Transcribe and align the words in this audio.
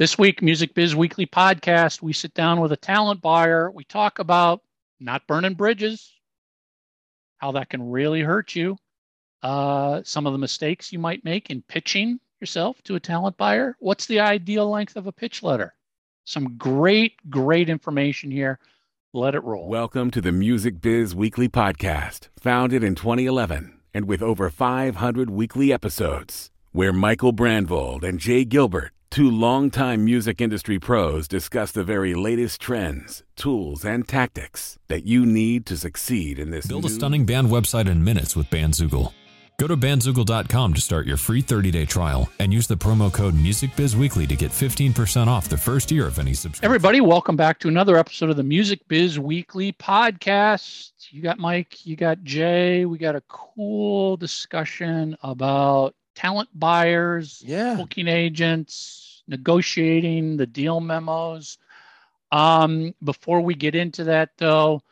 This 0.00 0.16
week, 0.16 0.40
Music 0.40 0.72
Biz 0.72 0.96
Weekly 0.96 1.26
podcast, 1.26 2.00
we 2.00 2.14
sit 2.14 2.32
down 2.32 2.58
with 2.60 2.72
a 2.72 2.76
talent 2.78 3.20
buyer. 3.20 3.70
We 3.70 3.84
talk 3.84 4.18
about 4.18 4.62
not 4.98 5.26
burning 5.26 5.52
bridges, 5.52 6.10
how 7.36 7.52
that 7.52 7.68
can 7.68 7.90
really 7.90 8.22
hurt 8.22 8.56
you, 8.56 8.78
uh, 9.42 10.00
some 10.02 10.26
of 10.26 10.32
the 10.32 10.38
mistakes 10.38 10.90
you 10.90 10.98
might 10.98 11.22
make 11.22 11.50
in 11.50 11.60
pitching 11.68 12.18
yourself 12.40 12.80
to 12.84 12.94
a 12.94 13.00
talent 13.00 13.36
buyer. 13.36 13.76
What's 13.78 14.06
the 14.06 14.20
ideal 14.20 14.70
length 14.70 14.96
of 14.96 15.06
a 15.06 15.12
pitch 15.12 15.42
letter? 15.42 15.74
Some 16.24 16.56
great, 16.56 17.16
great 17.28 17.68
information 17.68 18.30
here. 18.30 18.58
Let 19.12 19.34
it 19.34 19.44
roll. 19.44 19.68
Welcome 19.68 20.10
to 20.12 20.22
the 20.22 20.32
Music 20.32 20.80
Biz 20.80 21.14
Weekly 21.14 21.50
podcast, 21.50 22.30
founded 22.40 22.82
in 22.82 22.94
2011 22.94 23.78
and 23.92 24.08
with 24.08 24.22
over 24.22 24.48
500 24.48 25.28
weekly 25.28 25.70
episodes, 25.70 26.50
where 26.72 26.94
Michael 26.94 27.34
Brandvold 27.34 28.02
and 28.02 28.18
Jay 28.18 28.46
Gilbert 28.46 28.92
Two 29.10 29.28
longtime 29.28 30.04
music 30.04 30.40
industry 30.40 30.78
pros 30.78 31.26
discuss 31.26 31.72
the 31.72 31.82
very 31.82 32.14
latest 32.14 32.60
trends, 32.60 33.24
tools, 33.34 33.84
and 33.84 34.06
tactics 34.06 34.78
that 34.86 35.04
you 35.04 35.26
need 35.26 35.66
to 35.66 35.76
succeed 35.76 36.38
in 36.38 36.52
this. 36.52 36.66
Build 36.66 36.84
new... 36.84 36.90
a 36.90 36.92
stunning 36.92 37.26
band 37.26 37.48
website 37.48 37.88
in 37.88 38.04
minutes 38.04 38.36
with 38.36 38.48
Bandzoogle. 38.50 39.12
Go 39.58 39.66
to 39.66 39.76
bandzoogle.com 39.76 40.74
to 40.74 40.80
start 40.80 41.08
your 41.08 41.16
free 41.16 41.42
30-day 41.42 41.86
trial 41.86 42.30
and 42.38 42.52
use 42.52 42.68
the 42.68 42.76
promo 42.76 43.12
code 43.12 43.34
MusicBizWeekly 43.34 44.28
to 44.28 44.36
get 44.36 44.52
15% 44.52 45.26
off 45.26 45.48
the 45.48 45.58
first 45.58 45.90
year 45.90 46.06
of 46.06 46.20
any 46.20 46.32
subscription. 46.32 46.64
Everybody, 46.64 47.00
welcome 47.00 47.34
back 47.34 47.58
to 47.58 47.68
another 47.68 47.96
episode 47.96 48.30
of 48.30 48.36
the 48.36 48.44
Music 48.44 48.86
Biz 48.86 49.18
Weekly 49.18 49.72
podcast. 49.72 50.92
You 51.10 51.20
got 51.20 51.40
Mike, 51.40 51.84
you 51.84 51.96
got 51.96 52.22
Jay. 52.22 52.84
We 52.84 52.96
got 52.96 53.16
a 53.16 53.22
cool 53.22 54.16
discussion 54.16 55.16
about 55.24 55.96
talent 56.20 56.50
buyers, 56.54 57.42
yeah. 57.46 57.74
booking 57.76 58.06
agents, 58.06 59.22
negotiating 59.26 60.36
the 60.36 60.46
deal 60.46 60.78
memos. 60.78 61.56
Um, 62.30 62.94
before 63.02 63.40
we 63.40 63.54
get 63.54 63.74
into 63.74 64.04
that, 64.04 64.30
though, 64.36 64.82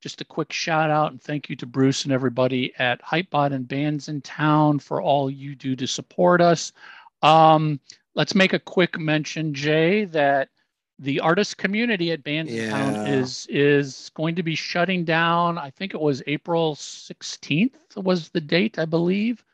just 0.00 0.20
a 0.20 0.24
quick 0.24 0.52
shout 0.52 0.90
out 0.90 1.10
and 1.10 1.20
thank 1.20 1.50
you 1.50 1.56
to 1.56 1.66
Bruce 1.66 2.04
and 2.04 2.12
everybody 2.12 2.72
at 2.78 3.02
Hypebot 3.02 3.52
and 3.52 3.66
Bandsintown 3.66 4.80
for 4.80 5.02
all 5.02 5.28
you 5.28 5.56
do 5.56 5.74
to 5.74 5.88
support 5.88 6.40
us. 6.40 6.72
Um, 7.20 7.80
let's 8.14 8.36
make 8.36 8.52
a 8.52 8.60
quick 8.60 8.96
mention, 8.96 9.54
Jay, 9.54 10.04
that 10.04 10.50
the 11.00 11.18
artist 11.18 11.58
community 11.58 12.12
at 12.12 12.22
Bandsintown 12.22 13.08
is 13.10 13.46
is 13.50 14.12
going 14.14 14.36
to 14.36 14.44
be 14.44 14.54
shutting 14.54 15.04
down. 15.04 15.58
I 15.58 15.70
think 15.70 15.94
it 15.94 16.00
was 16.00 16.22
April 16.28 16.76
16th 16.76 17.74
was 17.96 18.28
the 18.28 18.40
date, 18.40 18.78
I 18.78 18.84
believe. 18.84 19.44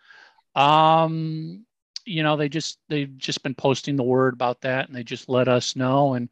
Um, 0.54 1.64
you 2.04 2.22
know, 2.22 2.36
they 2.36 2.48
just 2.48 2.78
they've 2.88 3.16
just 3.16 3.42
been 3.42 3.54
posting 3.54 3.96
the 3.96 4.02
word 4.02 4.34
about 4.34 4.60
that, 4.62 4.88
and 4.88 4.96
they 4.96 5.04
just 5.04 5.28
let 5.28 5.48
us 5.48 5.76
know. 5.76 6.14
And 6.14 6.28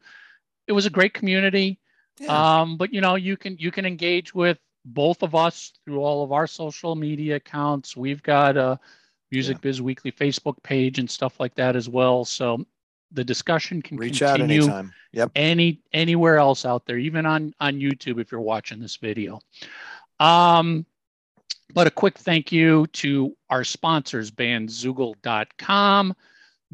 it 0.67 0.73
was 0.73 0.85
a 0.85 0.89
great 0.89 1.13
community. 1.13 1.79
Yeah. 2.19 2.61
Um, 2.61 2.77
but 2.77 2.93
you 2.93 3.01
know, 3.01 3.15
you 3.15 3.37
can 3.37 3.57
you 3.57 3.71
can 3.71 3.85
engage 3.85 4.35
with 4.35 4.59
both 4.85 5.23
of 5.23 5.35
us 5.35 5.73
through 5.85 5.99
all 5.99 6.23
of 6.23 6.31
our 6.31 6.47
social 6.47 6.95
media 6.95 7.37
accounts. 7.37 7.95
We've 7.95 8.21
got 8.23 8.57
a 8.57 8.79
Music 9.31 9.57
Yeah. 9.57 9.61
Biz 9.61 9.81
Weekly 9.81 10.11
Facebook 10.11 10.61
page 10.61 10.99
and 10.99 11.09
stuff 11.09 11.39
like 11.39 11.55
that 11.55 11.75
as 11.75 11.87
well. 11.87 12.25
So 12.25 12.65
the 13.11 13.23
discussion 13.23 13.81
can 13.81 13.97
Reach 13.97 14.21
out 14.21 14.37
continue 14.37 14.63
anytime. 14.63 14.93
Yep. 15.13 15.31
any 15.35 15.81
anywhere 15.93 16.37
else 16.37 16.65
out 16.65 16.85
there, 16.85 16.97
even 16.97 17.25
on 17.25 17.53
on 17.59 17.75
YouTube 17.75 18.19
if 18.19 18.31
you're 18.31 18.41
watching 18.41 18.79
this 18.79 18.97
video. 18.97 19.39
Um, 20.19 20.85
but 21.73 21.87
a 21.87 21.91
quick 21.91 22.17
thank 22.17 22.51
you 22.51 22.87
to 22.87 23.35
our 23.49 23.63
sponsors, 23.63 24.31
bandzoogle.com, 24.31 26.15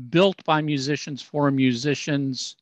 built 0.09 0.44
by 0.45 0.62
musicians 0.62 1.22
for 1.22 1.52
musicians. 1.52 2.56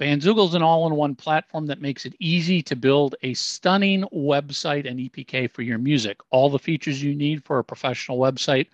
Bandzoogle 0.00 0.48
is 0.48 0.54
an 0.54 0.62
all-in-one 0.62 1.14
platform 1.14 1.66
that 1.66 1.80
makes 1.80 2.06
it 2.06 2.14
easy 2.18 2.62
to 2.62 2.74
build 2.74 3.14
a 3.22 3.34
stunning 3.34 4.02
website 4.12 4.88
and 4.88 4.98
EPK 4.98 5.50
for 5.50 5.62
your 5.62 5.78
music. 5.78 6.18
All 6.30 6.50
the 6.50 6.58
features 6.58 7.02
you 7.02 7.14
need 7.14 7.44
for 7.44 7.58
a 7.58 7.64
professional 7.64 8.18
website 8.18 8.66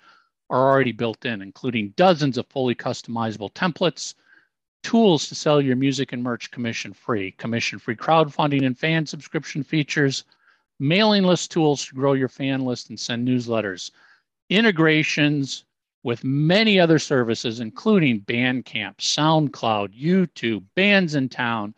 are 0.50 0.70
already 0.70 0.92
built 0.92 1.24
in, 1.26 1.42
including 1.42 1.92
dozens 1.96 2.38
of 2.38 2.46
fully 2.46 2.74
customizable 2.74 3.52
templates, 3.52 4.14
tools 4.82 5.28
to 5.28 5.34
sell 5.34 5.60
your 5.60 5.76
music 5.76 6.12
and 6.12 6.22
merch 6.22 6.50
commission 6.50 6.94
free, 6.94 7.32
commission 7.32 7.78
free 7.78 7.96
crowdfunding 7.96 8.64
and 8.64 8.78
fan 8.78 9.04
subscription 9.04 9.62
features, 9.62 10.24
mailing 10.78 11.24
list 11.24 11.50
tools 11.50 11.86
to 11.86 11.94
grow 11.94 12.12
your 12.12 12.28
fan 12.28 12.64
list 12.64 12.88
and 12.90 12.98
send 12.98 13.26
newsletters, 13.26 13.90
integrations 14.50 15.64
with 16.04 16.24
many 16.24 16.78
other 16.78 16.98
services, 16.98 17.60
including 17.60 18.20
Bandcamp, 18.20 18.96
SoundCloud, 18.98 19.98
YouTube, 20.00 20.64
Bandsintown, 20.76 21.74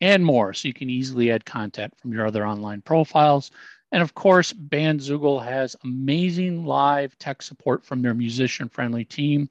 and 0.00 0.24
more. 0.24 0.52
So 0.52 0.68
you 0.68 0.74
can 0.74 0.90
easily 0.90 1.30
add 1.30 1.44
content 1.44 1.94
from 1.98 2.12
your 2.12 2.26
other 2.26 2.46
online 2.46 2.82
profiles. 2.82 3.50
And 3.92 4.02
of 4.02 4.14
course, 4.14 4.52
Bandzoogle 4.52 5.44
has 5.44 5.76
amazing 5.84 6.64
live 6.64 7.16
tech 7.18 7.42
support 7.42 7.84
from 7.84 8.02
their 8.02 8.14
musician 8.14 8.68
friendly 8.68 9.04
team, 9.04 9.48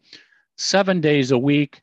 seven 0.57 1.01
days 1.01 1.31
a 1.31 1.37
week. 1.37 1.81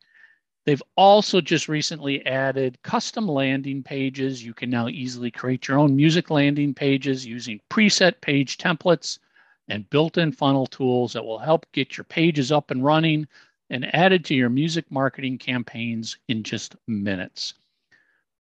They've 0.70 0.82
also 0.94 1.41
just 1.41 1.69
recently 1.69 2.25
added 2.25 2.81
custom 2.84 3.26
landing 3.26 3.82
pages. 3.82 4.44
You 4.44 4.54
can 4.54 4.70
now 4.70 4.86
easily 4.86 5.28
create 5.28 5.66
your 5.66 5.81
own 5.81 5.97
music 5.97 6.31
landing 6.31 6.75
pages 6.75 7.26
using 7.26 7.60
preset 7.69 8.20
page 8.20 8.56
templates 8.56 9.19
and 9.66 9.91
built 9.91 10.16
in 10.16 10.30
funnel 10.30 10.69
tools 10.69 11.12
that 11.14 11.25
will 11.25 11.41
help 11.41 11.66
get 11.72 11.97
your 11.97 12.04
pages 12.04 12.53
up 12.53 12.70
and 12.70 12.84
running 12.84 13.26
and 13.69 13.92
added 13.92 14.25
to 14.26 14.36
your 14.36 14.48
music 14.48 14.88
marketing 14.92 15.38
campaigns 15.38 16.19
in 16.28 16.44
just 16.44 16.76
minutes. 16.86 17.54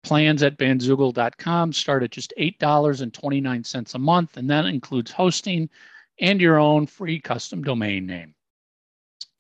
Plans 0.03 0.43
at 0.43 0.59
bandzoogle.com 0.59 1.73
start 1.73 2.03
at 2.03 2.11
just 2.11 2.35
$8.29 2.41 3.95
a 3.95 3.99
month, 4.01 4.37
and 4.37 4.51
that 4.51 4.67
includes 4.67 5.13
hosting 5.13 5.71
and 6.19 6.41
your 6.41 6.59
own 6.59 6.89
free 6.89 7.21
custom 7.21 7.63
domain 7.63 8.05
name. 8.05 8.35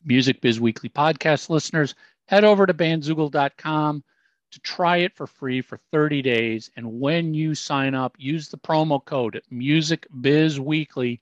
Music 0.04 0.40
Biz 0.40 0.60
Weekly 0.60 0.88
podcast 0.88 1.50
listeners, 1.50 1.96
head 2.26 2.44
over 2.44 2.66
to 2.66 2.74
bandzoogle.com 2.74 4.04
to 4.52 4.60
try 4.60 4.98
it 4.98 5.14
for 5.14 5.26
free 5.26 5.60
for 5.60 5.78
30 5.92 6.22
days. 6.22 6.70
And 6.76 7.00
when 7.00 7.34
you 7.34 7.54
sign 7.54 7.94
up, 7.94 8.14
use 8.18 8.48
the 8.48 8.58
promo 8.58 9.04
code 9.04 9.40
Music 9.50 10.06
Biz 10.20 10.60
Weekly, 10.60 11.20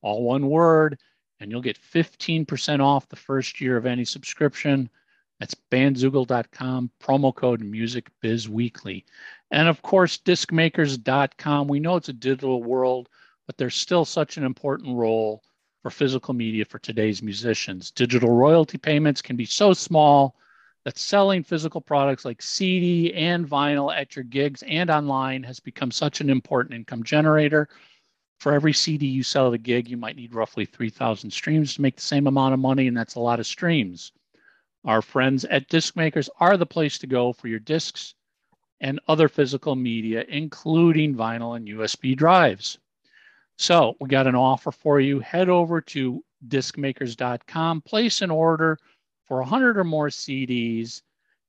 all 0.00 0.22
one 0.22 0.48
word, 0.48 0.98
and 1.40 1.50
you'll 1.50 1.60
get 1.60 1.78
15% 1.80 2.80
off 2.80 3.08
the 3.08 3.16
first 3.16 3.60
year 3.60 3.76
of 3.76 3.86
any 3.86 4.04
subscription. 4.04 4.88
That's 5.38 5.56
bandzoogle.com, 5.70 6.90
promo 7.00 7.34
code 7.34 7.60
Music 7.60 8.08
Biz 8.20 8.48
Weekly. 8.48 9.04
And 9.50 9.68
of 9.68 9.82
course, 9.82 10.18
discmakers.com. 10.18 11.68
We 11.68 11.80
know 11.80 11.96
it's 11.96 12.08
a 12.08 12.14
digital 12.14 12.62
world, 12.62 13.08
but 13.46 13.58
there's 13.58 13.74
still 13.74 14.04
such 14.04 14.36
an 14.36 14.44
important 14.44 14.96
role 14.96 15.42
for 15.82 15.90
physical 15.90 16.32
media 16.32 16.64
for 16.64 16.78
today's 16.78 17.22
musicians. 17.22 17.90
Digital 17.90 18.30
royalty 18.30 18.78
payments 18.78 19.20
can 19.20 19.36
be 19.36 19.44
so 19.44 19.72
small 19.72 20.36
that 20.84 20.98
selling 20.98 21.42
physical 21.42 21.80
products 21.80 22.24
like 22.24 22.42
CD 22.42 23.12
and 23.14 23.48
vinyl 23.48 23.94
at 23.94 24.16
your 24.16 24.24
gigs 24.24 24.62
and 24.66 24.90
online 24.90 25.42
has 25.42 25.60
become 25.60 25.90
such 25.90 26.20
an 26.20 26.28
important 26.28 26.74
income 26.74 27.02
generator. 27.02 27.68
For 28.40 28.52
every 28.52 28.72
CD 28.72 29.06
you 29.06 29.22
sell 29.22 29.48
at 29.48 29.54
a 29.54 29.58
gig, 29.58 29.88
you 29.88 29.96
might 29.96 30.16
need 30.16 30.34
roughly 30.34 30.64
3,000 30.64 31.30
streams 31.30 31.74
to 31.74 31.82
make 31.82 31.96
the 31.96 32.02
same 32.02 32.26
amount 32.26 32.54
of 32.54 32.60
money, 32.60 32.88
and 32.88 32.96
that's 32.96 33.14
a 33.14 33.20
lot 33.20 33.38
of 33.38 33.46
streams. 33.46 34.12
Our 34.84 35.00
friends 35.00 35.44
at 35.44 35.68
Disc 35.68 35.94
Makers 35.94 36.28
are 36.40 36.56
the 36.56 36.66
place 36.66 36.98
to 36.98 37.06
go 37.06 37.32
for 37.32 37.46
your 37.46 37.60
discs 37.60 38.14
and 38.80 38.98
other 39.06 39.28
physical 39.28 39.76
media, 39.76 40.24
including 40.28 41.14
vinyl 41.14 41.56
and 41.56 41.68
USB 41.68 42.16
drives. 42.16 42.78
So 43.58 43.96
we 44.00 44.08
got 44.08 44.26
an 44.26 44.34
offer 44.34 44.72
for 44.72 44.98
you. 44.98 45.20
Head 45.20 45.48
over 45.48 45.80
to 45.80 46.24
discmakers.com, 46.48 47.82
place 47.82 48.22
an 48.22 48.32
order 48.32 48.76
for 49.26 49.38
100 49.38 49.78
or 49.78 49.84
more 49.84 50.08
CDs, 50.08 51.02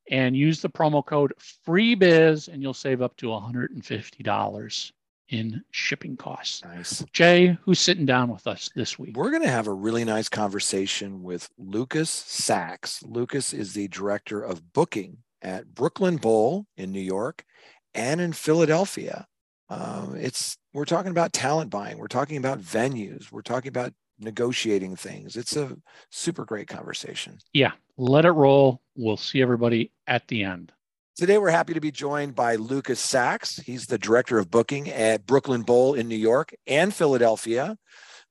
and 0.09 0.35
use 0.35 0.61
the 0.61 0.69
promo 0.69 1.05
code 1.05 1.33
FREEBIZ, 1.65 2.49
and 2.49 2.61
you'll 2.61 2.73
save 2.73 3.01
up 3.01 3.15
to 3.17 3.27
$150 3.27 4.91
in 5.29 5.63
shipping 5.71 6.17
costs. 6.17 6.63
Nice. 6.63 7.03
Jay, 7.13 7.57
who's 7.63 7.79
sitting 7.79 8.05
down 8.05 8.29
with 8.29 8.45
us 8.45 8.69
this 8.75 8.99
week? 8.99 9.15
We're 9.15 9.31
going 9.31 9.43
to 9.43 9.49
have 9.49 9.67
a 9.67 9.73
really 9.73 10.03
nice 10.03 10.29
conversation 10.29 11.23
with 11.23 11.49
Lucas 11.57 12.09
Sacks. 12.09 13.01
Lucas 13.03 13.53
is 13.53 13.73
the 13.73 13.87
director 13.87 14.41
of 14.41 14.73
booking 14.73 15.17
at 15.41 15.73
Brooklyn 15.73 16.17
Bowl 16.17 16.67
in 16.77 16.91
New 16.91 17.01
York 17.01 17.45
and 17.93 18.21
in 18.21 18.33
Philadelphia. 18.33 19.27
Um, 19.69 20.15
it's 20.15 20.57
we're 20.73 20.85
talking 20.85 21.11
about 21.11 21.33
talent 21.33 21.69
buying. 21.69 21.97
We're 21.97 22.07
talking 22.07 22.37
about 22.37 22.59
venues. 22.59 23.31
We're 23.31 23.41
talking 23.41 23.69
about 23.69 23.93
negotiating 24.19 24.95
things. 24.95 25.35
It's 25.35 25.55
a 25.55 25.75
super 26.09 26.45
great 26.45 26.67
conversation. 26.67 27.37
Yeah, 27.53 27.71
let 27.97 28.25
it 28.25 28.31
roll. 28.31 28.81
We'll 28.95 29.17
see 29.17 29.41
everybody 29.41 29.91
at 30.07 30.27
the 30.27 30.43
end. 30.43 30.71
Today, 31.15 31.37
we're 31.37 31.51
happy 31.51 31.73
to 31.75 31.81
be 31.81 31.91
joined 31.91 32.33
by 32.33 32.55
Lucas 32.55 32.99
Sacks. 32.99 33.57
He's 33.57 33.85
the 33.85 33.99
director 33.99 34.39
of 34.39 34.49
booking 34.49 34.89
at 34.89 35.27
Brooklyn 35.27 35.61
Bowl 35.61 35.93
in 35.93 36.07
New 36.07 36.15
York 36.15 36.55
and 36.65 36.91
Philadelphia. 36.93 37.77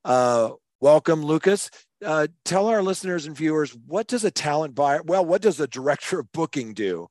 Uh, 0.05 0.51
welcome, 0.81 1.25
Lucas. 1.25 1.71
uh, 2.05 2.27
tell 2.45 2.67
our 2.67 2.83
listeners 2.83 3.27
and 3.27 3.37
viewers 3.37 3.77
what 3.87 4.09
does 4.09 4.25
a 4.25 4.31
talent 4.31 4.75
buyer? 4.75 5.03
Well, 5.05 5.25
what 5.25 5.43
does 5.43 5.61
a 5.61 5.69
director 5.69 6.19
of 6.21 6.33
booking 6.33 6.75
do? 6.75 7.09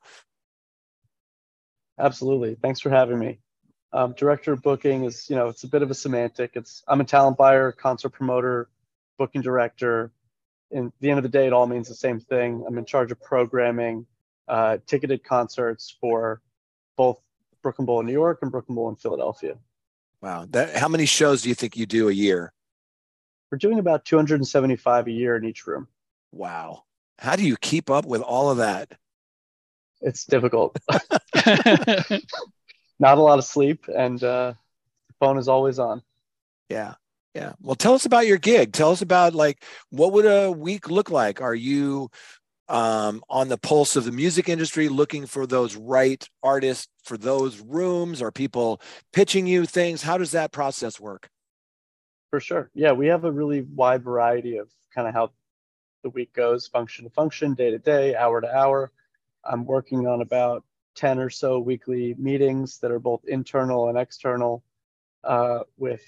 Absolutely. 1.97 2.57
Thanks 2.61 2.79
for 2.81 2.89
having 2.89 3.19
me. 3.19 3.39
Um, 3.93 4.13
director 4.13 4.53
of 4.53 4.61
booking 4.61 5.03
is, 5.03 5.29
you 5.29 5.35
know, 5.35 5.47
it's 5.47 5.63
a 5.63 5.67
bit 5.67 5.81
of 5.81 5.91
a 5.91 5.93
semantic. 5.93 6.51
It's 6.55 6.83
I'm 6.87 7.01
a 7.01 7.03
talent 7.03 7.37
buyer, 7.37 7.71
concert 7.71 8.09
promoter, 8.09 8.69
booking 9.17 9.41
director. 9.41 10.11
In 10.71 10.93
the 11.01 11.09
end 11.09 11.19
of 11.19 11.23
the 11.23 11.29
day, 11.29 11.47
it 11.47 11.53
all 11.53 11.67
means 11.67 11.89
the 11.89 11.95
same 11.95 12.19
thing. 12.19 12.63
I'm 12.65 12.77
in 12.77 12.85
charge 12.85 13.11
of 13.11 13.21
programming 13.21 14.05
uh, 14.47 14.77
ticketed 14.87 15.23
concerts 15.23 15.95
for 15.99 16.41
both 16.95 17.19
Brooklyn 17.61 17.85
Bowl 17.85 17.99
in 17.99 18.05
New 18.05 18.13
York 18.13 18.39
and 18.41 18.51
Brooklyn 18.51 18.75
Bowl 18.75 18.89
in 18.89 18.95
Philadelphia. 18.95 19.57
Wow. 20.21 20.45
That 20.49 20.75
how 20.75 20.87
many 20.87 21.05
shows 21.05 21.41
do 21.41 21.49
you 21.49 21.55
think 21.55 21.75
you 21.75 21.85
do 21.85 22.09
a 22.09 22.13
year? 22.13 22.53
We're 23.51 23.57
doing 23.57 23.79
about 23.79 24.05
275 24.05 25.07
a 25.07 25.11
year 25.11 25.35
in 25.35 25.43
each 25.43 25.67
room. 25.67 25.87
Wow. 26.31 26.83
How 27.19 27.35
do 27.35 27.43
you 27.43 27.57
keep 27.57 27.89
up 27.89 28.05
with 28.05 28.21
all 28.21 28.49
of 28.49 28.57
that? 28.57 28.93
It's 30.01 30.25
difficult. 30.25 30.77
Not 33.01 33.17
a 33.17 33.21
lot 33.21 33.39
of 33.39 33.45
sleep, 33.45 33.85
and 33.87 34.23
uh, 34.23 34.53
the 35.07 35.13
phone 35.19 35.39
is 35.39 35.47
always 35.47 35.79
on. 35.79 36.03
Yeah. 36.69 36.93
Yeah. 37.33 37.53
Well, 37.59 37.75
tell 37.75 37.95
us 37.95 38.05
about 38.05 38.27
your 38.27 38.37
gig. 38.37 38.73
Tell 38.73 38.91
us 38.91 39.01
about 39.01 39.33
like 39.33 39.63
what 39.89 40.13
would 40.13 40.27
a 40.27 40.51
week 40.51 40.87
look 40.87 41.09
like? 41.09 41.41
Are 41.41 41.55
you 41.55 42.11
um, 42.69 43.23
on 43.27 43.47
the 43.47 43.57
pulse 43.57 43.95
of 43.95 44.05
the 44.05 44.11
music 44.11 44.49
industry, 44.49 44.87
looking 44.87 45.25
for 45.25 45.47
those 45.47 45.75
right 45.75 46.23
artists 46.43 46.89
for 47.03 47.17
those 47.17 47.59
rooms? 47.59 48.21
Are 48.21 48.31
people 48.31 48.79
pitching 49.13 49.47
you 49.47 49.65
things? 49.65 50.03
How 50.03 50.19
does 50.19 50.31
that 50.31 50.51
process 50.51 50.99
work? 50.99 51.27
For 52.29 52.39
sure. 52.39 52.69
Yeah, 52.75 52.91
we 52.91 53.07
have 53.07 53.25
a 53.25 53.31
really 53.31 53.61
wide 53.61 54.03
variety 54.03 54.57
of 54.57 54.69
kind 54.93 55.07
of 55.07 55.15
how 55.15 55.31
the 56.03 56.11
week 56.11 56.33
goes, 56.33 56.67
function 56.67 57.05
to 57.05 57.09
function, 57.09 57.55
day 57.55 57.71
to 57.71 57.79
day, 57.79 58.15
hour 58.15 58.41
to 58.41 58.55
hour. 58.55 58.91
I'm 59.43 59.65
working 59.65 60.05
on 60.05 60.21
about 60.21 60.63
10 60.95 61.19
or 61.19 61.29
so 61.29 61.59
weekly 61.59 62.15
meetings 62.17 62.79
that 62.79 62.91
are 62.91 62.99
both 62.99 63.21
internal 63.25 63.89
and 63.89 63.97
external 63.97 64.63
uh, 65.23 65.59
with 65.77 66.03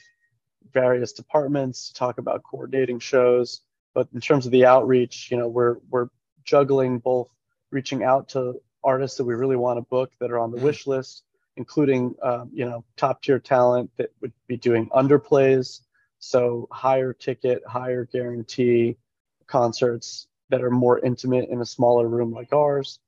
various 0.72 1.14
departments 1.14 1.90
to 1.90 1.94
talk 1.94 2.18
about 2.18 2.44
coordinating 2.44 3.00
shows. 3.00 3.62
But 3.94 4.08
in 4.14 4.22
terms 4.22 4.46
of 4.46 4.52
the 4.52 4.66
outreach, 4.66 5.30
you 5.30 5.38
know, 5.38 5.48
we're 5.48 5.78
we're 5.90 6.10
juggling 6.44 7.00
both 7.00 7.30
reaching 7.72 8.04
out 8.04 8.30
to 8.30 8.62
artists 8.84 9.18
that 9.18 9.26
we 9.26 9.34
really 9.34 9.56
want 9.56 9.78
to 9.78 9.82
book 9.82 10.12
that 10.20 10.32
are 10.32 10.40
on 10.40 10.52
the 10.52 10.58
mm-hmm. 10.58 10.68
wish 10.68 10.88
list, 10.88 11.24
including 11.58 12.16
um, 12.22 12.50
you 12.54 12.66
know 12.66 12.84
top 12.98 13.22
tier 13.22 13.40
talent 13.40 13.92
that 13.98 14.12
would 14.22 14.34
be 14.48 14.58
doing 14.58 14.90
underplays, 14.90 15.82
so 16.20 16.68
higher 16.72 17.14
ticket, 17.14 17.62
higher 17.68 18.06
guarantee 18.06 18.98
concerts 19.48 20.28
that 20.50 20.64
are 20.64 20.72
more 20.72 21.00
intimate 21.00 21.50
in 21.50 21.62
a 21.62 21.66
smaller 21.66 22.08
room 22.08 22.32
like 22.32 22.54
ours, 22.54 23.00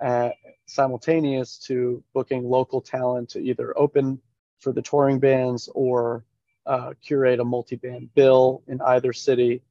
uh, 0.00 0.30
simultaneous 0.66 1.58
to 1.58 2.02
booking 2.12 2.44
local 2.44 2.80
talent 2.80 3.30
to 3.30 3.40
either 3.40 3.76
open 3.78 4.20
for 4.58 4.72
the 4.72 4.82
touring 4.82 5.18
bands 5.18 5.68
or 5.74 6.24
uh, 6.66 6.92
curate 7.02 7.40
a 7.40 7.44
multi-band 7.44 8.12
bill 8.14 8.62
in 8.66 8.80
either 8.80 9.12
city 9.12 9.62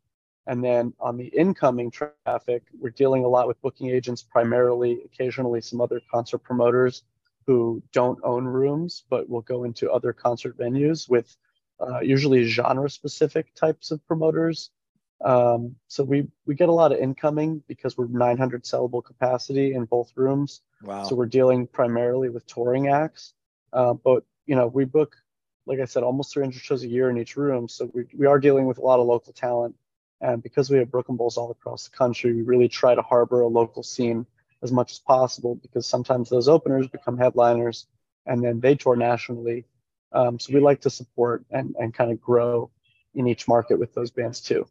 and 0.48 0.63
then 0.63 0.94
on 1.00 1.18
the 1.18 1.25
incoming 1.25 1.92
traffic, 1.92 2.63
we're 2.80 2.92
dealing 2.92 3.24
a 3.24 3.27
lot 3.27 3.48
with 3.48 3.62
booking 3.62 3.89
agents, 3.89 4.22
primarily, 4.22 5.01
occasionally 5.06 5.62
some 5.62 5.81
other 5.81 6.01
concert 6.12 6.39
promoters 6.39 7.04
who 7.48 7.81
don't 7.92 8.19
own 8.24 8.45
rooms, 8.45 9.04
but 9.10 9.30
will 9.30 9.42
go 9.42 9.63
into 9.63 9.92
other 9.92 10.13
concert 10.13 10.57
venues 10.57 11.10
with 11.10 11.36
uh, 11.80 12.00
usually 12.00 12.45
genre 12.45 12.89
specific 12.89 13.54
types 13.56 13.92
of 13.92 14.06
promoters. 14.07 14.69
Um, 15.23 15.75
so 15.88 16.03
we, 16.03 16.27
we 16.45 16.56
get 16.56 16.69
a 16.69 16.73
lot 16.73 16.91
of 16.91 17.00
incoming 17.00 17.63
because 17.67 17.97
we're 17.97 18.07
900 18.07 18.63
sellable 18.63 19.03
capacity 19.03 19.73
in 19.73 19.85
both 19.85 20.12
rooms. 20.15 20.62
Wow. 20.83 21.03
So 21.03 21.15
we're 21.15 21.25
dealing 21.25 21.67
primarily 21.67 22.29
with 22.29 22.45
touring 22.45 22.89
acts. 22.89 23.33
Uh, 23.71 23.94
but, 23.94 24.23
you 24.45 24.56
know, 24.56 24.67
we 24.67 24.85
book, 24.85 25.15
like 25.65 25.79
I 25.79 25.85
said, 25.85 26.03
almost 26.03 26.33
300 26.33 26.62
shows 26.62 26.83
a 26.83 26.88
year 26.88 27.09
in 27.09 27.17
each 27.17 27.38
room. 27.38 27.67
So 27.67 27.89
we, 27.94 28.06
we 28.15 28.25
are 28.25 28.39
dealing 28.39 28.65
with 28.65 28.77
a 28.77 28.81
lot 28.81 29.00
of 29.00 29.07
local 29.07 29.33
talent 29.33 29.75
and 30.21 30.41
because 30.41 30.69
we 30.69 30.77
have 30.77 30.91
Brooklyn 30.91 31.17
Bowls 31.17 31.38
all 31.38 31.51
across 31.51 31.88
the 31.88 31.95
country, 31.95 32.33
we 32.33 32.41
really 32.41 32.67
try 32.67 32.95
to 32.95 33.01
harbor 33.01 33.41
a 33.41 33.47
local 33.47 33.83
scene 33.83 34.25
as 34.63 34.71
much 34.71 34.94
as 34.94 35.00
possible 35.00 35.56
because 35.56 35.85
sometimes 35.85 36.29
those 36.29 36.47
openers 36.47 36.88
become 36.88 37.17
headliners 37.17 37.88
and 38.25 38.44
then 38.44 38.59
they 38.59 38.75
tour 38.75 38.95
nationally. 38.95 39.65
Um, 40.12 40.39
so 40.39 40.53
we 40.53 40.62
like 40.62 40.81
to 40.81 40.89
support 40.89 41.45
and, 41.51 41.75
and 41.77 41.94
kind 41.94 42.12
of 42.12 42.21
grow 42.21 42.71
in 43.13 43.27
each 43.27 43.47
market 43.47 43.77
with 43.77 43.94
those 43.94 44.12
bands 44.12 44.41
too. 44.41 44.65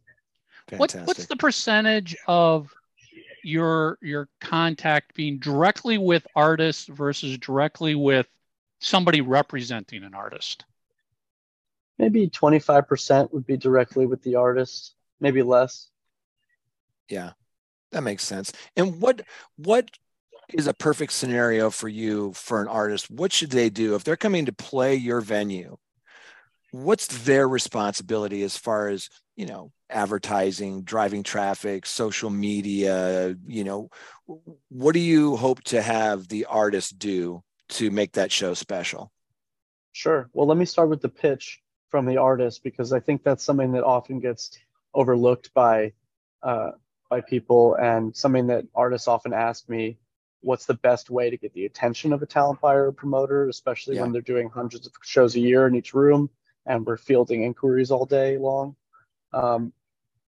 What, 0.71 0.93
what's 1.05 1.27
the 1.27 1.35
percentage 1.35 2.15
of 2.27 2.73
your 3.43 3.99
your 4.01 4.27
contact 4.41 5.13
being 5.13 5.37
directly 5.37 5.97
with 5.97 6.25
artists 6.35 6.87
versus 6.87 7.37
directly 7.37 7.93
with 7.93 8.27
somebody 8.79 9.21
representing 9.21 10.03
an 10.03 10.15
artist? 10.15 10.65
Maybe 11.97 12.29
25% 12.29 13.31
would 13.31 13.45
be 13.45 13.55
directly 13.55 14.05
with 14.05 14.21
the 14.23 14.35
artist 14.35 14.95
maybe 15.19 15.41
less. 15.41 15.89
Yeah, 17.09 17.31
that 17.91 18.01
makes 18.01 18.23
sense. 18.23 18.51
And 18.75 18.99
what 19.01 19.21
what 19.57 19.91
is 20.53 20.67
a 20.67 20.73
perfect 20.73 21.13
scenario 21.13 21.69
for 21.69 21.87
you 21.87 22.33
for 22.33 22.61
an 22.61 22.67
artist? 22.67 23.09
What 23.09 23.31
should 23.31 23.51
they 23.51 23.69
do 23.69 23.95
if 23.95 24.03
they're 24.03 24.15
coming 24.15 24.45
to 24.45 24.53
play 24.53 24.95
your 24.95 25.21
venue? 25.21 25.77
What's 26.71 27.07
their 27.23 27.47
responsibility 27.47 28.43
as 28.43 28.57
far 28.57 28.89
as 28.89 29.09
you 29.35 29.45
know 29.45 29.71
advertising, 29.89 30.83
driving 30.83 31.23
traffic, 31.23 31.85
social 31.85 32.29
media? 32.29 33.35
You 33.47 33.63
know, 33.63 33.89
what 34.69 34.93
do 34.93 34.99
you 34.99 35.35
hope 35.35 35.63
to 35.65 35.81
have 35.81 36.27
the 36.27 36.45
artist 36.45 36.99
do 36.99 37.43
to 37.69 37.91
make 37.91 38.13
that 38.13 38.31
show 38.31 38.53
special? 38.53 39.11
Sure. 39.93 40.29
Well, 40.33 40.47
let 40.47 40.57
me 40.57 40.65
start 40.65 40.89
with 40.89 41.01
the 41.01 41.09
pitch 41.09 41.61
from 41.89 42.05
the 42.05 42.17
artist 42.17 42.63
because 42.63 42.91
I 42.91 42.99
think 42.99 43.23
that's 43.23 43.43
something 43.43 43.71
that 43.71 43.83
often 43.83 44.19
gets 44.19 44.57
overlooked 44.93 45.53
by 45.53 45.93
uh, 46.43 46.71
by 47.09 47.21
people 47.21 47.75
and 47.75 48.15
something 48.15 48.47
that 48.47 48.65
artists 48.75 49.07
often 49.07 49.33
ask 49.33 49.69
me 49.69 49.97
what's 50.41 50.65
the 50.65 50.73
best 50.73 51.09
way 51.09 51.29
to 51.29 51.37
get 51.37 51.53
the 51.53 51.65
attention 51.65 52.13
of 52.13 52.21
a 52.21 52.25
talent 52.25 52.59
buyer 52.61 52.87
or 52.87 52.91
promoter 52.91 53.47
especially 53.47 53.95
yeah. 53.95 54.01
when 54.01 54.11
they're 54.11 54.21
doing 54.21 54.49
hundreds 54.49 54.85
of 54.85 54.93
shows 55.03 55.35
a 55.35 55.39
year 55.39 55.67
in 55.67 55.75
each 55.75 55.93
room 55.93 56.29
and 56.65 56.85
we're 56.85 56.97
fielding 56.97 57.43
inquiries 57.43 57.91
all 57.91 58.05
day 58.05 58.37
long. 58.37 58.75
Um, 59.33 59.73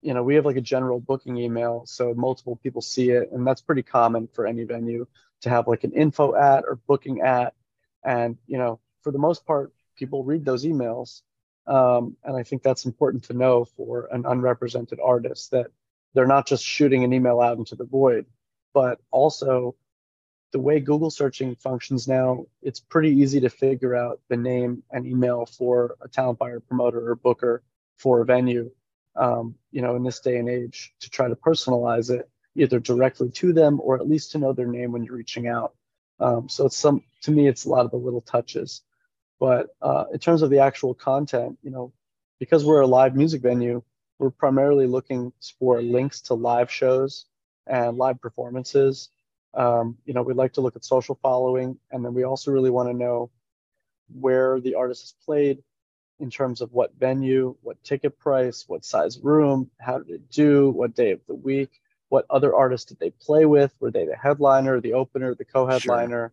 you 0.01 0.13
know 0.13 0.23
we 0.23 0.35
have 0.35 0.45
like 0.45 0.57
a 0.57 0.61
general 0.61 0.99
booking 0.99 1.37
email 1.37 1.83
so 1.85 2.13
multiple 2.15 2.55
people 2.55 2.81
see 2.81 3.11
it 3.11 3.31
and 3.31 3.45
that's 3.45 3.61
pretty 3.61 3.83
common 3.83 4.27
for 4.27 4.47
any 4.47 4.63
venue 4.63 5.05
to 5.41 5.49
have 5.49 5.67
like 5.67 5.83
an 5.83 5.91
info 5.91 6.35
at 6.35 6.63
or 6.67 6.75
booking 6.87 7.21
at. 7.21 7.53
And 8.03 8.37
you 8.47 8.57
know 8.57 8.79
for 9.01 9.11
the 9.11 9.19
most 9.19 9.45
part 9.45 9.71
people 9.95 10.23
read 10.23 10.43
those 10.43 10.65
emails 10.65 11.21
um, 11.67 12.17
and 12.23 12.35
I 12.35 12.43
think 12.43 12.63
that's 12.63 12.85
important 12.85 13.25
to 13.25 13.33
know 13.33 13.65
for 13.65 14.07
an 14.11 14.25
unrepresented 14.25 14.99
artist 15.03 15.51
that 15.51 15.67
they're 16.13 16.27
not 16.27 16.47
just 16.47 16.65
shooting 16.65 17.03
an 17.03 17.13
email 17.13 17.39
out 17.39 17.57
into 17.57 17.75
the 17.75 17.85
void, 17.85 18.25
but 18.73 18.99
also 19.11 19.75
the 20.51 20.59
way 20.59 20.79
Google 20.79 21.09
searching 21.09 21.55
functions 21.55 22.07
now, 22.07 22.45
it's 22.61 22.79
pretty 22.79 23.09
easy 23.09 23.39
to 23.39 23.49
figure 23.49 23.95
out 23.95 24.19
the 24.29 24.37
name 24.37 24.83
and 24.91 25.05
email 25.05 25.45
for 25.45 25.95
a 26.01 26.07
talent 26.07 26.39
buyer, 26.39 26.59
promoter, 26.59 27.09
or 27.09 27.15
booker 27.15 27.63
for 27.97 28.21
a 28.21 28.25
venue. 28.25 28.71
Um, 29.15 29.55
you 29.71 29.81
know, 29.81 29.95
in 29.95 30.03
this 30.03 30.21
day 30.21 30.37
and 30.37 30.49
age, 30.49 30.93
to 31.01 31.09
try 31.09 31.27
to 31.27 31.35
personalize 31.35 32.09
it 32.09 32.29
either 32.55 32.79
directly 32.79 33.29
to 33.29 33.53
them 33.53 33.79
or 33.81 33.95
at 33.95 34.07
least 34.07 34.31
to 34.31 34.37
know 34.37 34.53
their 34.53 34.67
name 34.67 34.91
when 34.91 35.03
you're 35.03 35.15
reaching 35.17 35.47
out. 35.47 35.73
Um, 36.19 36.47
so 36.47 36.65
it's 36.65 36.77
some 36.77 37.03
to 37.23 37.31
me, 37.31 37.47
it's 37.47 37.65
a 37.65 37.69
lot 37.69 37.85
of 37.85 37.91
the 37.91 37.97
little 37.97 38.21
touches. 38.21 38.81
But 39.39 39.75
uh, 39.81 40.05
in 40.13 40.19
terms 40.19 40.43
of 40.43 40.49
the 40.49 40.59
actual 40.59 40.93
content, 40.93 41.57
you 41.63 41.71
know, 41.71 41.93
because 42.39 42.63
we're 42.63 42.81
a 42.81 42.87
live 42.87 43.15
music 43.15 43.41
venue, 43.41 43.81
we're 44.19 44.29
primarily 44.29 44.87
looking 44.87 45.33
for 45.59 45.81
links 45.81 46.21
to 46.21 46.35
live 46.35 46.71
shows 46.71 47.25
and 47.67 47.97
live 47.97 48.21
performances. 48.21 49.09
Um, 49.53 49.97
you 50.05 50.13
know, 50.13 50.21
we 50.21 50.33
like 50.33 50.53
to 50.53 50.61
look 50.61 50.75
at 50.75 50.85
social 50.85 51.19
following, 51.21 51.77
and 51.91 52.03
then 52.03 52.13
we 52.13 52.23
also 52.23 52.51
really 52.51 52.69
want 52.69 52.89
to 52.89 52.93
know 52.93 53.29
where 54.13 54.59
the 54.59 54.75
artist 54.75 55.03
has 55.03 55.13
played 55.25 55.63
in 56.19 56.29
terms 56.29 56.61
of 56.61 56.71
what 56.71 56.93
venue, 56.99 57.55
what 57.61 57.83
ticket 57.83 58.17
price, 58.19 58.65
what 58.67 58.85
size 58.85 59.19
room, 59.19 59.69
how 59.79 59.97
did 59.97 60.09
it 60.09 60.29
do, 60.29 60.69
what 60.69 60.95
day 60.95 61.11
of 61.11 61.19
the 61.27 61.35
week, 61.35 61.81
what 62.09 62.25
other 62.29 62.55
artists 62.55 62.87
did 62.87 62.99
they 62.99 63.09
play 63.09 63.45
with? 63.45 63.73
Were 63.79 63.91
they 63.91 64.05
the 64.05 64.15
headliner, 64.15 64.79
the 64.79 64.93
opener, 64.93 65.33
the 65.33 65.45
co-headliner? 65.45 66.31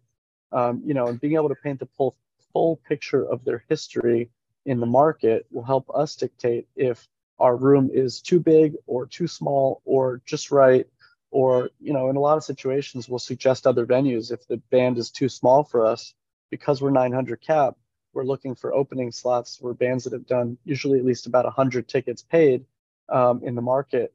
Sure. 0.53 0.61
Um, 0.61 0.83
you 0.85 0.95
know, 0.95 1.09
and 1.09 1.21
being 1.21 1.35
able 1.35 1.49
to 1.49 1.55
paint 1.55 1.81
the 1.81 1.89
full 1.97 2.17
full 2.53 2.81
picture 2.89 3.25
of 3.25 3.45
their 3.45 3.65
history 3.69 4.31
in 4.67 4.81
the 4.81 4.87
market 4.87 5.47
will 5.51 5.63
help 5.63 5.91
us 5.95 6.17
dictate 6.17 6.67
if 6.77 7.09
our 7.39 7.57
room 7.57 7.91
is 7.93 8.21
too 8.21 8.41
big 8.41 8.75
or 8.87 9.07
too 9.07 9.27
small 9.27 9.81
or 9.85 10.21
just 10.25 10.51
right 10.51 10.87
or 11.31 11.71
you 11.81 11.93
know 11.93 12.11
in 12.11 12.17
a 12.17 12.21
lot 12.21 12.37
of 12.37 12.45
situations 12.45 13.09
we'll 13.09 13.19
suggest 13.19 13.67
other 13.67 13.87
venues 13.87 14.33
if 14.33 14.47
the 14.49 14.57
band 14.71 14.99
is 14.99 15.11
too 15.11 15.29
small 15.29 15.65
for 15.65 15.85
us 15.85 16.15
because 16.51 16.81
we're 16.81 16.91
900 16.91 17.41
cap 17.41 17.77
we're 18.15 18.25
looking 18.25 18.55
for 18.55 18.73
opening 18.73 19.13
slots 19.13 19.59
where 19.61 19.75
bands 19.75 20.05
that 20.05 20.13
have 20.13 20.27
done 20.27 20.57
usually 20.65 20.99
at 20.99 21.05
least 21.05 21.27
about 21.27 21.45
100 21.45 21.87
tickets 21.87 22.23
paid 22.23 22.65
um, 23.09 23.43
in 23.45 23.55
the 23.55 23.63
market 23.63 24.13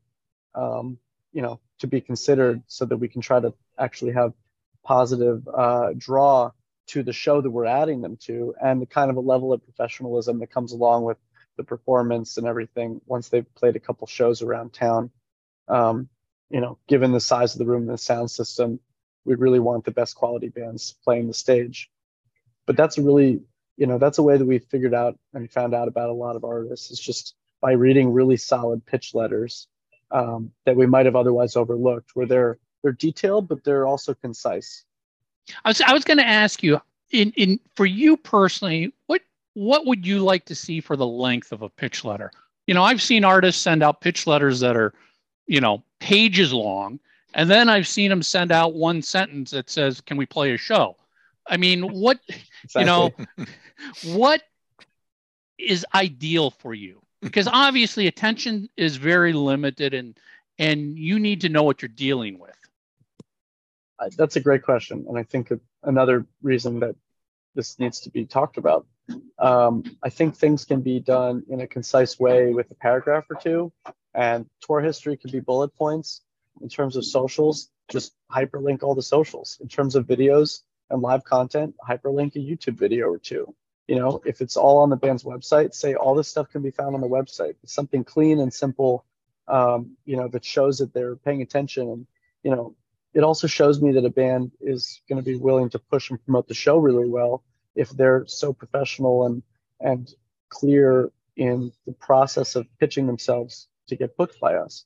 um, 0.55 0.97
you 1.31 1.41
know, 1.41 1.59
to 1.79 1.87
be 1.87 1.99
considered 1.99 2.61
so 2.67 2.85
that 2.85 2.97
we 2.97 3.07
can 3.07 3.21
try 3.21 3.39
to 3.39 3.53
actually 3.77 4.13
have 4.13 4.33
positive 4.83 5.47
uh, 5.47 5.89
draw 5.97 6.51
to 6.85 7.03
the 7.03 7.13
show 7.13 7.41
that 7.41 7.49
we're 7.49 7.65
adding 7.65 8.01
them 8.01 8.17
to 8.17 8.53
and 8.61 8.81
the 8.81 8.85
kind 8.85 9.09
of 9.09 9.17
a 9.17 9.21
level 9.21 9.53
of 9.53 9.63
professionalism 9.63 10.39
that 10.39 10.51
comes 10.51 10.73
along 10.73 11.03
with 11.03 11.17
the 11.57 11.63
performance 11.63 12.37
and 12.37 12.45
everything 12.45 13.01
once 13.05 13.29
they've 13.29 13.55
played 13.55 13.75
a 13.75 13.79
couple 13.79 14.05
shows 14.07 14.41
around 14.41 14.73
town. 14.73 15.09
Um, 15.67 16.09
you 16.53 16.61
know, 16.61 16.77
given 16.87 17.11
the 17.11 17.19
size 17.19 17.55
of 17.55 17.59
the 17.59 17.65
room 17.65 17.81
and 17.81 17.93
the 17.93 17.97
sound 17.97 18.29
system, 18.29 18.79
we 19.25 19.33
really 19.33 19.59
want 19.59 19.85
the 19.85 19.91
best 19.91 20.15
quality 20.15 20.49
bands 20.49 20.95
playing 21.03 21.27
the 21.27 21.33
stage. 21.33 21.89
But 22.67 22.77
that's 22.77 22.99
a 22.99 23.01
really, 23.01 23.41
you 23.75 23.87
know, 23.87 23.97
that's 23.97 24.19
a 24.19 24.23
way 24.23 24.37
that 24.37 24.45
we 24.45 24.59
figured 24.59 24.93
out 24.93 25.17
and 25.33 25.51
found 25.51 25.73
out 25.73 25.87
about 25.87 26.09
a 26.09 26.13
lot 26.13 26.35
of 26.35 26.43
artists 26.45 26.91
is 26.91 26.99
just 26.99 27.33
by 27.59 27.71
reading 27.71 28.13
really 28.13 28.37
solid 28.37 28.85
pitch 28.85 29.15
letters 29.15 29.67
um, 30.11 30.51
that 30.65 30.75
we 30.75 30.85
might 30.85 31.07
have 31.07 31.15
otherwise 31.15 31.55
overlooked, 31.55 32.11
where 32.13 32.27
they're 32.27 32.59
they're 32.83 32.91
detailed 32.91 33.47
but 33.47 33.63
they're 33.63 33.87
also 33.87 34.13
concise. 34.13 34.85
I 35.65 35.69
was 35.69 35.81
I 35.81 35.93
was 35.93 36.03
going 36.03 36.19
to 36.19 36.27
ask 36.27 36.61
you 36.61 36.79
in 37.11 37.31
in 37.31 37.59
for 37.75 37.87
you 37.87 38.15
personally, 38.15 38.93
what 39.07 39.21
what 39.55 39.87
would 39.87 40.05
you 40.05 40.19
like 40.19 40.45
to 40.45 40.55
see 40.55 40.81
for 40.81 40.95
the 40.95 41.07
length 41.07 41.51
of 41.51 41.63
a 41.63 41.69
pitch 41.69 42.05
letter? 42.05 42.31
You 42.67 42.75
know, 42.75 42.83
I've 42.83 43.01
seen 43.01 43.23
artists 43.23 43.61
send 43.61 43.81
out 43.81 44.01
pitch 44.01 44.27
letters 44.27 44.59
that 44.59 44.77
are, 44.77 44.93
you 45.47 45.61
know, 45.61 45.83
pages 45.99 46.53
long, 46.53 46.99
and 47.33 47.49
then 47.49 47.69
I've 47.69 47.87
seen 47.87 48.09
them 48.09 48.23
send 48.23 48.51
out 48.51 48.73
one 48.73 49.01
sentence 49.01 49.51
that 49.51 49.69
says, 49.69 50.01
"Can 50.01 50.17
we 50.17 50.25
play 50.25 50.53
a 50.53 50.57
show?" 50.57 50.97
I 51.47 51.57
mean, 51.57 51.83
what 51.93 52.19
exactly. 52.63 52.81
you 52.81 52.85
know, 52.85 53.11
what 54.17 54.41
is 55.57 55.85
ideal 55.93 56.51
for 56.51 56.73
you? 56.73 57.01
Because 57.21 57.47
obviously 57.47 58.07
attention 58.07 58.69
is 58.75 58.97
very 58.97 59.33
limited 59.33 59.93
and 59.93 60.17
and 60.59 60.97
you 60.97 61.19
need 61.19 61.41
to 61.41 61.49
know 61.49 61.63
what 61.63 61.81
you're 61.81 61.89
dealing 61.89 62.39
with. 62.39 62.55
That's 64.17 64.35
a 64.35 64.41
great 64.41 64.63
question, 64.63 65.05
and 65.07 65.17
I 65.17 65.23
think 65.23 65.51
another 65.83 66.25
reason 66.41 66.81
that 66.81 66.95
this 67.55 67.79
needs 67.79 68.01
to 68.01 68.09
be 68.09 68.25
talked 68.25 68.57
about. 68.57 68.85
Um, 69.39 69.83
I 70.03 70.09
think 70.09 70.35
things 70.35 70.65
can 70.65 70.81
be 70.81 70.99
done 70.99 71.43
in 71.49 71.61
a 71.61 71.67
concise 71.67 72.19
way 72.19 72.53
with 72.53 72.69
a 72.71 72.75
paragraph 72.75 73.25
or 73.29 73.35
two, 73.35 73.71
and 74.13 74.45
tour 74.61 74.81
history 74.81 75.17
can 75.17 75.31
be 75.31 75.39
bullet 75.39 75.75
points. 75.75 76.21
In 76.61 76.69
terms 76.69 76.95
of 76.95 77.05
socials, 77.05 77.69
just 77.89 78.13
hyperlink 78.31 78.83
all 78.83 78.95
the 78.95 79.01
socials. 79.01 79.57
In 79.61 79.67
terms 79.67 79.95
of 79.95 80.05
videos 80.05 80.61
and 80.89 81.01
live 81.01 81.23
content, 81.23 81.75
hyperlink 81.87 82.35
a 82.35 82.39
YouTube 82.39 82.77
video 82.77 83.07
or 83.07 83.17
two. 83.17 83.55
You 83.87 83.95
know, 83.95 84.21
if 84.25 84.39
it's 84.39 84.55
all 84.55 84.77
on 84.79 84.89
the 84.89 84.95
band's 84.95 85.23
website, 85.23 85.73
say 85.73 85.95
all 85.95 86.15
this 86.15 86.27
stuff 86.27 86.49
can 86.49 86.61
be 86.61 86.71
found 86.71 86.95
on 86.95 87.01
the 87.01 87.07
website. 87.07 87.55
It's 87.63 87.73
something 87.73 88.03
clean 88.03 88.39
and 88.39 88.53
simple, 88.53 89.05
um, 89.47 89.97
you 90.05 90.15
know, 90.15 90.27
that 90.29 90.45
shows 90.45 90.77
that 90.77 90.93
they're 90.93 91.15
paying 91.15 91.41
attention 91.41 91.89
and 91.89 92.07
you 92.43 92.51
know 92.51 92.75
it 93.13 93.23
also 93.23 93.47
shows 93.47 93.81
me 93.81 93.91
that 93.93 94.05
a 94.05 94.09
band 94.09 94.51
is 94.59 95.01
going 95.07 95.21
to 95.21 95.25
be 95.25 95.35
willing 95.35 95.69
to 95.69 95.79
push 95.79 96.09
and 96.09 96.23
promote 96.23 96.47
the 96.47 96.53
show 96.53 96.77
really 96.77 97.07
well 97.07 97.43
if 97.75 97.89
they're 97.89 98.25
so 98.27 98.53
professional 98.53 99.25
and 99.25 99.43
and 99.79 100.13
clear 100.49 101.11
in 101.35 101.71
the 101.87 101.93
process 101.93 102.55
of 102.55 102.67
pitching 102.79 103.07
themselves 103.07 103.67
to 103.87 103.95
get 103.95 104.17
booked 104.17 104.39
by 104.39 104.55
us. 104.55 104.85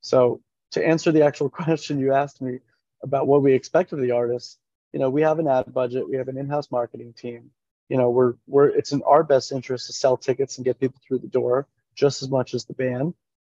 So 0.00 0.40
to 0.72 0.86
answer 0.86 1.12
the 1.12 1.24
actual 1.24 1.50
question 1.60 1.98
you 1.98 2.12
asked 2.12 2.40
me 2.40 2.60
about 3.02 3.26
what 3.26 3.42
we 3.42 3.54
expect 3.54 3.92
of 3.92 4.00
the 4.00 4.12
artists, 4.12 4.58
you 4.92 4.98
know, 4.98 5.10
we 5.10 5.22
have 5.22 5.38
an 5.38 5.48
ad 5.48 5.72
budget, 5.72 6.08
we 6.08 6.16
have 6.16 6.28
an 6.28 6.36
in-house 6.36 6.70
marketing 6.70 7.12
team. 7.12 7.50
You 7.88 7.96
know, 7.96 8.10
we're 8.10 8.34
we're 8.46 8.68
it's 8.68 8.92
in 8.92 9.02
our 9.02 9.24
best 9.24 9.50
interest 9.50 9.86
to 9.86 9.92
sell 9.92 10.16
tickets 10.16 10.58
and 10.58 10.64
get 10.64 10.78
people 10.78 11.00
through 11.06 11.18
the 11.18 11.28
door 11.28 11.66
just 11.94 12.22
as 12.22 12.28
much 12.28 12.54
as 12.54 12.64
the 12.64 12.74
band 12.74 13.14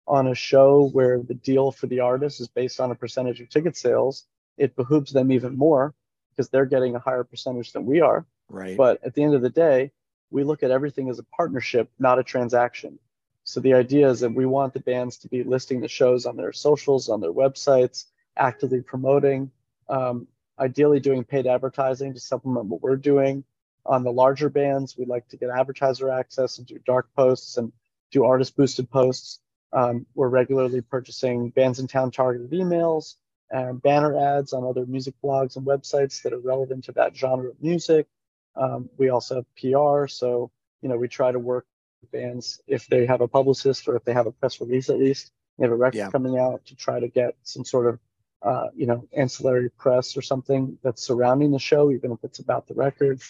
on 0.07 0.27
a 0.27 0.35
show 0.35 0.89
where 0.89 1.21
the 1.21 1.33
deal 1.33 1.71
for 1.71 1.87
the 1.87 1.99
artist 1.99 2.41
is 2.41 2.47
based 2.47 2.79
on 2.79 2.91
a 2.91 2.95
percentage 2.95 3.39
of 3.39 3.49
ticket 3.49 3.77
sales, 3.77 4.25
it 4.57 4.75
behooves 4.75 5.11
them 5.11 5.31
even 5.31 5.57
more 5.57 5.93
because 6.31 6.49
they're 6.49 6.65
getting 6.65 6.95
a 6.95 6.99
higher 6.99 7.23
percentage 7.23 7.71
than 7.71 7.85
we 7.85 8.01
are. 8.01 8.25
Right. 8.49 8.77
But 8.77 9.03
at 9.03 9.13
the 9.13 9.23
end 9.23 9.35
of 9.35 9.41
the 9.41 9.49
day, 9.49 9.91
we 10.29 10.43
look 10.43 10.63
at 10.63 10.71
everything 10.71 11.09
as 11.09 11.19
a 11.19 11.23
partnership, 11.23 11.89
not 11.99 12.19
a 12.19 12.23
transaction. 12.23 12.99
So 13.43 13.59
the 13.59 13.73
idea 13.73 14.09
is 14.09 14.19
that 14.21 14.33
we 14.33 14.45
want 14.45 14.73
the 14.73 14.79
bands 14.79 15.17
to 15.19 15.27
be 15.27 15.43
listing 15.43 15.81
the 15.81 15.87
shows 15.87 16.25
on 16.25 16.37
their 16.37 16.53
socials, 16.53 17.09
on 17.09 17.21
their 17.21 17.33
websites, 17.33 18.05
actively 18.37 18.81
promoting, 18.81 19.51
um, 19.89 20.27
ideally 20.59 20.99
doing 20.99 21.23
paid 21.23 21.47
advertising 21.47 22.13
to 22.13 22.19
supplement 22.19 22.67
what 22.67 22.81
we're 22.81 22.95
doing. 22.97 23.43
On 23.85 24.03
the 24.03 24.11
larger 24.11 24.49
bands, 24.49 24.95
we 24.95 25.05
like 25.05 25.27
to 25.29 25.37
get 25.37 25.49
advertiser 25.49 26.09
access 26.11 26.59
and 26.59 26.67
do 26.67 26.79
dark 26.85 27.09
posts 27.15 27.57
and 27.57 27.71
do 28.11 28.25
artist 28.25 28.55
boosted 28.55 28.89
posts. 28.91 29.39
Um, 29.73 30.05
we're 30.13 30.29
regularly 30.29 30.81
purchasing 30.81 31.51
bandsintown 31.51 32.13
targeted 32.13 32.51
emails 32.51 33.15
and 33.49 33.81
banner 33.81 34.17
ads 34.17 34.53
on 34.53 34.63
other 34.63 34.85
music 34.85 35.15
blogs 35.23 35.55
and 35.55 35.65
websites 35.65 36.21
that 36.21 36.33
are 36.33 36.39
relevant 36.39 36.85
to 36.85 36.91
that 36.93 37.15
genre 37.15 37.49
of 37.49 37.61
music. 37.61 38.07
Um, 38.55 38.89
we 38.97 39.09
also 39.09 39.35
have 39.35 39.45
PR, 39.55 40.07
so 40.07 40.51
you 40.81 40.89
know 40.89 40.97
we 40.97 41.07
try 41.07 41.31
to 41.31 41.39
work 41.39 41.65
bands 42.11 42.61
if 42.67 42.87
they 42.87 43.05
have 43.05 43.21
a 43.21 43.27
publicist 43.27 43.87
or 43.87 43.95
if 43.95 44.03
they 44.03 44.13
have 44.13 44.27
a 44.27 44.31
press 44.31 44.59
release 44.61 44.89
at 44.89 44.99
least. 44.99 45.31
They 45.57 45.65
have 45.65 45.71
a 45.71 45.75
record 45.75 45.97
yeah. 45.97 46.09
coming 46.09 46.39
out 46.39 46.65
to 46.67 46.75
try 46.75 46.99
to 46.99 47.07
get 47.07 47.35
some 47.43 47.65
sort 47.65 47.87
of 47.87 47.99
uh, 48.41 48.67
you 48.75 48.87
know 48.87 49.07
ancillary 49.15 49.69
press 49.69 50.17
or 50.17 50.21
something 50.21 50.77
that's 50.83 51.03
surrounding 51.03 51.51
the 51.51 51.59
show, 51.59 51.91
even 51.91 52.11
if 52.11 52.19
it's 52.23 52.39
about 52.39 52.67
the 52.67 52.73
record. 52.73 53.21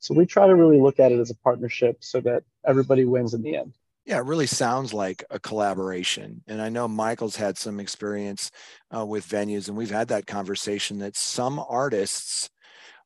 So 0.00 0.14
we 0.14 0.26
try 0.26 0.46
to 0.46 0.54
really 0.54 0.80
look 0.80 1.00
at 1.00 1.12
it 1.12 1.18
as 1.18 1.30
a 1.30 1.34
partnership 1.36 1.98
so 2.00 2.20
that 2.20 2.44
everybody 2.64 3.04
wins 3.04 3.34
in 3.34 3.42
the 3.42 3.56
end. 3.56 3.74
Yeah, 4.04 4.18
it 4.18 4.24
really 4.24 4.46
sounds 4.46 4.94
like 4.94 5.22
a 5.28 5.38
collaboration. 5.38 6.42
And 6.46 6.62
I 6.62 6.70
know 6.70 6.88
Michael's 6.88 7.36
had 7.36 7.58
some 7.58 7.78
experience 7.78 8.50
uh, 8.94 9.04
with 9.04 9.28
venues, 9.28 9.68
and 9.68 9.76
we've 9.76 9.90
had 9.90 10.08
that 10.08 10.26
conversation 10.26 10.98
that 11.00 11.14
some 11.14 11.62
artists 11.68 12.48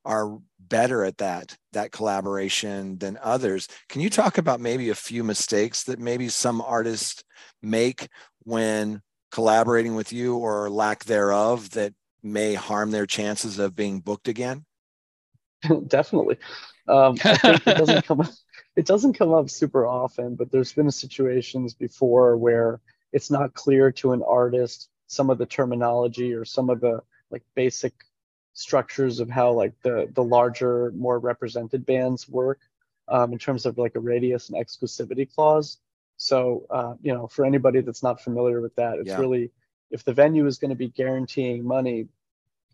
are 0.05 0.39
better 0.59 1.03
at 1.03 1.17
that 1.17 1.55
that 1.73 1.91
collaboration 1.91 2.97
than 2.97 3.17
others. 3.21 3.67
Can 3.89 4.01
you 4.01 4.09
talk 4.09 4.37
about 4.37 4.59
maybe 4.59 4.89
a 4.89 4.95
few 4.95 5.23
mistakes 5.23 5.83
that 5.83 5.99
maybe 5.99 6.29
some 6.29 6.61
artists 6.61 7.23
make 7.61 8.07
when 8.43 9.01
collaborating 9.31 9.95
with 9.95 10.13
you 10.13 10.37
or 10.37 10.69
lack 10.69 11.05
thereof 11.05 11.71
that 11.71 11.93
may 12.21 12.53
harm 12.53 12.91
their 12.91 13.05
chances 13.05 13.59
of 13.59 13.75
being 13.75 13.99
booked 13.99 14.27
again? 14.27 14.65
Definitely. 15.87 16.37
Um, 16.87 17.17
I 17.23 17.37
think 17.37 17.67
it 17.67 17.77
doesn't 17.77 18.05
come 18.07 18.27
it 18.75 18.85
doesn't 18.85 19.13
come 19.13 19.33
up 19.33 19.49
super 19.49 19.85
often, 19.85 20.35
but 20.35 20.51
there's 20.51 20.73
been 20.73 20.89
situations 20.91 21.73
before 21.73 22.37
where 22.37 22.81
it's 23.11 23.29
not 23.29 23.53
clear 23.53 23.91
to 23.91 24.13
an 24.13 24.23
artist 24.27 24.89
some 25.07 25.29
of 25.29 25.37
the 25.37 25.45
terminology 25.45 26.33
or 26.33 26.43
some 26.43 26.69
of 26.69 26.81
the 26.81 26.99
like 27.29 27.43
basic 27.55 27.93
structures 28.53 29.19
of 29.19 29.29
how 29.29 29.51
like 29.51 29.73
the 29.81 30.09
the 30.13 30.23
larger 30.23 30.91
more 30.95 31.19
represented 31.19 31.85
bands 31.85 32.29
work 32.29 32.59
um, 33.07 33.33
in 33.33 33.39
terms 33.39 33.65
of 33.65 33.77
like 33.77 33.95
a 33.95 33.99
radius 33.99 34.49
and 34.49 34.63
exclusivity 34.63 35.31
clause 35.33 35.77
so 36.17 36.65
uh, 36.69 36.93
you 37.01 37.13
know 37.13 37.27
for 37.27 37.45
anybody 37.45 37.81
that's 37.81 38.03
not 38.03 38.21
familiar 38.21 38.61
with 38.61 38.75
that 38.75 38.99
it's 38.99 39.09
yeah. 39.09 39.17
really 39.17 39.51
if 39.89 40.03
the 40.03 40.13
venue 40.13 40.45
is 40.45 40.57
going 40.57 40.69
to 40.69 40.75
be 40.75 40.89
guaranteeing 40.89 41.63
money 41.63 42.07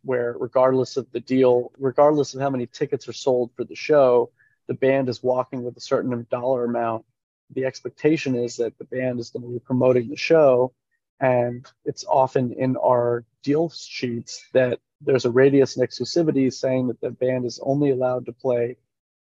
where 0.03 0.35
regardless 0.37 0.97
of 0.97 1.09
the 1.11 1.19
deal 1.19 1.71
regardless 1.77 2.33
of 2.33 2.41
how 2.41 2.49
many 2.49 2.67
tickets 2.67 3.07
are 3.07 3.13
sold 3.13 3.49
for 3.55 3.63
the 3.63 3.75
show 3.75 4.29
the 4.67 4.73
band 4.73 5.07
is 5.07 5.23
walking 5.23 5.63
with 5.63 5.75
a 5.77 5.81
certain 5.81 6.27
dollar 6.29 6.65
amount 6.65 7.05
the 7.51 7.65
expectation 7.65 8.35
is 8.35 8.57
that 8.57 8.77
the 8.77 8.85
band 8.85 9.19
is 9.19 9.29
going 9.29 9.43
to 9.43 9.49
be 9.49 9.59
promoting 9.59 10.09
the 10.09 10.17
show 10.17 10.73
and 11.21 11.65
it's 11.85 12.05
often 12.05 12.53
in 12.53 12.77
our 12.77 13.25
deal 13.43 13.69
sheets 13.69 14.45
that 14.53 14.79
there's 15.01 15.25
a 15.25 15.31
radius 15.31 15.77
and 15.77 15.87
exclusivity 15.87 16.51
saying 16.53 16.87
that 16.87 16.99
the 17.01 17.11
band 17.11 17.45
is 17.45 17.59
only 17.63 17.91
allowed 17.91 18.25
to 18.25 18.33
play 18.33 18.77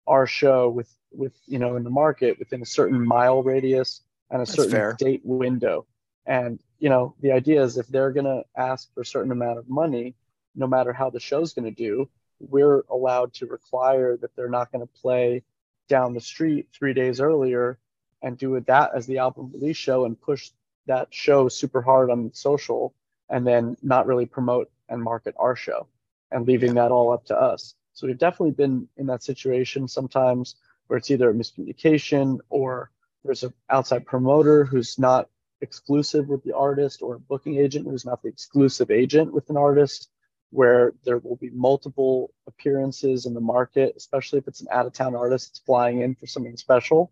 our 0.07 0.27
show 0.27 0.69
with 0.69 0.93
with 1.11 1.33
you 1.45 1.59
know 1.59 1.75
in 1.75 1.83
the 1.83 1.89
market 1.89 2.39
within 2.39 2.61
a 2.61 2.65
certain 2.65 3.05
mile 3.05 3.43
radius 3.43 4.01
and 4.29 4.41
a 4.41 4.45
That's 4.45 4.55
certain 4.55 4.71
fair. 4.71 4.95
date 4.97 5.21
window 5.23 5.85
and 6.25 6.59
you 6.79 6.89
know 6.89 7.15
the 7.21 7.31
idea 7.31 7.63
is 7.63 7.77
if 7.77 7.87
they're 7.87 8.11
going 8.11 8.25
to 8.25 8.43
ask 8.55 8.93
for 8.93 9.01
a 9.01 9.05
certain 9.05 9.31
amount 9.31 9.59
of 9.59 9.69
money 9.69 10.15
no 10.55 10.67
matter 10.67 10.93
how 10.93 11.09
the 11.09 11.19
show's 11.19 11.53
going 11.53 11.65
to 11.65 11.71
do 11.71 12.09
we're 12.39 12.83
allowed 12.89 13.33
to 13.35 13.45
require 13.45 14.17
that 14.17 14.35
they're 14.35 14.49
not 14.49 14.71
going 14.71 14.85
to 14.85 14.93
play 15.01 15.43
down 15.87 16.13
the 16.13 16.21
street 16.21 16.67
three 16.73 16.93
days 16.93 17.19
earlier 17.19 17.77
and 18.21 18.37
do 18.37 18.55
it 18.55 18.65
that 18.67 18.91
as 18.95 19.05
the 19.05 19.17
album 19.19 19.51
release 19.53 19.77
show 19.77 20.05
and 20.05 20.19
push 20.19 20.49
that 20.87 21.07
show 21.11 21.47
super 21.47 21.81
hard 21.81 22.09
on 22.09 22.31
social 22.33 22.93
and 23.31 23.47
then 23.47 23.77
not 23.81 24.05
really 24.05 24.27
promote 24.27 24.69
and 24.89 25.01
market 25.01 25.33
our 25.39 25.55
show 25.55 25.87
and 26.31 26.45
leaving 26.45 26.75
that 26.75 26.91
all 26.91 27.11
up 27.11 27.25
to 27.25 27.35
us. 27.35 27.73
So 27.93 28.05
we've 28.05 28.17
definitely 28.17 28.51
been 28.51 28.87
in 28.97 29.07
that 29.07 29.23
situation 29.23 29.87
sometimes 29.87 30.55
where 30.87 30.97
it's 30.97 31.09
either 31.09 31.29
a 31.29 31.33
miscommunication 31.33 32.39
or 32.49 32.91
there's 33.23 33.43
an 33.43 33.53
outside 33.69 34.05
promoter 34.05 34.65
who's 34.65 34.99
not 34.99 35.29
exclusive 35.61 36.27
with 36.27 36.43
the 36.43 36.55
artist 36.55 37.01
or 37.01 37.15
a 37.15 37.19
booking 37.19 37.57
agent 37.57 37.87
who's 37.87 38.05
not 38.05 38.21
the 38.21 38.29
exclusive 38.29 38.91
agent 38.91 39.31
with 39.31 39.49
an 39.49 39.57
artist 39.57 40.09
where 40.49 40.93
there 41.05 41.19
will 41.19 41.37
be 41.37 41.49
multiple 41.51 42.33
appearances 42.47 43.25
in 43.25 43.33
the 43.33 43.39
market 43.39 43.93
especially 43.95 44.39
if 44.39 44.47
it's 44.47 44.61
an 44.61 44.67
out 44.71 44.87
of 44.87 44.93
town 44.93 45.15
artist 45.15 45.49
that's 45.49 45.59
flying 45.59 46.01
in 46.01 46.15
for 46.15 46.25
something 46.25 46.57
special 46.57 47.11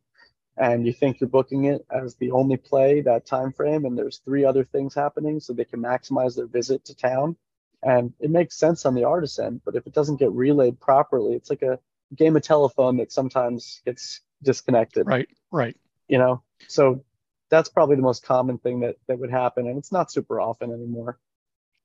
and 0.59 0.85
you 0.85 0.91
think 0.91 1.19
you're 1.19 1.29
booking 1.29 1.65
it 1.65 1.85
as 1.89 2.15
the 2.15 2.31
only 2.31 2.57
play 2.57 2.99
that 3.01 3.25
time 3.25 3.53
frame 3.53 3.85
and 3.85 3.97
there's 3.97 4.17
three 4.25 4.43
other 4.43 4.65
things 4.65 4.93
happening 4.93 5.39
so 5.39 5.53
they 5.53 5.63
can 5.63 5.81
maximize 5.81 6.35
their 6.35 6.47
visit 6.47 6.83
to 6.85 6.95
town. 6.95 7.35
And 7.81 8.13
it 8.19 8.29
makes 8.29 8.57
sense 8.57 8.85
on 8.85 8.93
the 8.93 9.05
artist 9.05 9.39
end 9.39 9.61
but 9.63 9.75
if 9.75 9.87
it 9.87 9.93
doesn't 9.93 10.17
get 10.17 10.31
relayed 10.33 10.79
properly 10.81 11.33
it's 11.33 11.49
like 11.49 11.61
a 11.61 11.79
game 12.13 12.35
of 12.35 12.43
telephone 12.43 12.97
that 12.97 13.11
sometimes 13.11 13.81
gets 13.85 14.19
disconnected. 14.43 15.07
Right 15.07 15.29
right. 15.49 15.77
You 16.09 16.17
know? 16.17 16.43
So 16.67 17.05
that's 17.49 17.69
probably 17.69 17.95
the 17.95 18.01
most 18.01 18.23
common 18.23 18.57
thing 18.57 18.81
that 18.81 18.97
that 19.07 19.17
would 19.17 19.31
happen 19.31 19.67
and 19.67 19.77
it's 19.77 19.93
not 19.93 20.11
super 20.11 20.41
often 20.41 20.71
anymore. 20.73 21.17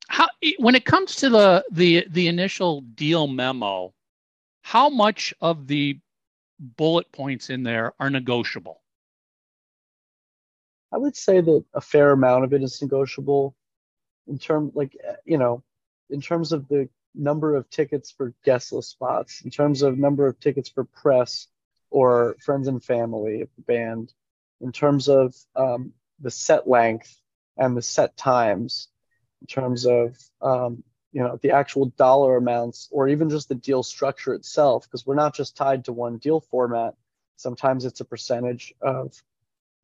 How 0.09 0.27
when 0.59 0.75
it 0.75 0.85
comes 0.85 1.15
to 1.17 1.31
the 1.31 1.65
the 1.71 2.07
the 2.11 2.27
initial 2.27 2.81
deal 2.81 3.29
memo 3.29 3.95
how 4.63 4.89
much 4.89 5.33
of 5.43 5.67
the 5.69 6.01
bullet 6.59 7.11
points 7.13 7.51
in 7.51 7.63
there 7.63 7.93
are 7.99 8.11
negotiable? 8.11 8.81
I 10.93 10.99
would 10.99 11.17
say 11.17 11.41
that 11.41 11.65
a 11.75 11.81
fair 11.81 12.13
amount 12.13 12.45
of 12.45 12.53
it 12.53 12.63
is 12.63 12.81
negotiable 12.81 13.57
in 14.29 14.39
terms 14.39 14.73
like 14.75 14.97
you 15.25 15.39
know 15.39 15.63
in 16.11 16.21
terms 16.21 16.53
of 16.53 16.69
the 16.69 16.89
number 17.15 17.55
of 17.57 17.69
tickets 17.71 18.11
for 18.11 18.35
guest 18.45 18.73
list 18.73 18.91
spots 18.91 19.43
in 19.43 19.51
terms 19.51 19.83
of 19.83 19.99
number 19.99 20.27
of 20.27 20.39
tickets 20.41 20.69
for 20.69 20.85
press 20.85 21.49
or 21.91 22.37
friends 22.41 22.69
and 22.69 22.83
family 22.83 23.41
of 23.41 23.49
the 23.57 23.63
band 23.63 24.13
in 24.61 24.73
terms 24.73 25.09
of 25.09 25.35
um, 25.55 25.93
the 26.21 26.31
set 26.31 26.69
length 26.69 27.21
and 27.57 27.77
the 27.77 27.83
set 27.83 28.17
times 28.17 28.89
in 29.41 29.47
terms 29.47 29.87
of 29.87 30.17
um, 30.41 30.83
you 31.15 31.23
know 31.23 31.39
the 31.41 31.53
actual 31.53 31.87
dollar 31.97 32.37
amounts 32.37 32.89
or 32.93 33.09
even 33.09 33.31
just 33.31 33.49
the 33.49 33.55
deal 33.55 33.83
structure 33.83 34.35
itself 34.35 34.85
because 34.85 35.07
we're 35.07 35.15
not 35.15 35.35
just 35.35 35.57
tied 35.57 35.87
to 35.87 35.93
one 35.93 36.19
deal 36.19 36.41
format. 36.41 36.95
Sometimes 37.37 37.87
it's 37.87 38.01
a 38.01 38.05
percentage 38.05 38.75
of 38.83 39.15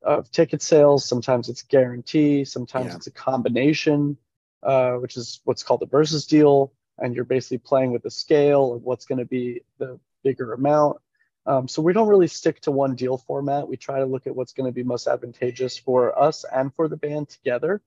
of 0.03 0.31
ticket 0.31 0.61
sales. 0.61 1.07
Sometimes 1.07 1.49
it's 1.49 1.63
guarantee. 1.63 2.45
Sometimes 2.45 2.89
yeah. 2.89 2.97
it's 2.97 3.07
a 3.07 3.11
combination 3.13 4.19
uh, 4.63 4.93
which 4.95 5.17
is 5.17 5.41
what's 5.45 5.63
called 5.63 5.83
a 5.83 5.87
versus 5.87 6.27
deal. 6.27 6.73
And 6.99 7.15
you're 7.15 7.25
basically 7.25 7.59
playing 7.59 7.93
with 7.93 8.03
the 8.03 8.11
scale 8.11 8.75
of 8.75 8.83
what's 8.83 9.07
going 9.07 9.19
to 9.19 9.25
be 9.25 9.63
the 9.79 9.99
bigger 10.23 10.53
amount. 10.53 10.99
Um, 11.47 11.67
so 11.67 11.81
we 11.81 11.95
don't 11.95 12.09
really 12.09 12.27
stick 12.27 12.61
to 12.63 12.71
one 12.71 12.95
deal 12.95 13.17
format. 13.17 13.67
We 13.67 13.79
try 13.79 14.01
to 14.01 14.05
look 14.05 14.27
at 14.27 14.37
what's 14.37 14.53
going 14.53 14.67
to 14.71 14.75
be 14.75 14.83
most 14.83 15.07
advantageous 15.07 15.79
for 15.79 16.19
us 16.19 16.45
and 16.45 16.75
for 16.75 16.89
the 16.89 16.99
band 16.99 17.31
together. 17.31 17.81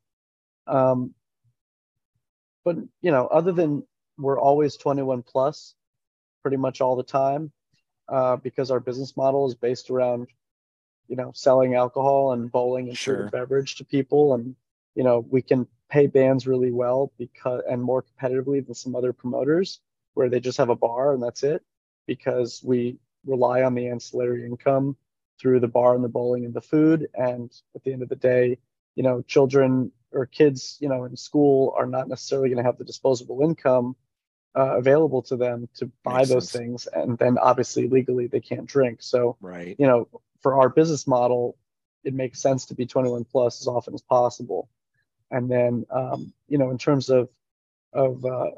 Um, 0.66 1.14
but 2.63 2.77
you 3.01 3.12
know, 3.12 3.27
other 3.27 3.51
than 3.51 3.84
we're 4.17 4.39
always 4.39 4.77
21 4.77 5.24
plus, 5.24 5.75
pretty 6.41 6.58
much 6.58 6.82
all 6.82 6.96
the 6.96 7.03
time, 7.03 7.51
uh, 8.10 8.36
because 8.38 8.72
our 8.72 8.79
business 8.79 9.15
model 9.17 9.48
is 9.48 9.55
based 9.55 9.89
around, 9.89 10.27
you 11.08 11.15
know, 11.15 11.32
selling 11.34 11.75
alcohol 11.75 12.34
and 12.34 12.51
bowling 12.51 12.89
and 12.89 12.98
sure. 12.98 13.15
food 13.15 13.22
and 13.24 13.32
beverage 13.32 13.75
to 13.75 13.86
people, 13.86 14.34
and 14.34 14.55
you 14.96 15.03
know, 15.03 15.25
we 15.29 15.41
can 15.41 15.67
pay 15.89 16.08
bands 16.08 16.48
really 16.48 16.72
well 16.72 17.12
because 17.17 17.62
and 17.70 17.82
more 17.82 18.03
competitively 18.03 18.65
than 18.65 18.75
some 18.75 18.96
other 18.96 19.13
promoters 19.13 19.79
where 20.15 20.29
they 20.29 20.39
just 20.39 20.58
have 20.58 20.70
a 20.70 20.75
bar 20.75 21.13
and 21.13 21.24
that's 21.24 21.43
it, 21.43 21.63
because 22.08 22.62
we 22.63 22.98
rely 23.25 23.63
on 23.63 23.74
the 23.74 23.88
ancillary 23.88 24.46
income 24.46 24.96
through 25.39 25.60
the 25.60 25.67
bar 25.67 25.96
and 25.96 26.03
the 26.03 26.10
bowling 26.10 26.46
and 26.46 26.53
the 26.53 26.62
food, 26.62 27.08
and 27.15 27.51
at 27.75 27.84
the 27.84 27.91
end 27.91 28.03
of 28.03 28.10
the 28.10 28.15
day, 28.15 28.58
you 28.96 29.03
know, 29.03 29.22
children 29.24 29.91
or 30.13 30.25
kids, 30.25 30.77
you 30.79 30.89
know, 30.89 31.05
in 31.05 31.15
school 31.17 31.74
are 31.77 31.86
not 31.86 32.08
necessarily 32.08 32.50
going 32.50 32.58
to 32.58 32.63
have 32.63 32.77
the 32.77 32.86
disposable 32.86 33.41
income 33.41 33.96
uh, 34.55 34.77
available 34.77 35.22
to 35.24 35.36
them 35.36 35.67
to 35.75 35.91
buy 36.03 36.20
Makes 36.20 36.29
those 36.29 36.50
sense. 36.50 36.63
things, 36.63 36.88
and 36.88 37.17
then 37.17 37.38
obviously 37.38 37.88
legally 37.88 38.27
they 38.27 38.39
can't 38.39 38.65
drink. 38.65 39.01
So, 39.01 39.36
right, 39.41 39.75
you 39.79 39.88
know, 39.88 40.08
for 40.41 40.60
our 40.60 40.70
business 40.70 41.08
model, 41.08 41.58
it 42.03 42.13
makes 42.13 42.39
sense 42.39 42.65
to 42.67 42.75
be 42.75 42.86
21 42.86 43.25
plus 43.25 43.62
as 43.62 43.67
often 43.67 43.93
as 43.93 44.01
possible. 44.01 44.70
And 45.32 45.50
then, 45.50 45.86
um, 45.89 46.34
you 46.48 46.58
know, 46.58 46.70
in 46.70 46.77
terms 46.77 47.10
of 47.10 47.29
of 47.93 48.24
uh, 48.25 48.51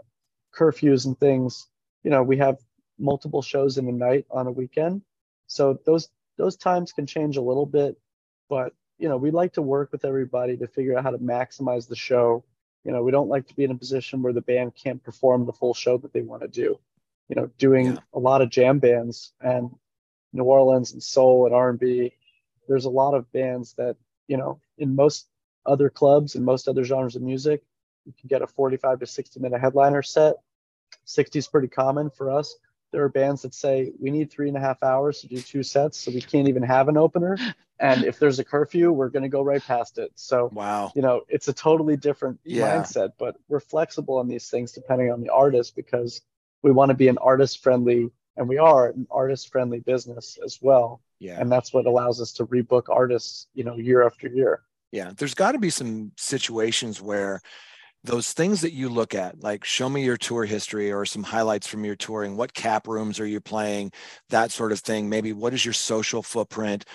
curfews 0.54 1.06
and 1.06 1.18
things, 1.18 1.68
you 2.04 2.12
know, 2.12 2.24
we 2.24 2.38
have 2.38 2.58
multiple 2.98 3.42
shows 3.42 3.78
in 3.78 3.86
the 3.86 3.92
night 3.92 4.26
on 4.32 4.48
a 4.48 4.52
weekend, 4.52 5.02
so 5.48 5.80
those 5.86 6.10
those 6.38 6.58
times 6.58 6.92
can 6.92 7.06
change 7.06 7.38
a 7.38 7.42
little 7.42 7.66
bit, 7.66 7.98
but 8.50 8.74
you 8.98 9.10
know, 9.10 9.18
we 9.18 9.32
like 9.32 9.54
to 9.54 9.62
work 9.62 9.92
with 9.92 10.06
everybody 10.06 10.58
to 10.58 10.68
figure 10.68 10.98
out 10.98 11.04
how 11.04 11.12
to 11.12 11.18
maximize 11.18 11.88
the 11.88 11.96
show. 11.96 12.44
You 12.84 12.92
know, 12.92 13.04
we 13.04 13.12
don't 13.12 13.30
like 13.30 13.48
to 13.48 13.56
be 13.56 13.64
in 13.64 13.72
a 13.72 13.78
position 13.78 14.22
where 14.22 14.34
the 14.34 14.42
band 14.42 14.74
can't 14.76 15.04
perform 15.04 15.46
the 15.46 15.54
full 15.54 15.74
show 15.74 15.98
that 15.98 16.14
they 16.14 16.22
want 16.22 16.44
to 16.44 16.48
do. 16.48 16.80
You 17.30 17.36
know, 17.36 17.50
doing 17.58 17.94
yeah. 17.94 18.00
a 18.14 18.20
lot 18.20 18.42
of 18.42 18.50
jam 18.50 18.80
bands 18.80 19.34
and 19.42 19.72
New 20.34 20.44
Orleans 20.44 20.94
and 20.94 21.02
soul 21.02 21.46
and 21.46 21.56
R&B. 21.56 22.14
There's 22.68 22.86
a 22.86 22.90
lot 22.90 23.14
of 23.14 23.32
bands 23.32 23.74
that, 23.74 23.96
you 24.28 24.38
know, 24.38 24.60
in 24.78 24.96
most 24.96 25.28
other 25.66 25.90
clubs 25.90 26.36
and 26.36 26.46
most 26.46 26.68
other 26.68 26.84
genres 26.84 27.16
of 27.16 27.24
music, 27.24 27.64
you 28.06 28.14
can 28.20 28.28
get 28.28 28.44
a 28.44 28.48
45 28.48 29.00
to 29.00 29.08
60 29.08 29.40
minute 29.40 29.60
headliner 29.60 30.04
set. 30.04 30.36
60 31.06 31.40
is 31.40 31.48
pretty 31.48 31.68
common 31.68 32.12
for 32.12 32.30
us 32.30 32.56
there 32.96 33.04
are 33.04 33.10
bands 33.10 33.42
that 33.42 33.54
say 33.54 33.92
we 34.00 34.10
need 34.10 34.32
three 34.32 34.48
and 34.48 34.56
a 34.56 34.60
half 34.62 34.82
hours 34.82 35.20
to 35.20 35.28
do 35.28 35.42
two 35.42 35.64
sets, 35.64 36.00
so 36.00 36.12
we 36.12 36.22
can't 36.22 36.48
even 36.48 36.64
have 36.64 36.88
an 36.88 36.96
opener. 36.96 37.38
And 37.80 38.06
if 38.06 38.20
there's 38.20 38.40
a 38.40 38.44
curfew, 38.44 38.92
we're 38.92 39.10
going 39.10 39.24
to 39.24 39.30
go 39.30 39.42
right 39.42 39.62
past 39.62 39.98
it. 39.98 40.12
So, 40.16 40.50
wow, 40.54 40.92
you 40.96 41.02
know, 41.02 41.22
it's 41.28 41.48
a 41.48 41.54
totally 41.54 41.98
different 41.98 42.40
yeah. 42.44 42.78
mindset, 42.78 43.12
but 43.20 43.36
we're 43.50 43.60
flexible 43.60 44.18
on 44.18 44.28
these 44.28 44.50
things 44.50 44.72
depending 44.72 45.12
on 45.12 45.22
the 45.22 45.30
artist 45.30 45.76
because 45.76 46.22
we 46.62 46.72
want 46.72 46.90
to 46.90 46.96
be 46.96 47.10
an 47.10 47.18
artist 47.18 47.62
friendly, 47.62 48.12
and 48.38 48.48
we 48.48 48.58
are 48.58 48.88
an 48.90 49.08
artist 49.12 49.52
friendly 49.52 49.80
business 49.80 50.38
as 50.44 50.60
well. 50.62 51.02
Yeah. 51.20 51.40
And 51.40 51.52
that's 51.52 51.74
what 51.74 51.86
allows 51.86 52.22
us 52.22 52.32
to 52.34 52.46
rebook 52.46 52.84
artists, 52.90 53.48
you 53.54 53.64
know, 53.64 53.78
year 53.78 54.06
after 54.06 54.28
year. 54.28 54.62
Yeah. 54.92 55.12
There's 55.16 55.34
got 55.34 55.52
to 55.52 55.60
be 55.60 55.70
some 55.70 56.12
situations 56.18 57.02
where 57.02 57.42
those 58.04 58.34
things 58.34 58.62
that 58.62 58.74
you 58.74 58.88
look 58.88 59.16
at, 59.16 59.42
like 59.42 59.66
show 59.66 59.90
me 59.90 60.04
your 60.04 60.18
tour 60.18 60.46
history 60.46 60.92
or 60.92 61.06
some 61.06 61.24
highlights 61.24 61.68
from 61.68 61.84
your 61.84 61.96
touring, 61.96 62.38
what 62.38 62.54
cap 62.54 62.88
rooms 62.88 63.20
are 63.20 63.26
you 63.26 63.42
playing, 63.42 63.92
that 64.30 64.52
sort 64.52 64.72
of 64.72 64.80
thing. 64.80 65.10
Maybe 65.10 65.34
what 65.34 65.54
is 65.54 65.66
your 65.66 65.74
social 65.74 66.22
footprint? 66.22 66.86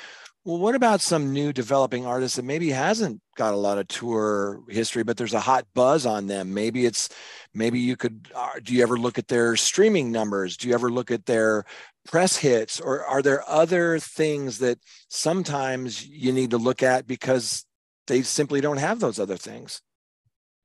Well, 0.42 0.58
what 0.58 0.74
about 0.74 1.02
some 1.02 1.34
new 1.34 1.52
developing 1.52 2.06
artist 2.06 2.36
that 2.36 2.46
maybe 2.46 2.70
hasn't 2.70 3.20
got 3.36 3.52
a 3.52 3.58
lot 3.58 3.76
of 3.76 3.88
tour 3.88 4.62
history, 4.68 5.02
but 5.02 5.18
there's 5.18 5.34
a 5.34 5.40
hot 5.40 5.66
buzz 5.74 6.06
on 6.06 6.28
them? 6.28 6.54
Maybe 6.54 6.86
it's, 6.86 7.10
maybe 7.52 7.78
you 7.78 7.94
could, 7.94 8.28
uh, 8.34 8.52
do 8.62 8.74
you 8.74 8.82
ever 8.82 8.96
look 8.96 9.18
at 9.18 9.28
their 9.28 9.54
streaming 9.56 10.10
numbers? 10.10 10.56
Do 10.56 10.68
you 10.68 10.72
ever 10.72 10.90
look 10.90 11.10
at 11.10 11.26
their 11.26 11.66
press 12.06 12.36
hits? 12.36 12.80
Or 12.80 13.04
are 13.04 13.20
there 13.20 13.46
other 13.46 13.98
things 13.98 14.60
that 14.60 14.78
sometimes 15.08 16.06
you 16.06 16.32
need 16.32 16.52
to 16.52 16.58
look 16.58 16.82
at 16.82 17.06
because 17.06 17.66
they 18.06 18.22
simply 18.22 18.62
don't 18.62 18.78
have 18.78 18.98
those 18.98 19.20
other 19.20 19.36
things? 19.36 19.82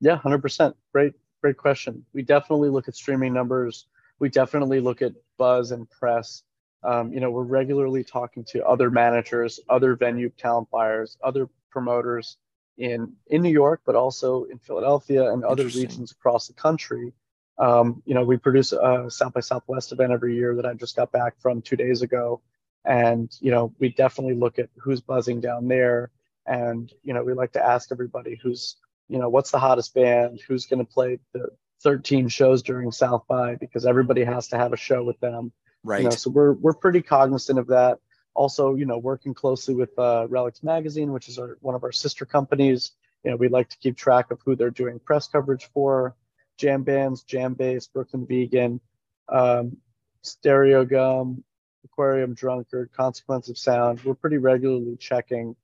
Yeah, 0.00 0.18
100%. 0.18 0.72
Great, 0.92 1.12
great 1.42 1.58
question. 1.58 2.06
We 2.14 2.22
definitely 2.22 2.70
look 2.70 2.88
at 2.88 2.96
streaming 2.96 3.34
numbers. 3.34 3.88
We 4.20 4.30
definitely 4.30 4.80
look 4.80 5.02
at 5.02 5.12
buzz 5.36 5.70
and 5.70 5.88
press. 5.90 6.42
Um, 6.82 7.12
you 7.12 7.20
know, 7.20 7.30
we're 7.30 7.42
regularly 7.42 8.04
talking 8.04 8.44
to 8.50 8.64
other 8.64 8.90
managers, 8.90 9.60
other 9.68 9.96
venue 9.96 10.30
talent 10.30 10.70
buyers, 10.70 11.16
other 11.22 11.48
promoters 11.70 12.36
in 12.78 13.14
in 13.28 13.42
New 13.42 13.50
York, 13.50 13.82
but 13.86 13.96
also 13.96 14.44
in 14.44 14.58
Philadelphia 14.58 15.32
and 15.32 15.44
other 15.44 15.64
regions 15.66 16.12
across 16.12 16.46
the 16.46 16.54
country. 16.54 17.12
Um, 17.58 18.02
you 18.04 18.14
know, 18.14 18.24
we 18.24 18.36
produce 18.36 18.72
a 18.72 19.06
South 19.08 19.32
by 19.32 19.40
Southwest 19.40 19.92
event 19.92 20.12
every 20.12 20.36
year 20.36 20.54
that 20.56 20.66
I 20.66 20.74
just 20.74 20.94
got 20.94 21.10
back 21.10 21.40
from 21.40 21.62
two 21.62 21.76
days 21.76 22.02
ago, 22.02 22.42
and 22.84 23.34
you 23.40 23.50
know, 23.50 23.72
we 23.78 23.88
definitely 23.88 24.34
look 24.34 24.58
at 24.58 24.68
who's 24.76 25.00
buzzing 25.00 25.40
down 25.40 25.68
there, 25.68 26.10
and 26.46 26.92
you 27.02 27.14
know, 27.14 27.24
we 27.24 27.32
like 27.32 27.52
to 27.52 27.64
ask 27.64 27.90
everybody 27.90 28.38
who's 28.42 28.76
you 29.08 29.18
know, 29.18 29.28
what's 29.28 29.50
the 29.50 29.58
hottest 29.58 29.94
band? 29.94 30.40
Who's 30.46 30.66
going 30.66 30.84
to 30.84 30.92
play 30.92 31.18
the 31.32 31.48
13 31.82 32.28
shows 32.28 32.62
during 32.62 32.90
South 32.90 33.24
by? 33.28 33.54
Because 33.56 33.86
everybody 33.86 34.24
has 34.24 34.48
to 34.48 34.58
have 34.58 34.72
a 34.72 34.76
show 34.76 35.04
with 35.04 35.18
them. 35.20 35.52
Right. 35.86 36.02
You 36.02 36.04
know, 36.08 36.10
so 36.10 36.30
we're 36.30 36.52
we're 36.52 36.74
pretty 36.74 37.00
cognizant 37.00 37.58
of 37.58 37.68
that. 37.68 38.00
Also, 38.34 38.74
you 38.74 38.84
know, 38.84 38.98
working 38.98 39.32
closely 39.32 39.74
with 39.74 39.96
uh, 39.98 40.26
Relix 40.28 40.62
Magazine, 40.62 41.12
which 41.12 41.28
is 41.28 41.38
our, 41.38 41.56
one 41.60 41.74
of 41.76 41.84
our 41.84 41.92
sister 41.92 42.26
companies. 42.26 42.90
You 43.22 43.30
know, 43.30 43.36
we 43.36 43.48
like 43.48 43.70
to 43.70 43.78
keep 43.78 43.96
track 43.96 44.30
of 44.30 44.40
who 44.44 44.56
they're 44.56 44.70
doing 44.70 44.98
press 44.98 45.28
coverage 45.28 45.70
for. 45.72 46.14
Jam 46.58 46.82
bands, 46.82 47.22
JamBase, 47.24 47.92
Brooklyn 47.92 48.26
Vegan, 48.26 48.80
um, 49.28 49.76
Stereogum, 50.24 51.42
Aquarium 51.84 52.34
Drunkard, 52.34 52.90
Consequence 52.92 53.48
of 53.48 53.56
Sound. 53.58 54.02
We're 54.04 54.14
pretty 54.14 54.38
regularly 54.38 54.96
checking 54.96 55.54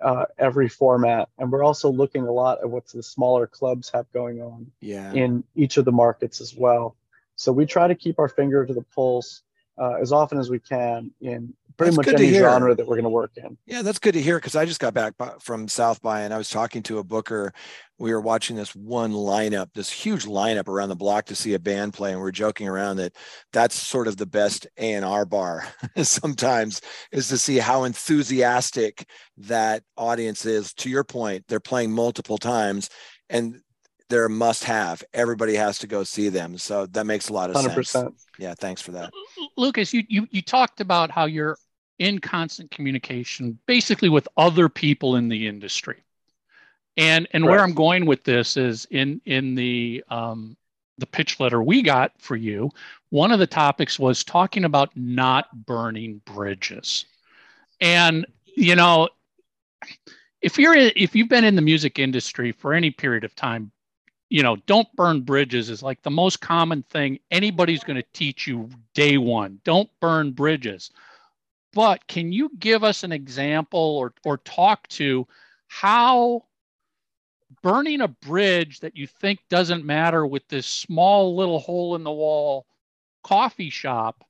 uh, 0.00 0.26
every 0.38 0.68
format. 0.68 1.28
And 1.38 1.50
we're 1.50 1.64
also 1.64 1.90
looking 1.90 2.24
a 2.24 2.32
lot 2.32 2.58
at 2.60 2.68
what 2.68 2.88
the 2.88 3.02
smaller 3.02 3.46
clubs 3.46 3.90
have 3.94 4.10
going 4.12 4.42
on 4.42 4.70
yeah. 4.80 5.12
in 5.12 5.44
each 5.54 5.76
of 5.76 5.84
the 5.84 5.92
markets 5.92 6.40
as 6.40 6.54
well. 6.54 6.96
So 7.36 7.52
we 7.52 7.66
try 7.66 7.88
to 7.88 7.94
keep 7.94 8.18
our 8.18 8.28
finger 8.28 8.66
to 8.66 8.74
the 8.74 8.82
pulse 8.94 9.42
uh, 9.82 9.94
as 10.00 10.12
often 10.12 10.38
as 10.38 10.48
we 10.48 10.60
can 10.60 11.10
in 11.20 11.52
pretty 11.76 11.96
That's 11.96 12.08
much 12.08 12.20
any 12.20 12.32
genre 12.32 12.74
that 12.74 12.86
we're 12.86 12.94
going 12.94 13.02
to 13.04 13.10
work 13.10 13.32
in. 13.36 13.56
Yeah, 13.66 13.82
that's 13.82 13.98
good 13.98 14.14
to 14.14 14.22
hear 14.22 14.36
because 14.36 14.54
I 14.54 14.64
just 14.64 14.78
got 14.78 14.94
back 14.94 15.16
by- 15.16 15.34
from 15.40 15.66
South 15.66 16.00
by 16.00 16.20
and 16.20 16.32
I 16.32 16.38
was 16.38 16.48
talking 16.48 16.82
to 16.84 16.98
a 16.98 17.04
booker. 17.04 17.52
We 17.98 18.12
were 18.12 18.20
watching 18.20 18.54
this 18.54 18.76
one 18.76 19.12
lineup, 19.12 19.70
this 19.74 19.90
huge 19.90 20.24
lineup 20.24 20.68
around 20.68 20.90
the 20.90 20.96
block 20.96 21.24
to 21.26 21.34
see 21.34 21.54
a 21.54 21.58
band 21.58 21.94
play, 21.94 22.12
and 22.12 22.20
we 22.20 22.28
are 22.28 22.32
joking 22.32 22.68
around 22.68 22.98
that 22.98 23.16
that's 23.52 23.74
sort 23.74 24.06
of 24.06 24.16
the 24.16 24.26
best 24.26 24.68
A 24.78 24.94
and 24.94 25.04
R 25.04 25.24
bar 25.24 25.66
sometimes 26.02 26.80
is 27.10 27.28
to 27.28 27.38
see 27.38 27.58
how 27.58 27.82
enthusiastic 27.82 29.08
that 29.38 29.82
audience 29.96 30.46
is. 30.46 30.72
To 30.74 30.90
your 30.90 31.04
point, 31.04 31.44
they're 31.48 31.60
playing 31.60 31.90
multiple 31.90 32.38
times, 32.38 32.88
and 33.30 33.60
they're 34.12 34.26
a 34.26 34.30
must-have. 34.30 35.02
Everybody 35.14 35.54
has 35.54 35.78
to 35.78 35.86
go 35.86 36.04
see 36.04 36.28
them, 36.28 36.58
so 36.58 36.84
that 36.86 37.06
makes 37.06 37.30
a 37.30 37.32
lot 37.32 37.48
of 37.48 37.56
Hundred 37.56 37.86
sense. 37.86 38.26
Yeah, 38.38 38.52
thanks 38.54 38.82
for 38.82 38.92
that. 38.92 39.10
Lucas, 39.56 39.94
you, 39.94 40.02
you 40.06 40.28
you 40.30 40.42
talked 40.42 40.82
about 40.82 41.10
how 41.10 41.24
you're 41.24 41.56
in 41.98 42.18
constant 42.18 42.70
communication, 42.70 43.58
basically 43.66 44.10
with 44.10 44.28
other 44.36 44.68
people 44.68 45.16
in 45.16 45.28
the 45.28 45.46
industry, 45.46 46.04
and 46.98 47.26
and 47.32 47.42
where 47.46 47.60
I'm 47.60 47.72
going 47.72 48.04
with 48.04 48.22
this 48.22 48.58
is 48.58 48.86
in 48.90 49.22
in 49.24 49.54
the 49.54 50.04
um, 50.10 50.58
the 50.98 51.06
pitch 51.06 51.40
letter 51.40 51.62
we 51.62 51.80
got 51.80 52.12
for 52.18 52.36
you. 52.36 52.70
One 53.08 53.32
of 53.32 53.38
the 53.38 53.46
topics 53.46 53.98
was 53.98 54.24
talking 54.24 54.64
about 54.64 54.94
not 54.94 55.46
burning 55.64 56.20
bridges, 56.26 57.06
and 57.80 58.26
you 58.44 58.76
know, 58.76 59.08
if 60.42 60.58
you're 60.58 60.74
if 60.76 61.16
you've 61.16 61.30
been 61.30 61.44
in 61.44 61.56
the 61.56 61.62
music 61.62 61.98
industry 61.98 62.52
for 62.52 62.74
any 62.74 62.90
period 62.90 63.24
of 63.24 63.34
time, 63.34 63.72
you 64.32 64.42
know, 64.42 64.56
don't 64.64 64.88
burn 64.96 65.20
bridges 65.20 65.68
is 65.68 65.82
like 65.82 66.00
the 66.00 66.10
most 66.10 66.40
common 66.40 66.82
thing 66.84 67.18
anybody's 67.30 67.84
going 67.84 67.98
to 67.98 68.08
teach 68.14 68.46
you 68.46 68.70
day 68.94 69.18
one. 69.18 69.60
Don't 69.62 69.90
burn 70.00 70.30
bridges. 70.30 70.90
But 71.74 72.06
can 72.06 72.32
you 72.32 72.50
give 72.58 72.82
us 72.82 73.04
an 73.04 73.12
example 73.12 73.78
or, 73.78 74.14
or 74.24 74.38
talk 74.38 74.88
to 74.88 75.28
how 75.68 76.46
burning 77.62 78.00
a 78.00 78.08
bridge 78.08 78.80
that 78.80 78.96
you 78.96 79.06
think 79.06 79.38
doesn't 79.50 79.84
matter 79.84 80.26
with 80.26 80.48
this 80.48 80.66
small 80.66 81.36
little 81.36 81.58
hole 81.58 81.94
in 81.94 82.02
the 82.02 82.10
wall 82.10 82.64
coffee 83.22 83.68
shop 83.68 84.24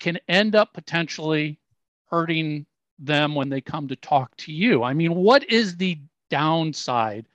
can 0.00 0.18
end 0.26 0.56
up 0.56 0.72
potentially 0.72 1.58
hurting 2.06 2.64
them 2.98 3.34
when 3.34 3.50
they 3.50 3.60
come 3.60 3.88
to 3.88 3.96
talk 3.96 4.34
to 4.38 4.54
you? 4.54 4.82
I 4.82 4.94
mean, 4.94 5.14
what 5.14 5.44
is 5.50 5.76
the 5.76 5.98
downside 6.30 7.26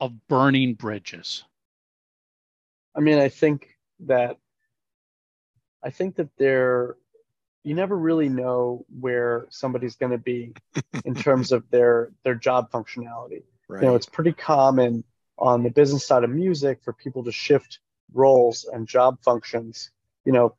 of 0.00 0.28
burning 0.28 0.74
bridges? 0.74 1.44
I 2.94 3.00
mean, 3.00 3.18
I 3.18 3.28
think 3.28 3.76
that 4.00 4.36
I 5.82 5.90
think 5.90 6.16
that 6.16 6.28
they're 6.38 6.96
you 7.62 7.74
never 7.74 7.96
really 7.96 8.28
know 8.28 8.86
where 8.98 9.46
somebody's 9.50 9.96
going 9.96 10.12
to 10.12 10.18
be 10.18 10.54
in 11.04 11.14
terms 11.14 11.52
of 11.52 11.68
their 11.70 12.12
their 12.24 12.34
job 12.34 12.70
functionality. 12.70 13.42
Right. 13.68 13.82
You 13.82 13.88
know, 13.88 13.94
it's 13.94 14.06
pretty 14.06 14.32
common 14.32 15.04
on 15.38 15.62
the 15.62 15.70
business 15.70 16.06
side 16.06 16.24
of 16.24 16.30
music 16.30 16.82
for 16.82 16.92
people 16.92 17.24
to 17.24 17.32
shift 17.32 17.78
roles 18.12 18.68
and 18.70 18.86
job 18.86 19.18
functions, 19.22 19.90
you 20.24 20.32
know, 20.32 20.54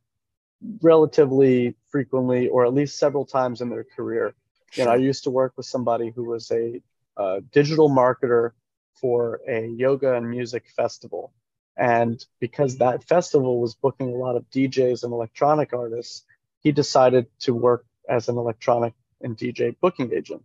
relatively 0.81 1.75
frequently 1.89 2.47
or 2.47 2.65
at 2.65 2.73
least 2.73 2.97
several 2.97 3.25
times 3.25 3.61
in 3.61 3.69
their 3.69 3.83
career. 3.83 4.33
You 4.73 4.85
know, 4.85 4.91
I 4.91 4.95
used 4.95 5.25
to 5.25 5.31
work 5.31 5.53
with 5.57 5.65
somebody 5.65 6.11
who 6.15 6.23
was 6.23 6.49
a 6.51 6.81
uh, 7.17 7.41
digital 7.51 7.89
marketer 7.89 8.51
for 8.93 9.41
a 9.47 9.67
yoga 9.67 10.15
and 10.15 10.29
music 10.29 10.69
festival. 10.75 11.33
And 11.77 12.23
because 12.39 12.77
that 12.77 13.03
festival 13.03 13.59
was 13.59 13.73
booking 13.73 14.13
a 14.13 14.17
lot 14.17 14.35
of 14.35 14.49
DJs 14.49 15.03
and 15.03 15.13
electronic 15.13 15.73
artists, 15.73 16.23
he 16.59 16.71
decided 16.71 17.27
to 17.39 17.53
work 17.53 17.85
as 18.07 18.29
an 18.29 18.37
electronic 18.37 18.93
and 19.21 19.37
DJ 19.37 19.75
booking 19.79 20.13
agent. 20.13 20.43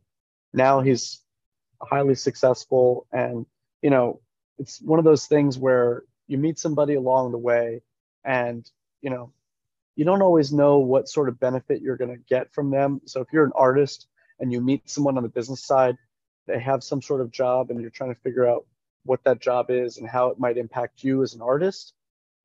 Now 0.52 0.80
he's 0.80 1.20
highly 1.82 2.14
successful 2.14 3.06
and 3.12 3.44
you 3.82 3.90
know 3.90 4.20
it's 4.58 4.80
one 4.80 4.98
of 4.98 5.04
those 5.04 5.26
things 5.26 5.58
where 5.58 6.02
you 6.26 6.38
meet 6.38 6.58
somebody 6.58 6.94
along 6.94 7.32
the 7.32 7.38
way 7.38 7.82
and 8.24 8.68
you 9.02 9.10
know 9.10 9.32
you 9.94 10.04
don't 10.04 10.22
always 10.22 10.52
know 10.52 10.78
what 10.78 11.08
sort 11.08 11.28
of 11.28 11.38
benefit 11.38 11.82
you're 11.82 11.96
going 11.96 12.10
to 12.10 12.22
get 12.28 12.52
from 12.52 12.70
them 12.70 13.00
so 13.04 13.20
if 13.20 13.28
you're 13.32 13.44
an 13.44 13.52
artist 13.54 14.06
and 14.40 14.52
you 14.52 14.60
meet 14.60 14.88
someone 14.88 15.16
on 15.16 15.22
the 15.22 15.28
business 15.28 15.64
side 15.64 15.96
they 16.46 16.58
have 16.58 16.82
some 16.82 17.02
sort 17.02 17.20
of 17.20 17.30
job 17.30 17.70
and 17.70 17.80
you're 17.80 17.90
trying 17.90 18.14
to 18.14 18.20
figure 18.20 18.46
out 18.46 18.66
what 19.04 19.22
that 19.24 19.40
job 19.40 19.70
is 19.70 19.98
and 19.98 20.08
how 20.08 20.28
it 20.28 20.38
might 20.38 20.56
impact 20.56 21.04
you 21.04 21.22
as 21.22 21.34
an 21.34 21.42
artist 21.42 21.94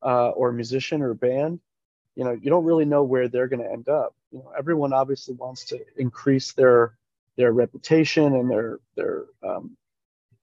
uh, 0.04 0.30
or 0.30 0.50
a 0.50 0.54
musician 0.54 1.02
or 1.02 1.12
a 1.12 1.16
band 1.16 1.60
you 2.16 2.24
know 2.24 2.32
you 2.32 2.50
don't 2.50 2.66
really 2.66 2.86
know 2.86 3.04
where 3.04 3.28
they're 3.28 3.48
going 3.48 3.62
to 3.62 3.72
end 3.72 3.90
up. 3.90 4.14
You 4.32 4.40
know 4.40 4.52
everyone 4.58 4.94
obviously 4.94 5.36
wants 5.36 5.66
to 5.66 5.80
increase 5.98 6.54
their 6.54 6.98
their 7.38 7.52
reputation 7.52 8.36
and 8.36 8.50
their 8.50 8.80
their 8.96 9.26
um, 9.44 9.78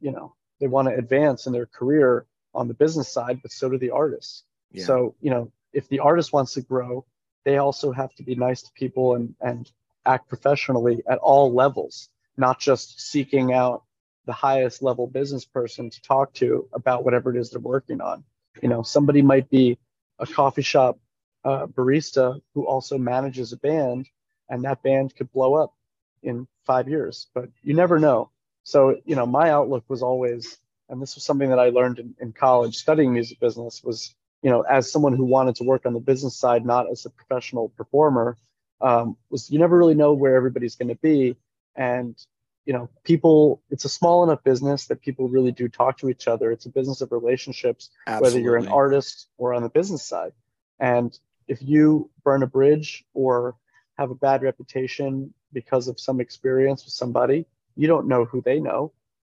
you 0.01 0.13
know 0.13 0.35
they 0.61 0.67
want 0.67 0.89
to 0.89 0.95
advance 0.95 1.47
in 1.47 1.53
their 1.53 1.67
career 1.67 2.27
on 2.55 2.69
the 2.69 2.75
business 2.75 3.09
side 3.09 3.41
but 3.43 3.53
so 3.53 3.69
do 3.69 3.79
the 3.79 3.91
artists. 3.91 4.45
Yeah. 4.73 4.85
so 4.85 5.15
you 5.21 5.31
know 5.31 5.53
if 5.73 5.89
the 5.89 6.01
artist 6.01 6.33
wants 6.33 6.55
to 6.55 6.63
grow 6.63 7.05
they 7.45 7.59
also 7.59 7.93
have 7.93 8.15
to 8.17 8.23
be 8.23 8.35
nice 8.35 8.63
to 8.63 8.73
people 8.73 9.15
and 9.15 9.35
and 9.41 9.71
act 10.05 10.29
professionally 10.29 11.03
at 11.09 11.19
all 11.19 11.53
levels 11.53 12.09
not 12.39 12.59
just 12.61 13.01
seeking 13.01 13.53
out 13.53 13.83
the 14.27 14.33
highest 14.33 14.83
level 14.83 15.07
business 15.07 15.45
person 15.45 15.91
to 15.91 16.03
talk 16.03 16.33
to 16.35 16.69
about 16.73 17.05
whatever 17.05 17.35
it 17.35 17.41
is 17.41 17.51
they're 17.51 17.61
working 17.61 18.01
on 18.01 18.25
you 18.63 18.69
know 18.69 18.83
somebody 18.83 19.23
might 19.23 19.49
be 19.51 19.79
a 20.19 20.27
coffee 20.27 20.63
shop 20.63 20.99
uh, 21.45 21.67
barista 21.67 22.41
who 22.55 22.67
also 22.67 22.99
manages 22.99 23.53
a 23.53 23.57
band 23.57 24.09
and 24.49 24.65
that 24.65 24.83
band 24.83 25.15
could 25.15 25.31
blow 25.33 25.55
up 25.55 25.75
in 26.23 26.47
five 26.65 26.89
years, 26.89 27.29
but 27.35 27.49
you 27.63 27.75
never 27.75 27.99
know. 27.99 28.31
So, 28.65 28.97
you 29.05 29.17
know, 29.17 29.27
my 29.27 29.51
outlook 29.51 29.85
was 29.89 30.03
always, 30.03 30.59
and 30.89 31.01
this 31.01 31.15
was 31.15 31.25
something 31.25 31.51
that 31.51 31.59
I 31.59 31.71
learned 31.71 31.99
in, 31.99 32.15
in 32.21 32.33
college 32.33 32.77
studying 32.77 33.13
music 33.13 33.41
business 33.41 33.83
was, 33.83 34.15
you 34.43 34.51
know, 34.51 34.63
as 34.63 34.91
someone 34.91 35.15
who 35.15 35.25
wanted 35.25 35.57
to 35.57 35.65
work 35.65 35.87
on 35.87 35.95
the 35.95 36.01
business 36.01 36.37
side, 36.37 36.65
not 36.67 36.91
as 36.91 37.07
a 37.07 37.11
professional 37.11 37.71
performer, 37.71 38.37
um, 38.81 39.17
was 39.31 39.51
you 39.51 39.59
never 39.59 39.77
really 39.77 39.95
know 39.95 40.13
where 40.13 40.37
everybody's 40.37 40.77
going 40.77 40.89
to 40.89 40.95
be. 40.97 41.37
And, 41.79 42.19
you 42.67 42.73
know, 42.73 42.91
people, 43.05 43.63
it's 43.71 43.87
a 43.87 43.89
small 43.89 44.25
enough 44.25 44.43
business 44.43 44.87
that 44.87 45.01
people 45.01 45.29
really 45.29 45.53
do 45.53 45.69
talk 45.69 45.99
to 45.99 46.11
each 46.11 46.27
other. 46.27 46.51
It's 46.51 46.67
a 46.67 46.71
business 46.71 47.01
of 47.01 47.13
relationships, 47.13 47.89
whether 48.21 48.39
you're 48.41 48.57
an 48.57 48.65
artist 48.69 49.29
or 49.39 49.55
on 49.55 49.63
the 49.63 49.71
business 49.71 50.03
side. 50.03 50.33
And 50.81 51.17
if 51.47 51.63
you 51.63 52.11
burn 52.25 52.43
a 52.43 52.47
bridge 52.49 53.05
or 53.15 53.55
have 53.97 54.11
a 54.11 54.15
bad 54.17 54.43
reputation 54.43 55.33
because 55.53 55.89
of 55.89 56.01
some 56.01 56.21
experience 56.21 56.85
with 56.85 56.93
somebody, 56.93 57.47
you 57.77 57.87
don't 57.87 58.09
know 58.09 58.25
who 58.25 58.43
they 58.43 58.59
know. 58.61 58.93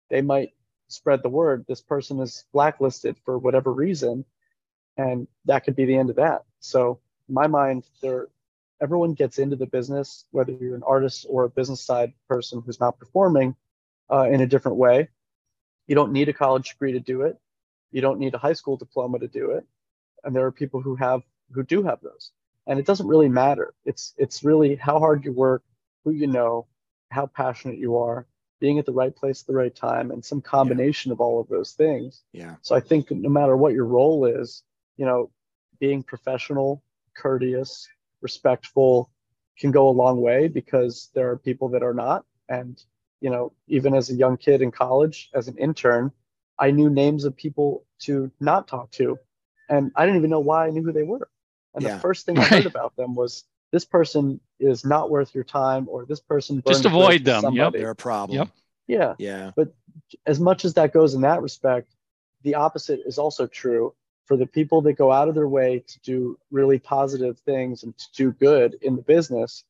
They 0.10 0.22
might 0.22 0.54
spread 0.88 1.24
the 1.24 1.30
word. 1.30 1.66
This 1.68 1.82
person 1.82 2.20
is 2.20 2.46
blacklisted 2.54 3.18
for 3.26 3.38
whatever 3.40 3.74
reason, 3.74 4.24
and 4.98 5.28
that 5.46 5.66
could 5.66 5.76
be 5.76 5.86
the 5.86 5.98
end 5.98 6.12
of 6.12 6.18
that. 6.18 6.44
So, 6.60 7.00
in 7.28 7.34
my 7.34 7.48
mind, 7.48 7.86
there, 8.02 8.28
everyone 8.82 9.14
gets 9.14 9.40
into 9.40 9.56
the 9.56 9.66
business, 9.66 10.26
whether 10.32 10.52
you're 10.52 10.76
an 10.76 10.84
artist 10.86 11.26
or 11.30 11.44
a 11.44 11.50
business 11.50 11.82
side 11.82 12.14
person 12.28 12.62
who's 12.66 12.80
not 12.80 13.00
performing, 13.00 13.56
uh, 14.12 14.28
in 14.30 14.42
a 14.42 14.48
different 14.48 14.78
way. 14.78 15.10
You 15.88 15.96
don't 15.96 16.12
need 16.12 16.30
a 16.30 16.34
college 16.34 16.70
degree 16.70 16.94
to 16.94 17.00
do 17.00 17.22
it. 17.22 17.38
You 17.92 18.02
don't 18.02 18.20
need 18.20 18.34
a 18.34 18.38
high 18.40 18.54
school 18.54 18.78
diploma 18.78 19.20
to 19.20 19.28
do 19.28 19.52
it. 19.52 19.66
And 20.24 20.36
there 20.36 20.46
are 20.46 20.52
people 20.52 20.82
who 20.82 20.96
have 20.96 21.22
who 21.54 21.64
do 21.64 21.84
have 21.84 22.02
those 22.02 22.32
and 22.68 22.80
it 22.80 22.86
doesn't 22.86 23.08
really 23.08 23.30
matter 23.30 23.74
it's 23.86 24.14
it's 24.18 24.44
really 24.44 24.76
how 24.76 25.00
hard 25.00 25.24
you 25.24 25.32
work 25.32 25.64
who 26.04 26.12
you 26.12 26.28
know 26.28 26.66
how 27.12 27.26
passionate 27.28 27.78
you 27.78 27.98
are 27.98 28.26
being 28.60 28.80
at 28.80 28.86
the 28.86 28.92
right 28.92 29.16
place 29.16 29.42
at 29.42 29.48
the 29.48 29.54
right 29.54 29.76
time 29.76 30.12
and 30.12 30.24
some 30.24 30.42
combination 30.42 31.12
of 31.12 31.22
all 31.22 31.40
of 31.40 31.48
those 31.48 31.74
things 31.74 32.24
Yeah. 32.34 32.56
so 32.62 32.76
i 32.76 32.80
think 32.80 33.12
no 33.12 33.30
matter 33.30 33.56
what 33.56 33.74
your 33.74 33.86
role 33.86 34.26
is 34.26 34.64
you 34.98 35.06
know 35.06 35.30
being 35.80 36.04
professional 36.04 36.82
courteous 37.16 37.88
respectful 38.22 39.10
can 39.58 39.72
go 39.72 39.90
a 39.90 39.92
long 39.92 40.22
way 40.22 40.48
because 40.48 41.10
there 41.14 41.30
are 41.30 41.38
people 41.38 41.70
that 41.70 41.84
are 41.84 41.94
not 41.94 42.26
and 42.50 42.84
you 43.22 43.30
know 43.30 43.54
even 43.68 43.94
as 43.96 44.10
a 44.10 44.14
young 44.16 44.38
kid 44.38 44.62
in 44.62 44.72
college 44.72 45.30
as 45.34 45.48
an 45.48 45.58
intern 45.58 46.12
i 46.60 46.72
knew 46.72 46.90
names 46.90 47.26
of 47.26 47.36
people 47.36 47.86
to 48.00 48.32
not 48.40 48.68
talk 48.68 48.92
to 48.92 49.18
and 49.70 49.92
i 49.96 50.06
didn't 50.06 50.18
even 50.18 50.30
know 50.30 50.40
why 50.40 50.68
i 50.68 50.70
knew 50.70 50.84
who 50.84 50.92
they 50.92 51.04
were 51.04 51.30
and 51.76 51.84
Yeah. 51.84 51.96
the 51.96 52.00
first 52.00 52.26
thing 52.26 52.38
I 52.40 52.46
heard 52.46 52.66
about 52.66 52.96
them 52.96 53.16
was 53.16 53.44
this 53.72 53.86
person 53.86 54.40
is 54.60 54.86
not 54.86 55.10
worth 55.10 55.36
your 55.36 55.44
time, 55.44 55.88
or 55.90 56.06
this 56.06 56.22
person 56.22 56.64
Just 56.66 56.86
burned 56.86 56.86
a 56.86 56.90
bridge 56.90 57.22
avoid 57.26 57.26
with 57.26 57.44
them, 57.44 57.54
yep. 57.54 57.74
They're 57.74 57.90
a 57.90 57.96
problem. 57.96 58.38
Yep. 58.38 58.50
Yeah, 58.88 59.16
Yeah. 59.18 59.52
But 59.56 59.74
as 60.26 60.40
much 60.40 60.64
as 60.66 60.76
that 60.76 60.94
goes 60.94 61.14
in 61.16 61.22
that 61.22 61.42
respect, 61.42 61.92
the 62.44 62.56
opposite 62.56 63.02
is 63.06 63.18
also 63.18 63.48
true 63.48 63.94
for 64.26 64.38
the 64.38 64.46
people 64.48 64.82
that 64.82 64.94
go 64.94 65.12
out 65.12 65.30
of 65.30 65.36
their 65.36 65.48
way 65.48 65.84
to 65.88 66.00
do 66.02 66.40
really 66.52 66.80
positive 66.80 67.38
things 67.40 67.84
and 67.84 67.98
to 67.98 68.06
do 68.16 68.32
good 68.32 68.78
in 68.82 68.96
the 68.96 69.02
business. 69.02 69.64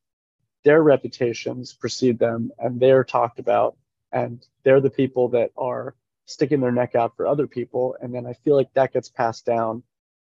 Their 0.64 0.82
reputations 0.82 1.74
precede 1.74 2.18
them, 2.20 2.52
and 2.58 2.80
they're 2.80 3.04
talked 3.04 3.40
about, 3.40 3.78
and 4.12 4.46
they're 4.64 4.82
the 4.82 4.90
people 4.90 5.30
that 5.30 5.52
are 5.58 5.96
sticking 6.26 6.60
their 6.60 6.72
neck 6.72 6.96
out 6.96 7.16
for 7.16 7.28
other 7.28 7.46
people. 7.48 7.96
And 8.02 8.14
then 8.14 8.26
I 8.26 8.34
feel 8.34 8.56
like 8.56 8.74
that 8.74 8.94
gets 8.94 9.10
passed 9.10 9.46
down 9.46 9.84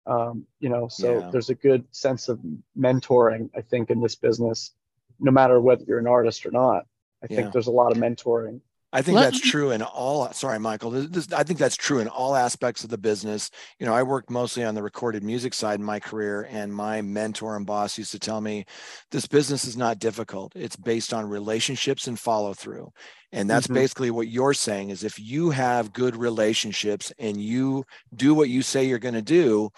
um, 0.06 0.46
you 0.60 0.70
know 0.70 0.88
so 0.88 1.20
Yeah. 1.20 1.30
there's 1.32 1.50
a 1.50 1.54
good 1.54 1.84
sense 1.90 2.30
of 2.30 2.40
mentoring 2.78 3.50
i 3.54 3.60
think 3.60 3.90
in 3.90 4.00
this 4.00 4.14
business 4.14 4.72
no 5.20 5.30
matter 5.30 5.60
whether 5.60 5.84
you're 5.86 5.98
an 5.98 6.06
artist 6.06 6.46
or 6.46 6.50
not. 6.50 6.86
I 7.22 7.26
Yeah. 7.28 7.36
think 7.36 7.52
there's 7.52 7.66
a 7.66 7.72
lot 7.72 7.92
of 7.92 7.98
mentoring. 7.98 8.60
I 8.90 9.02
think 9.02 9.16
Let 9.16 9.32
that's 9.32 9.44
me- 9.44 9.50
true 9.50 9.70
in 9.70 9.82
all. 9.82 10.32
Sorry, 10.32 10.58
Michael. 10.58 10.90
This, 10.90 11.06
this- 11.08 11.32
I 11.32 11.42
think 11.42 11.58
that's 11.58 11.76
true 11.76 11.98
in 11.98 12.08
all 12.08 12.34
aspects 12.34 12.84
of 12.84 12.90
the 12.90 12.96
business. 12.96 13.50
You 13.78 13.84
know, 13.84 13.92
I 13.92 14.02
worked 14.02 14.30
mostly 14.30 14.64
on 14.64 14.74
the 14.74 14.82
recorded 14.82 15.22
music 15.22 15.52
side 15.52 15.78
in 15.78 15.84
my 15.84 16.00
career, 16.00 16.48
and 16.50 16.74
my 16.74 17.02
mentor 17.02 17.54
and 17.56 17.66
boss 17.66 17.98
used 17.98 18.12
to 18.12 18.18
tell 18.18 18.40
me, 18.40 18.64
"This 19.10 19.26
business 19.26 19.66
is 19.66 19.76
not 19.76 19.98
difficult. 19.98 20.52
It's 20.56 20.76
based 20.76 21.12
on 21.12 21.26
relationships 21.26 22.06
and 22.06 22.18
follow 22.18 22.54
through." 22.54 22.90
And 23.30 23.48
that's 23.50 23.66
Mhm. 23.66 23.74
basically 23.74 24.10
what 24.10 24.28
you're 24.28 24.54
saying: 24.54 24.88
is 24.88 25.04
if 25.04 25.18
you 25.18 25.50
have 25.50 25.92
good 25.92 26.16
relationships 26.16 27.12
and 27.18 27.36
you 27.38 27.84
do 28.14 28.32
what 28.32 28.48
you 28.48 28.62
say 28.62 28.84
you're 28.86 28.98
going 28.98 29.12
to 29.14 29.20
do, 29.20 29.68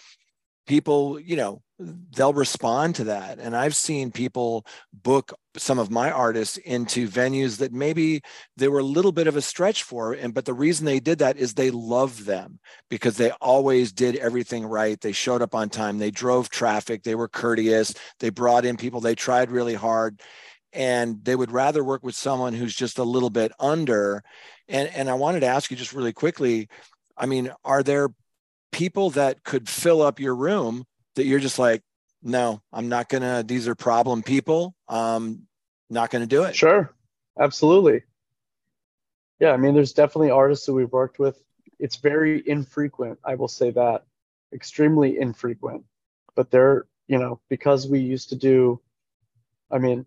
people, 0.68 1.18
you 1.18 1.34
know, 1.34 1.62
they'll 1.80 2.34
respond 2.34 2.94
to 2.96 3.04
that. 3.04 3.38
And 3.38 3.56
I've 3.56 3.74
seen 3.74 4.10
people 4.10 4.66
book 4.92 5.32
some 5.56 5.78
of 5.78 5.90
my 5.90 6.10
artists 6.10 6.58
into 6.58 7.08
venues 7.08 7.58
that 7.58 7.72
maybe 7.72 8.20
they 8.56 8.68
were 8.68 8.80
a 8.80 8.84
little 8.84 9.12
bit 9.12 9.26
of 9.26 9.36
a 9.36 9.42
stretch 9.42 9.82
for 9.82 10.12
and 10.12 10.32
but 10.34 10.44
the 10.44 10.54
reason 10.54 10.84
they 10.84 11.00
did 11.00 11.18
that 11.18 11.36
is 11.38 11.54
they 11.54 11.70
love 11.70 12.24
them 12.24 12.60
because 12.88 13.16
they 13.16 13.30
always 13.40 13.92
did 13.92 14.16
everything 14.16 14.64
right. 14.64 15.00
They 15.00 15.12
showed 15.12 15.42
up 15.42 15.54
on 15.54 15.70
time. 15.70 15.98
They 15.98 16.10
drove 16.10 16.50
traffic. 16.50 17.02
They 17.02 17.14
were 17.14 17.28
courteous. 17.28 17.94
They 18.20 18.30
brought 18.30 18.64
in 18.64 18.76
people. 18.76 19.00
They 19.00 19.14
tried 19.14 19.50
really 19.50 19.74
hard. 19.74 20.20
And 20.72 21.24
they 21.24 21.34
would 21.34 21.50
rather 21.50 21.82
work 21.82 22.04
with 22.04 22.14
someone 22.14 22.52
who's 22.52 22.76
just 22.76 22.98
a 22.98 23.04
little 23.04 23.30
bit 23.30 23.52
under. 23.58 24.22
And 24.68 24.88
and 24.90 25.08
I 25.08 25.14
wanted 25.14 25.40
to 25.40 25.46
ask 25.46 25.70
you 25.70 25.76
just 25.76 25.94
really 25.94 26.12
quickly 26.12 26.68
I 27.16 27.24
mean 27.26 27.50
are 27.64 27.82
there 27.82 28.10
people 28.70 29.10
that 29.10 29.42
could 29.44 29.68
fill 29.68 30.02
up 30.02 30.20
your 30.20 30.36
room 30.36 30.84
that 31.16 31.24
you're 31.24 31.40
just 31.40 31.58
like 31.58 31.82
no 32.22 32.60
i'm 32.72 32.88
not 32.88 33.08
gonna 33.08 33.42
these 33.42 33.66
are 33.68 33.74
problem 33.74 34.22
people 34.22 34.74
um 34.88 35.42
not 35.88 36.10
gonna 36.10 36.26
do 36.26 36.44
it 36.44 36.54
Sure, 36.54 36.94
absolutely. 37.38 38.02
Yeah, 39.40 39.52
I 39.52 39.56
mean, 39.56 39.74
there's 39.74 39.94
definitely 39.94 40.30
artists 40.30 40.66
that 40.66 40.74
we've 40.74 40.92
worked 40.92 41.18
with. 41.18 41.42
It's 41.78 41.96
very 41.96 42.46
infrequent, 42.46 43.18
I 43.24 43.36
will 43.36 43.48
say 43.48 43.70
that, 43.70 44.04
extremely 44.52 45.18
infrequent. 45.18 45.84
But 46.36 46.50
they're, 46.50 46.86
you 47.08 47.18
know, 47.18 47.40
because 47.48 47.88
we 47.88 48.00
used 48.00 48.28
to 48.28 48.36
do, 48.36 48.80
I 49.70 49.78
mean, 49.78 50.04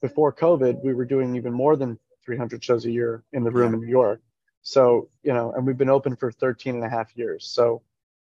before 0.00 0.32
COVID, 0.32 0.84
we 0.84 0.94
were 0.94 1.04
doing 1.04 1.34
even 1.34 1.52
more 1.52 1.74
than 1.74 1.98
300 2.24 2.62
shows 2.62 2.84
a 2.84 2.90
year 2.90 3.24
in 3.32 3.42
the 3.42 3.50
room 3.50 3.74
in 3.74 3.80
New 3.80 3.88
York. 3.88 4.20
So, 4.62 5.08
you 5.24 5.32
know, 5.32 5.52
and 5.52 5.66
we've 5.66 5.76
been 5.76 5.90
open 5.90 6.14
for 6.14 6.30
13 6.30 6.76
and 6.76 6.84
a 6.84 6.88
half 6.88 7.16
years. 7.16 7.46
So, 7.46 7.82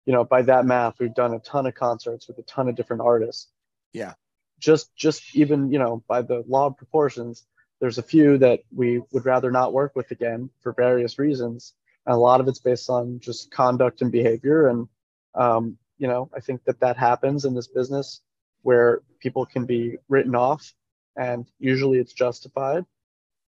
you 0.06 0.12
know, 0.12 0.24
by 0.24 0.42
that 0.42 0.64
math, 0.64 0.98
we've 0.98 1.14
done 1.14 1.34
a 1.34 1.40
ton 1.40 1.66
of 1.66 1.74
concerts 1.74 2.28
with 2.28 2.38
a 2.38 2.42
ton 2.42 2.68
of 2.68 2.76
different 2.76 3.02
artists. 3.02 3.48
Yeah. 3.92 4.14
Just, 4.58 4.94
just 4.96 5.36
even, 5.36 5.70
you 5.70 5.78
know, 5.78 6.02
by 6.08 6.22
the 6.22 6.42
law 6.48 6.66
of 6.66 6.78
proportions, 6.78 7.44
there's 7.80 7.98
a 7.98 8.02
few 8.02 8.38
that 8.38 8.60
we 8.74 9.02
would 9.12 9.26
rather 9.26 9.50
not 9.50 9.72
work 9.72 9.94
with 9.94 10.10
again 10.12 10.48
for 10.62 10.72
various 10.72 11.18
reasons. 11.18 11.74
And 12.06 12.14
a 12.14 12.18
lot 12.18 12.40
of 12.40 12.48
it's 12.48 12.60
based 12.60 12.88
on 12.88 13.20
just 13.20 13.50
conduct 13.50 14.00
and 14.00 14.12
behavior. 14.12 14.68
And, 14.68 14.88
um, 15.34 15.76
you 15.98 16.08
know, 16.08 16.30
I 16.34 16.40
think 16.40 16.64
that 16.64 16.80
that 16.80 16.96
happens 16.96 17.44
in 17.44 17.54
this 17.54 17.66
business 17.66 18.22
where 18.62 19.02
people 19.20 19.44
can 19.44 19.66
be 19.66 19.96
written 20.08 20.34
off 20.34 20.72
and 21.16 21.46
usually 21.58 21.98
it's 21.98 22.12
justified. 22.12 22.84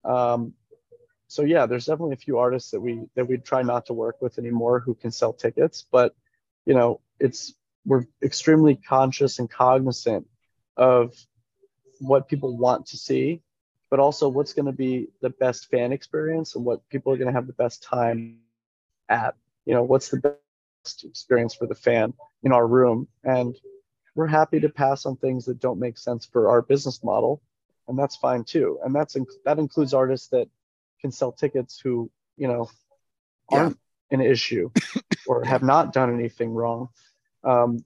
Um, 0.05 0.55
so 1.29 1.43
yeah, 1.43 1.67
there's 1.67 1.87
definitely 1.87 2.15
a 2.15 2.25
few 2.25 2.39
artists 2.39 2.71
that 2.71 2.81
we 2.81 3.03
that 3.15 3.27
we 3.29 3.37
try 3.37 3.63
not 3.63 3.87
to 3.87 3.93
work 3.93 4.21
with 4.23 4.39
anymore 4.39 4.81
who 4.81 4.95
can 4.95 5.11
sell 5.11 5.33
tickets, 5.33 5.85
but 5.91 6.15
you 6.69 6.75
know, 6.75 7.01
it's 7.19 7.55
we're 7.87 8.05
extremely 8.23 8.77
conscious 8.77 9.39
and 9.39 9.51
cognizant 9.51 10.27
of 10.77 11.15
what 11.99 12.29
people 12.29 12.59
want 12.59 12.85
to 12.89 12.99
see, 12.99 13.41
but 13.89 13.99
also 13.99 14.29
what's 14.29 14.53
going 14.53 14.67
to 14.67 14.73
be 14.73 15.09
the 15.23 15.31
best 15.31 15.71
fan 15.71 15.93
experience 15.93 16.55
and 16.55 16.65
what 16.67 16.87
people 16.91 17.11
are 17.11 17.17
going 17.17 17.27
to 17.27 17.33
have 17.33 17.47
the 17.47 17.55
best 17.55 17.83
time 17.83 18.41
at. 19.09 19.35
You 19.65 19.73
know, 19.73 19.83
what's 19.83 20.11
the 20.11 20.19
best 20.19 21.05
experience 21.05 21.55
for 21.55 21.67
the 21.67 21.75
fan 21.75 22.13
in 22.43 22.53
our 22.53 22.67
room, 22.67 23.09
and 23.25 23.57
we're 24.15 24.27
happy 24.27 24.61
to 24.61 24.69
pass 24.69 25.07
on 25.07 25.17
things 25.17 25.47
that 25.47 25.61
don't 25.61 25.81
make 25.81 25.97
sense 25.97 26.27
for 26.27 26.51
our 26.51 26.61
business 26.61 27.03
model, 27.03 27.41
and 27.89 27.99
that's 27.99 28.17
fine 28.17 28.45
too. 28.45 28.79
And 28.85 28.95
that's 28.95 29.17
that 29.47 29.59
includes 29.59 29.95
artists 29.95 30.29
that 30.29 30.49
can 31.01 31.13
sell 31.13 31.33
tickets 31.33 31.81
who 31.81 32.11
you 32.37 32.47
know 32.47 32.69
aren't 33.51 33.79
an 34.11 34.21
issue 34.21 34.71
or 35.29 35.45
have 35.45 35.63
not 35.63 35.93
done 35.93 36.13
anything 36.13 36.55
wrong. 36.55 36.89
Um, 37.45 37.85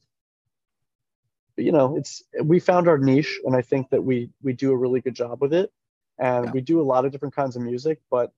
but, 1.57 1.65
you 1.65 1.73
know, 1.73 1.97
it's 1.97 2.23
we 2.43 2.61
found 2.61 2.89
our 2.89 2.99
niche, 2.99 3.41
and 3.45 3.55
I 3.55 3.63
think 3.63 3.91
that 3.91 4.03
we 4.03 4.31
we 4.43 4.53
do 4.55 4.73
a 4.73 4.77
really 4.77 5.01
good 5.01 5.15
job 5.15 5.43
with 5.43 5.53
it, 5.53 5.73
and 6.19 6.47
Yeah. 6.47 6.53
we 6.53 6.61
do 6.61 6.81
a 6.81 6.89
lot 6.93 7.05
of 7.05 7.13
different 7.13 7.35
kinds 7.35 7.57
of 7.57 7.63
music. 7.63 8.01
But 8.11 8.33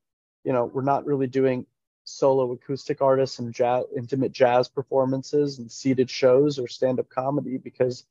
you 0.45 0.53
know, 0.53 0.65
we're 0.67 0.83
not 0.83 1.07
really 1.07 1.27
doing 1.27 1.67
solo 2.05 2.53
acoustic 2.53 3.01
artists 3.01 3.39
and 3.39 3.55
jazz, 3.55 3.85
intimate 3.97 4.33
jazz 4.33 4.69
performances 4.69 5.59
and 5.59 5.71
seated 5.71 6.11
shows 6.11 6.59
or 6.59 6.69
stand-up 6.69 7.09
comedy 7.09 7.57
because 7.57 8.05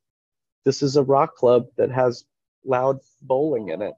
this 0.64 0.82
is 0.82 0.96
a 0.96 1.04
rock 1.04 1.36
club 1.36 1.68
that 1.76 1.92
has 1.92 2.26
loud 2.66 3.00
bowling 3.22 3.70
in 3.70 3.82
it 3.82 3.94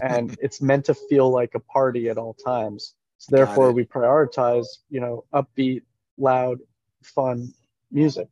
and 0.00 0.36
it's 0.42 0.62
meant 0.62 0.86
to 0.86 0.94
feel 0.94 1.30
like 1.30 1.54
a 1.54 1.60
party 1.60 2.08
at 2.08 2.16
all 2.18 2.34
times. 2.34 2.94
So 3.18 3.36
therefore, 3.36 3.72
we 3.72 3.84
prioritize, 3.84 4.66
you 4.90 5.00
know, 5.00 5.24
upbeat, 5.32 5.82
loud, 6.16 6.58
fun 7.02 7.52
music, 7.90 8.28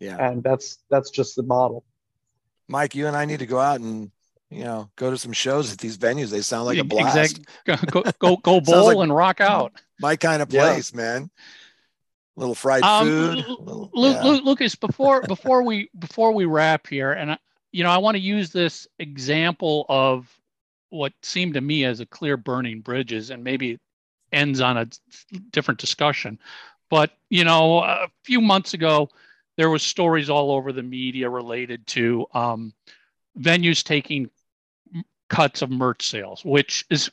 yeah 0.00 0.16
and 0.28 0.42
that's 0.42 0.78
that's 0.90 1.10
just 1.10 1.36
the 1.36 1.42
model. 1.42 1.84
mike 2.68 2.94
you 2.94 3.06
and 3.06 3.16
i 3.16 3.24
need 3.24 3.38
to 3.38 3.46
go 3.46 3.60
out 3.60 3.78
and 3.80 4.10
you 4.50 4.64
know 4.64 4.88
go 4.96 5.10
to 5.10 5.16
some 5.18 5.32
shows 5.32 5.72
at 5.72 5.78
these 5.78 5.96
venues 5.98 6.30
they 6.30 6.40
sound 6.40 6.64
like 6.66 6.78
a 6.78 6.84
blast 6.84 7.16
Exact- 7.16 7.90
Go, 7.92 8.02
go, 8.18 8.36
go 8.36 8.60
bowl 8.60 8.86
like- 8.86 8.96
and 8.98 9.14
rock 9.14 9.40
out. 9.40 9.72
my 10.00 10.16
kind 10.16 10.42
of 10.42 10.52
Yeah. 10.52 10.62
place 10.72 10.94
man 10.94 11.30
little 12.36 12.54
fried 12.54 12.82
Um, 12.82 13.06
food 13.06 13.34
Lu- 13.46 13.56
little- 13.60 13.90
Lu- 13.94 14.10
yeah. 14.10 14.22
Lu- 14.24 14.40
Lucas, 14.42 14.74
before 14.74 15.22
before 15.22 15.62
we 15.62 15.90
before 15.98 16.32
we 16.32 16.44
wrap 16.46 16.86
here, 16.88 17.12
and 17.12 17.32
I, 17.32 17.38
you 17.70 17.84
know, 17.84 17.90
I 17.90 17.98
want 17.98 18.16
to 18.16 18.20
use 18.20 18.50
this 18.50 18.88
example 18.98 19.86
of 19.88 20.28
what 20.90 21.12
seemed 21.22 21.54
to 21.54 21.60
me 21.60 21.84
as 21.84 22.00
a 22.00 22.06
clear 22.06 22.36
burning 22.36 22.80
bridges, 22.80 23.30
and 23.30 23.44
maybe 23.44 23.78
ends 24.32 24.60
on 24.60 24.76
a 24.76 24.88
different 25.52 25.78
discussion. 25.78 26.38
But 26.94 27.10
you 27.28 27.42
know, 27.42 27.82
a 27.82 28.06
few 28.22 28.40
months 28.40 28.72
ago, 28.72 29.08
there 29.56 29.68
was 29.68 29.82
stories 29.82 30.30
all 30.30 30.52
over 30.52 30.72
the 30.72 30.84
media 30.84 31.28
related 31.28 31.84
to 31.88 32.24
um, 32.34 32.72
venues 33.36 33.82
taking 33.82 34.30
cuts 35.28 35.60
of 35.60 35.70
merch 35.70 36.08
sales, 36.08 36.44
which 36.44 36.84
is 36.90 37.10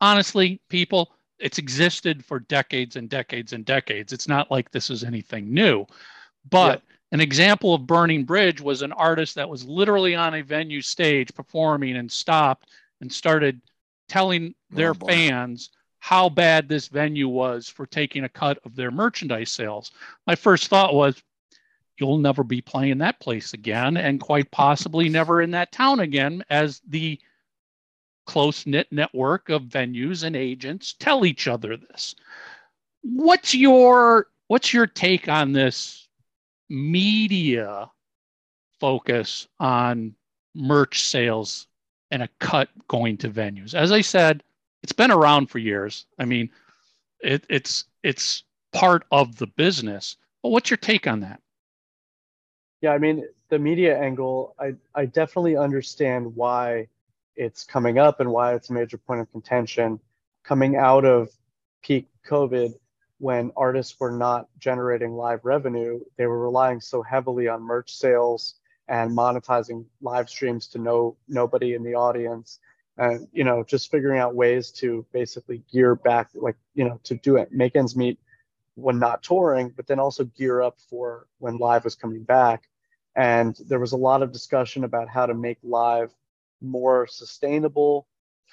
honestly, 0.00 0.60
people, 0.68 1.10
it's 1.40 1.58
existed 1.58 2.24
for 2.24 2.38
decades 2.38 2.94
and 2.94 3.10
decades 3.10 3.52
and 3.52 3.64
decades. 3.64 4.12
It's 4.12 4.28
not 4.28 4.48
like 4.52 4.70
this 4.70 4.90
is 4.90 5.02
anything 5.02 5.52
new. 5.52 5.86
But 6.48 6.82
an 7.10 7.20
example 7.20 7.74
of 7.74 7.84
Burning 7.84 8.22
Bridge 8.22 8.60
was 8.60 8.82
an 8.82 8.92
artist 8.92 9.34
that 9.34 9.48
was 9.48 9.64
literally 9.66 10.14
on 10.14 10.34
a 10.34 10.42
venue 10.42 10.80
stage 10.80 11.34
performing 11.34 11.96
and 11.96 12.12
stopped 12.12 12.70
and 13.00 13.12
started 13.12 13.60
telling 14.08 14.54
their 14.70 14.94
Oh, 15.00 15.06
fans 15.08 15.70
how 16.06 16.28
bad 16.28 16.68
this 16.68 16.86
venue 16.86 17.26
was 17.26 17.68
for 17.68 17.84
taking 17.84 18.22
a 18.22 18.28
cut 18.28 18.60
of 18.64 18.76
their 18.76 18.92
merchandise 18.92 19.50
sales. 19.50 19.90
My 20.24 20.36
first 20.36 20.68
thought 20.68 20.94
was, 20.94 21.20
you'll 21.98 22.18
never 22.18 22.44
be 22.44 22.60
playing 22.60 22.98
that 22.98 23.18
place 23.18 23.54
again, 23.54 23.96
and 23.96 24.20
quite 24.20 24.48
possibly 24.52 25.08
never 25.08 25.42
in 25.42 25.50
that 25.50 25.72
town 25.72 25.98
again, 25.98 26.44
as 26.48 26.80
the 26.86 27.18
close 28.24 28.66
knit 28.66 28.86
network 28.92 29.48
of 29.48 29.62
venues 29.62 30.22
and 30.22 30.36
agents 30.36 30.94
tell 30.96 31.26
each 31.26 31.48
other 31.48 31.76
this. 31.76 32.14
What's 33.02 33.52
your 33.52 34.28
what's 34.46 34.72
your 34.72 34.86
take 34.86 35.28
on 35.28 35.50
this 35.50 36.06
media 36.68 37.90
focus 38.78 39.48
on 39.58 40.14
merch 40.54 41.02
sales 41.02 41.66
and 42.12 42.22
a 42.22 42.28
cut 42.38 42.68
going 42.86 43.16
to 43.16 43.28
venues? 43.28 43.74
As 43.74 43.90
I 43.90 44.02
said, 44.02 44.44
it's 44.82 44.92
been 44.92 45.10
around 45.10 45.46
for 45.50 45.58
years. 45.58 46.06
I 46.18 46.24
mean, 46.24 46.50
it, 47.20 47.44
it's 47.48 47.84
it's 48.02 48.44
part 48.72 49.04
of 49.10 49.36
the 49.36 49.46
business. 49.46 50.16
But 50.42 50.50
what's 50.50 50.70
your 50.70 50.76
take 50.76 51.06
on 51.06 51.20
that? 51.20 51.40
Yeah, 52.80 52.92
I 52.92 52.98
mean, 52.98 53.24
the 53.48 53.58
media 53.58 53.98
angle, 53.98 54.54
I 54.58 54.74
I 54.94 55.06
definitely 55.06 55.56
understand 55.56 56.34
why 56.36 56.88
it's 57.36 57.64
coming 57.64 57.98
up 57.98 58.20
and 58.20 58.30
why 58.30 58.54
it's 58.54 58.70
a 58.70 58.72
major 58.72 58.98
point 58.98 59.20
of 59.20 59.30
contention 59.30 60.00
coming 60.44 60.76
out 60.76 61.04
of 61.04 61.28
peak 61.82 62.08
COVID 62.28 62.74
when 63.18 63.50
artists 63.56 63.98
were 63.98 64.10
not 64.10 64.48
generating 64.58 65.12
live 65.12 65.44
revenue. 65.44 66.00
They 66.16 66.26
were 66.26 66.40
relying 66.40 66.80
so 66.80 67.02
heavily 67.02 67.48
on 67.48 67.62
merch 67.62 67.92
sales 67.94 68.54
and 68.88 69.10
monetizing 69.10 69.84
live 70.00 70.28
streams 70.28 70.68
to 70.68 70.78
no 70.78 71.16
nobody 71.28 71.74
in 71.74 71.82
the 71.82 71.94
audience 71.94 72.60
and 72.98 73.28
you 73.32 73.44
know 73.44 73.62
just 73.64 73.90
figuring 73.90 74.18
out 74.18 74.34
ways 74.34 74.70
to 74.70 75.04
basically 75.12 75.62
gear 75.72 75.94
back 75.94 76.28
like 76.34 76.56
you 76.74 76.84
know 76.84 76.98
to 77.04 77.14
do 77.16 77.36
it 77.36 77.52
make 77.52 77.76
ends 77.76 77.96
meet 77.96 78.18
when 78.76 78.98
not 78.98 79.22
touring 79.22 79.70
but 79.70 79.86
then 79.86 79.98
also 79.98 80.24
gear 80.24 80.62
up 80.62 80.78
for 80.88 81.26
when 81.38 81.58
live 81.58 81.84
was 81.84 81.94
coming 81.94 82.22
back. 82.22 82.68
And 83.16 83.56
there 83.66 83.80
was 83.80 83.92
a 83.92 83.96
lot 83.96 84.22
of 84.22 84.30
discussion 84.32 84.84
about 84.84 85.08
how 85.08 85.24
to 85.26 85.34
make 85.34 85.58
live 85.62 86.14
more 86.60 87.06
sustainable 87.06 88.06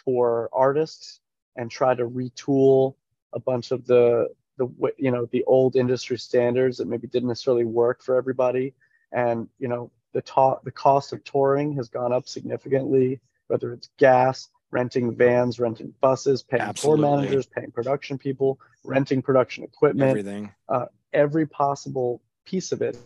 for 0.06 0.50
artists 0.54 1.20
and 1.58 1.70
try 1.70 1.94
to 1.94 2.08
retool 2.08 2.96
a 3.34 3.40
bunch 3.40 3.72
of 3.72 3.86
the 3.86 4.30
the 4.58 4.68
you 4.98 5.12
know 5.12 5.26
the 5.32 5.44
old 5.44 5.76
industry 5.76 6.18
standards 6.18 6.78
that 6.78 6.88
maybe 6.88 7.08
didn't 7.08 7.28
necessarily 7.28 7.66
work 7.66 8.02
for 8.02 8.16
everybody. 8.16 8.74
And 9.12 9.50
you 9.60 9.68
know 9.68 9.92
the 10.14 10.22
ta- 10.22 10.60
the 10.64 10.72
cost 10.72 11.12
of 11.12 11.24
touring 11.26 11.76
has 11.76 11.90
gone 11.90 12.14
up 12.14 12.30
significantly 12.30 13.20
whether 13.54 13.72
it's 13.72 13.88
gas 14.00 14.50
renting 14.72 15.16
vans 15.16 15.60
renting 15.60 15.94
buses 16.02 16.42
paying 16.42 16.64
Absolutely. 16.64 17.06
tour 17.06 17.18
managers 17.18 17.46
paying 17.46 17.70
production 17.70 18.18
people 18.18 18.60
renting 18.84 19.22
production 19.22 19.64
equipment. 19.64 20.10
Everything. 20.10 20.52
Uh, 20.68 20.86
every 21.14 21.46
possible 21.46 22.20
piece 22.46 22.72
of 22.72 22.82
it 22.82 22.98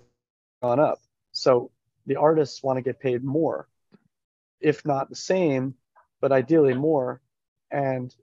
gone 0.64 0.80
up. 0.80 1.02
So 1.34 1.70
the 2.06 2.16
artists 2.16 2.64
want 2.64 2.78
to 2.78 2.82
get 2.82 3.02
paid 3.02 3.26
more 3.26 3.68
if 4.62 4.86
not 4.86 5.10
the 5.10 5.18
same 5.18 5.76
but 6.22 6.32
ideally 6.32 6.74
more. 6.74 7.22
And 7.70 8.16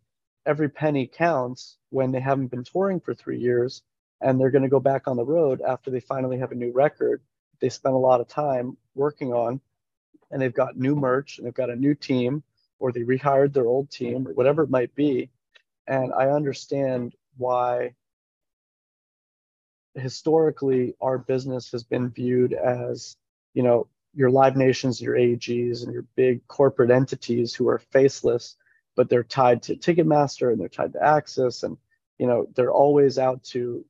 every 0.46 0.70
penny 0.70 1.06
counts 1.06 1.76
when 1.90 2.10
they 2.10 2.20
haven't 2.20 2.46
been 2.46 2.64
touring 2.64 3.00
for 3.00 3.12
three 3.12 3.38
years 3.38 3.82
and 4.22 4.40
they're 4.40 4.50
going 4.50 4.64
to 4.64 4.70
go 4.70 4.80
back 4.80 5.06
on 5.06 5.18
the 5.18 5.24
road 5.26 5.60
after 5.60 5.90
they 5.90 6.00
finally 6.00 6.38
have 6.38 6.52
a 6.52 6.54
new 6.54 6.72
record 6.72 7.20
they 7.60 7.68
spent 7.68 7.94
a 7.94 7.98
lot 7.98 8.22
of 8.22 8.28
time 8.28 8.76
working 8.94 9.32
on 9.34 9.60
and 10.34 10.42
they've 10.42 10.52
got 10.52 10.76
new 10.76 10.96
merch 10.96 11.38
and 11.38 11.46
they've 11.46 11.54
got 11.54 11.70
a 11.70 11.76
new 11.76 11.94
team 11.94 12.42
or 12.80 12.92
they 12.92 13.02
rehired 13.02 13.54
their 13.54 13.66
old 13.66 13.88
team 13.88 14.26
or 14.28 14.34
whatever 14.34 14.64
it 14.64 14.70
might 14.70 14.94
be. 14.94 15.30
And 15.86 16.12
i 16.12 16.28
understand 16.28 17.14
why 17.36 17.94
historically 19.94 20.94
our 21.00 21.18
business 21.18 21.70
has 21.70 21.84
been 21.84 22.10
viewed 22.10 22.52
as 22.52 23.16
you 23.54 23.62
know 23.62 23.86
your 24.12 24.30
live 24.30 24.56
nations 24.56 25.00
your 25.00 25.14
AEGs 25.14 25.84
and 25.84 25.92
your 25.92 26.04
big 26.16 26.46
corporate 26.48 26.90
entities 26.90 27.54
who 27.54 27.68
are 27.68 27.78
faceless 27.78 28.56
but 28.96 29.08
they're 29.08 29.24
tied 29.24 29.62
to 29.62 29.76
Ticketmaster 29.76 30.52
and 30.52 30.60
they're 30.60 30.68
tied 30.68 30.92
to 30.92 30.98
AXS, 30.98 31.64
and 31.64 31.76
you 32.18 32.26
know 32.26 32.46
they're 32.54 32.72
always 32.72 33.18
out 33.18 33.42
to 33.44 33.84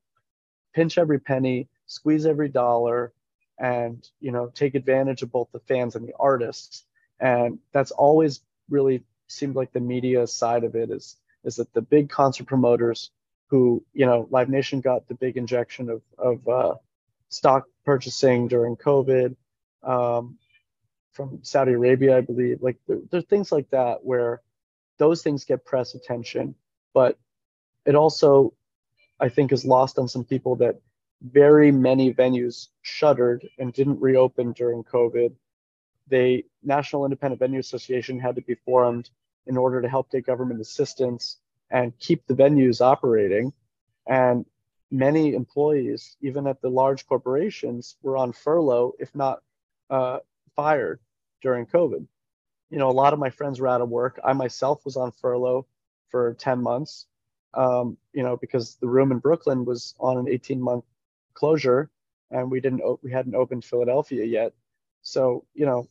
pinch 0.75 0.99
every 0.99 1.21
penny, 1.21 1.69
squeeze 1.87 2.27
every 2.27 2.49
dollar, 2.49 3.13
and 3.59 4.09
you 4.21 4.33
know 4.33 4.51
take 4.55 4.75
advantage 4.75 5.23
of 5.23 5.33
both 5.33 5.49
the 5.53 5.61
fans 5.61 5.97
and 5.97 6.07
the 6.07 6.15
artists. 6.19 6.85
And 7.21 7.59
that's 7.73 7.91
always 7.91 8.41
really 8.69 9.05
seemed 9.29 9.57
like 9.57 9.73
the 9.73 9.81
media 9.81 10.27
side 10.27 10.65
of 10.65 10.75
it 10.75 10.91
is 10.91 11.17
is 11.45 11.57
that 11.57 11.73
the 11.73 11.83
big 11.83 12.09
concert 12.09 12.47
promoters 12.47 13.11
who 13.49 13.85
you 13.93 14.07
know 14.07 14.27
Live 14.31 14.49
Nation 14.49 14.81
got 14.81 15.09
the 15.09 15.15
big 15.15 15.37
injection 15.37 15.91
of 15.91 16.03
of 16.19 16.49
uh, 16.49 16.75
stock 17.29 17.65
purchasing 17.85 18.49
during 18.49 18.77
COVID. 18.77 19.37
Um, 19.83 20.39
from 21.15 21.39
Saudi 21.43 21.73
Arabia, 21.73 22.19
I 22.19 22.21
believe. 22.21 22.61
Like 22.61 22.77
there, 22.87 22.99
there, 23.11 23.21
are 23.21 23.23
things 23.23 23.53
like 23.53 23.71
that 23.71 24.05
where 24.05 24.43
those 24.99 25.23
things 25.23 25.45
get 25.45 25.65
press 25.65 25.95
attention, 25.95 26.55
but 26.93 27.19
it 27.87 27.95
also, 27.95 28.53
I 29.21 29.29
think, 29.29 29.53
is 29.53 29.65
lost 29.65 29.99
on 29.99 30.09
some 30.09 30.25
people 30.25 30.57
that 30.57 30.81
very 31.23 31.73
many 31.73 32.13
venues 32.13 32.69
shuttered 32.83 33.47
and 33.59 33.73
didn't 33.73 34.01
reopen 34.01 34.53
during 34.53 34.85
COVID. 34.85 35.35
The 36.09 36.45
National 36.63 37.05
Independent 37.05 37.41
Venue 37.41 37.61
Association 37.61 38.19
had 38.19 38.37
to 38.37 38.43
be 38.43 38.55
formed 38.55 39.11
in 39.47 39.57
order 39.57 39.81
to 39.81 39.89
help 39.89 40.11
get 40.11 40.27
government 40.27 40.61
assistance 40.61 41.39
and 41.71 41.99
keep 41.99 42.27
the 42.27 42.35
venues 42.35 42.81
operating. 42.81 43.53
And 44.07 44.45
many 44.91 45.35
employees, 45.35 46.17
even 46.21 46.47
at 46.47 46.61
the 46.61 46.69
large 46.69 47.07
corporations, 47.07 47.97
were 48.03 48.17
on 48.17 48.33
furlough, 48.33 48.93
if 48.99 49.15
not 49.15 49.43
uh, 49.89 50.19
fired 50.55 51.01
during 51.41 51.67
COVID 51.67 52.07
you 52.75 52.81
know, 52.81 52.91
a 52.91 52.93
lot 52.93 53.13
of 53.13 53.21
my 53.21 53.31
friends 53.31 53.61
were 53.61 53.69
out 53.69 53.81
of 53.81 53.89
work. 53.89 54.19
I 54.25 54.33
myself 54.33 54.85
was 54.85 54.97
on 54.97 55.13
furlough 55.13 55.65
for 56.09 56.35
10 56.35 56.61
months, 56.61 57.07
um, 57.55 57.97
you 58.13 58.25
know, 58.25 58.37
because 58.37 58.75
the 58.81 58.89
room 58.89 59.13
in 59.13 59.19
Brooklyn 59.19 59.65
was 59.65 59.95
on 60.01 60.19
an 60.19 60.29
18 60.29 60.61
month 60.61 60.85
closure 61.35 61.91
and 62.31 62.51
we 62.51 62.61
didn't, 62.61 62.83
we 63.03 63.11
hadn't 63.11 63.35
opened 63.35 63.65
Philadelphia 63.65 64.25
yet. 64.25 64.53
So, 65.03 65.45
you 65.55 65.67
know, 65.67 65.89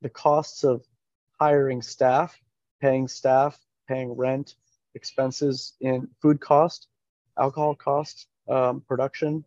the 0.00 0.08
costs 0.08 0.64
of 0.64 0.82
hiring 1.38 1.82
staff, 1.82 2.38
paying 2.80 3.08
staff, 3.08 3.58
paying 3.88 4.16
rent, 4.16 4.54
expenses 4.94 5.74
in 5.80 6.08
food 6.22 6.40
cost, 6.40 6.88
alcohol 7.38 7.74
cost, 7.74 8.26
um, 8.48 8.80
production, 8.80 9.44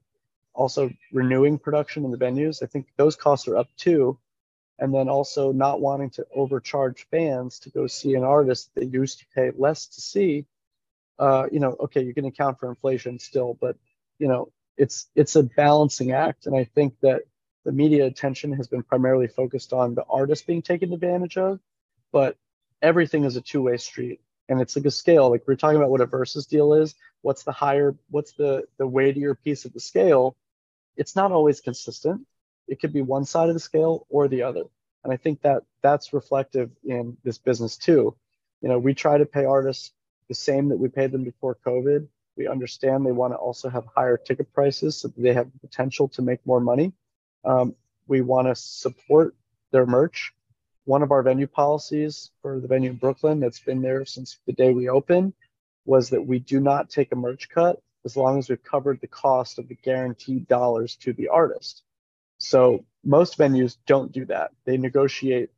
also 0.53 0.91
renewing 1.11 1.57
production 1.57 2.05
in 2.05 2.11
the 2.11 2.17
venues. 2.17 2.61
I 2.61 2.65
think 2.65 2.87
those 2.97 3.15
costs 3.15 3.47
are 3.47 3.57
up 3.57 3.69
too 3.77 4.19
and 4.79 4.93
then 4.93 5.09
also 5.09 5.51
not 5.51 5.81
wanting 5.81 6.09
to 6.11 6.25
overcharge 6.33 7.07
fans 7.09 7.59
to 7.59 7.69
go 7.69 7.87
see 7.87 8.13
an 8.13 8.23
artist 8.23 8.69
they 8.75 8.85
used 8.85 9.19
to 9.19 9.25
pay 9.33 9.51
less 9.57 9.87
to 9.87 10.01
see 10.01 10.45
uh, 11.19 11.47
you 11.51 11.59
know 11.59 11.75
okay 11.79 12.03
you 12.03 12.13
can 12.13 12.25
account 12.25 12.59
for 12.59 12.69
inflation 12.69 13.19
still 13.19 13.57
but 13.59 13.75
you 14.19 14.27
know 14.27 14.51
it's 14.77 15.07
it's 15.15 15.35
a 15.35 15.43
balancing 15.43 16.11
act 16.11 16.45
and 16.45 16.55
i 16.55 16.63
think 16.63 16.93
that 17.01 17.21
the 17.65 17.71
media 17.71 18.05
attention 18.05 18.53
has 18.53 18.67
been 18.67 18.83
primarily 18.83 19.27
focused 19.27 19.73
on 19.73 19.95
the 19.95 20.03
artist 20.09 20.47
being 20.47 20.61
taken 20.61 20.93
advantage 20.93 21.37
of 21.37 21.59
but 22.11 22.37
everything 22.81 23.23
is 23.23 23.35
a 23.35 23.41
two-way 23.41 23.77
street 23.77 24.21
and 24.49 24.61
it's 24.61 24.75
like 24.75 24.85
a 24.85 24.91
scale 24.91 25.29
like 25.29 25.43
we're 25.47 25.55
talking 25.55 25.77
about 25.77 25.89
what 25.89 26.01
a 26.01 26.05
versus 26.05 26.45
deal 26.45 26.73
is 26.73 26.95
what's 27.21 27.43
the 27.43 27.51
higher 27.51 27.95
what's 28.09 28.33
the 28.33 28.63
the 28.77 28.87
weightier 28.87 29.35
piece 29.35 29.65
of 29.65 29.73
the 29.73 29.79
scale 29.79 30.35
it's 30.95 31.15
not 31.15 31.31
always 31.31 31.59
consistent 31.59 32.25
it 32.67 32.79
could 32.79 32.93
be 32.93 33.01
one 33.01 33.25
side 33.25 33.49
of 33.49 33.55
the 33.55 33.59
scale 33.59 34.05
or 34.09 34.27
the 34.27 34.43
other. 34.43 34.63
And 35.03 35.13
I 35.13 35.17
think 35.17 35.41
that 35.41 35.63
that's 35.81 36.13
reflective 36.13 36.69
in 36.83 37.17
this 37.23 37.37
business 37.37 37.77
too. 37.77 38.15
You 38.61 38.69
know, 38.69 38.77
we 38.77 38.93
try 38.93 39.17
to 39.17 39.25
pay 39.25 39.45
artists 39.45 39.91
the 40.27 40.35
same 40.35 40.69
that 40.69 40.77
we 40.77 40.89
paid 40.89 41.11
them 41.11 41.23
before 41.23 41.57
COVID. 41.65 42.07
We 42.37 42.47
understand 42.47 43.05
they 43.05 43.11
want 43.11 43.33
to 43.33 43.37
also 43.37 43.69
have 43.69 43.85
higher 43.95 44.17
ticket 44.17 44.53
prices 44.53 44.97
so 44.97 45.09
they 45.17 45.33
have 45.33 45.51
the 45.51 45.59
potential 45.59 46.07
to 46.09 46.21
make 46.21 46.45
more 46.45 46.59
money. 46.59 46.93
Um, 47.43 47.75
we 48.07 48.21
want 48.21 48.47
to 48.47 48.55
support 48.55 49.35
their 49.71 49.85
merch. 49.85 50.33
One 50.85 51.03
of 51.03 51.11
our 51.11 51.23
venue 51.23 51.47
policies 51.47 52.31
for 52.41 52.59
the 52.59 52.67
venue 52.67 52.91
in 52.91 52.97
Brooklyn 52.97 53.39
that's 53.39 53.59
been 53.59 53.81
there 53.81 54.05
since 54.05 54.39
the 54.45 54.53
day 54.53 54.71
we 54.71 54.87
opened 54.87 55.33
was 55.85 56.09
that 56.11 56.25
we 56.25 56.39
do 56.39 56.59
not 56.59 56.89
take 56.89 57.11
a 57.11 57.15
merch 57.15 57.49
cut 57.49 57.81
as 58.05 58.15
long 58.15 58.37
as 58.37 58.49
we've 58.49 58.63
covered 58.63 59.01
the 59.01 59.07
cost 59.07 59.59
of 59.59 59.67
the 59.67 59.75
guaranteed 59.75 60.47
dollars 60.47 60.95
to 60.95 61.13
the 61.13 61.27
artist. 61.27 61.83
So 62.37 62.85
most 63.03 63.37
venues 63.37 63.77
don't 63.85 64.11
do 64.11 64.25
that. 64.25 64.51
They 64.65 64.77
negotiate 64.77 65.49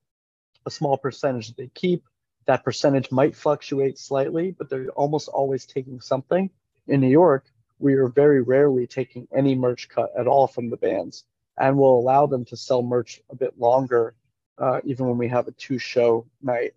a 0.65 0.71
small 0.71 0.97
percentage 0.97 1.47
that 1.47 1.57
they 1.57 1.69
keep. 1.73 2.05
That 2.45 2.63
percentage 2.63 3.11
might 3.11 3.35
fluctuate 3.35 3.99
slightly, 3.99 4.51
but 4.51 4.69
they're 4.69 4.89
almost 4.89 5.27
always 5.27 5.65
taking 5.65 6.01
something. 6.01 6.49
In 6.89 7.01
New 7.01 7.09
York, 7.09 7.45
we 7.77 7.93
are 7.93 8.07
very 8.07 8.41
rarely 8.41 8.87
taking 8.87 9.27
any 9.33 9.55
merch 9.55 9.87
cut 9.89 10.11
at 10.17 10.27
all 10.27 10.47
from 10.47 10.69
the 10.69 10.77
bands 10.77 11.23
and 11.57 11.77
will 11.77 11.99
allow 11.99 12.25
them 12.25 12.45
to 12.45 12.57
sell 12.57 12.81
merch 12.81 13.21
a 13.29 13.35
bit 13.35 13.57
longer, 13.59 14.15
uh, 14.57 14.81
even 14.83 15.07
when 15.07 15.17
we 15.17 15.27
have 15.27 15.47
a 15.47 15.51
two 15.51 15.77
show 15.77 16.25
night. 16.41 16.73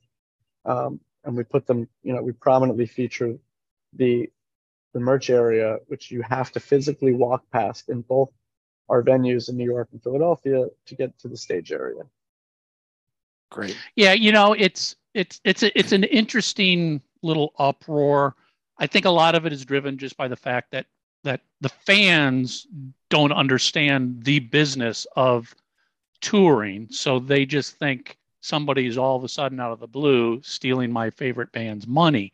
Um, 0.65 1.01
and 1.25 1.37
we 1.37 1.45
put 1.45 1.67
them, 1.67 1.89
you 2.03 2.13
know, 2.13 2.23
we 2.23 2.33
prominently 2.33 2.87
feature 2.87 3.37
the 3.95 4.31
the 4.93 5.01
merch 5.01 5.31
area, 5.31 5.79
which 5.87 6.11
you 6.11 6.21
have 6.21 6.53
to 6.53 6.61
physically 6.61 7.15
walk 7.15 7.43
past 7.51 7.89
in 7.89 8.03
both 8.03 8.31
our 8.91 9.03
venues 9.03 9.49
in 9.49 9.57
New 9.57 9.65
York 9.65 9.89
and 9.93 10.03
Philadelphia 10.03 10.67
to 10.85 10.95
get 10.95 11.19
to 11.21 11.29
the 11.29 11.37
stage 11.37 11.73
area. 11.73 12.03
Great. 13.51 13.77
Yeah, 13.97 14.13
you 14.13 14.33
know, 14.33 14.53
it's 14.53 14.97
it's 15.15 15.41
it's 15.45 15.63
a, 15.63 15.79
it's 15.79 15.93
an 15.93 16.05
interesting 16.05 17.01
little 17.23 17.55
uproar. 17.59 18.35
I 18.83 18.89
think 18.89 19.05
a 19.05 19.11
lot 19.11 19.37
of 19.37 19.47
it 19.47 19.53
is 19.53 19.65
driven 19.65 19.97
just 19.97 20.17
by 20.17 20.27
the 20.27 20.35
fact 20.35 20.73
that 20.73 20.87
that 21.23 21.41
the 21.61 21.69
fans 21.69 22.67
don't 23.11 23.31
understand 23.31 24.25
the 24.25 24.41
business 24.41 25.07
of 25.15 25.55
touring, 26.21 26.89
so 26.91 27.21
they 27.21 27.47
just 27.47 27.79
think 27.79 28.19
somebody's 28.41 28.99
all 28.99 29.17
of 29.17 29.23
a 29.23 29.29
sudden 29.29 29.61
out 29.61 29.71
of 29.71 29.79
the 29.79 29.87
blue 29.87 30.43
stealing 30.43 30.91
my 30.91 31.11
favorite 31.11 31.53
band's 31.53 31.87
money. 31.87 32.33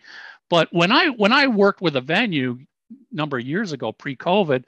But 0.48 0.72
when 0.72 0.90
I 0.90 1.08
when 1.08 1.34
I 1.34 1.46
worked 1.48 1.82
with 1.82 1.96
a 1.96 2.00
venue 2.00 2.60
number 3.12 3.36
of 3.36 3.44
years 3.44 3.72
ago 3.72 3.92
pre-COVID, 3.92 4.64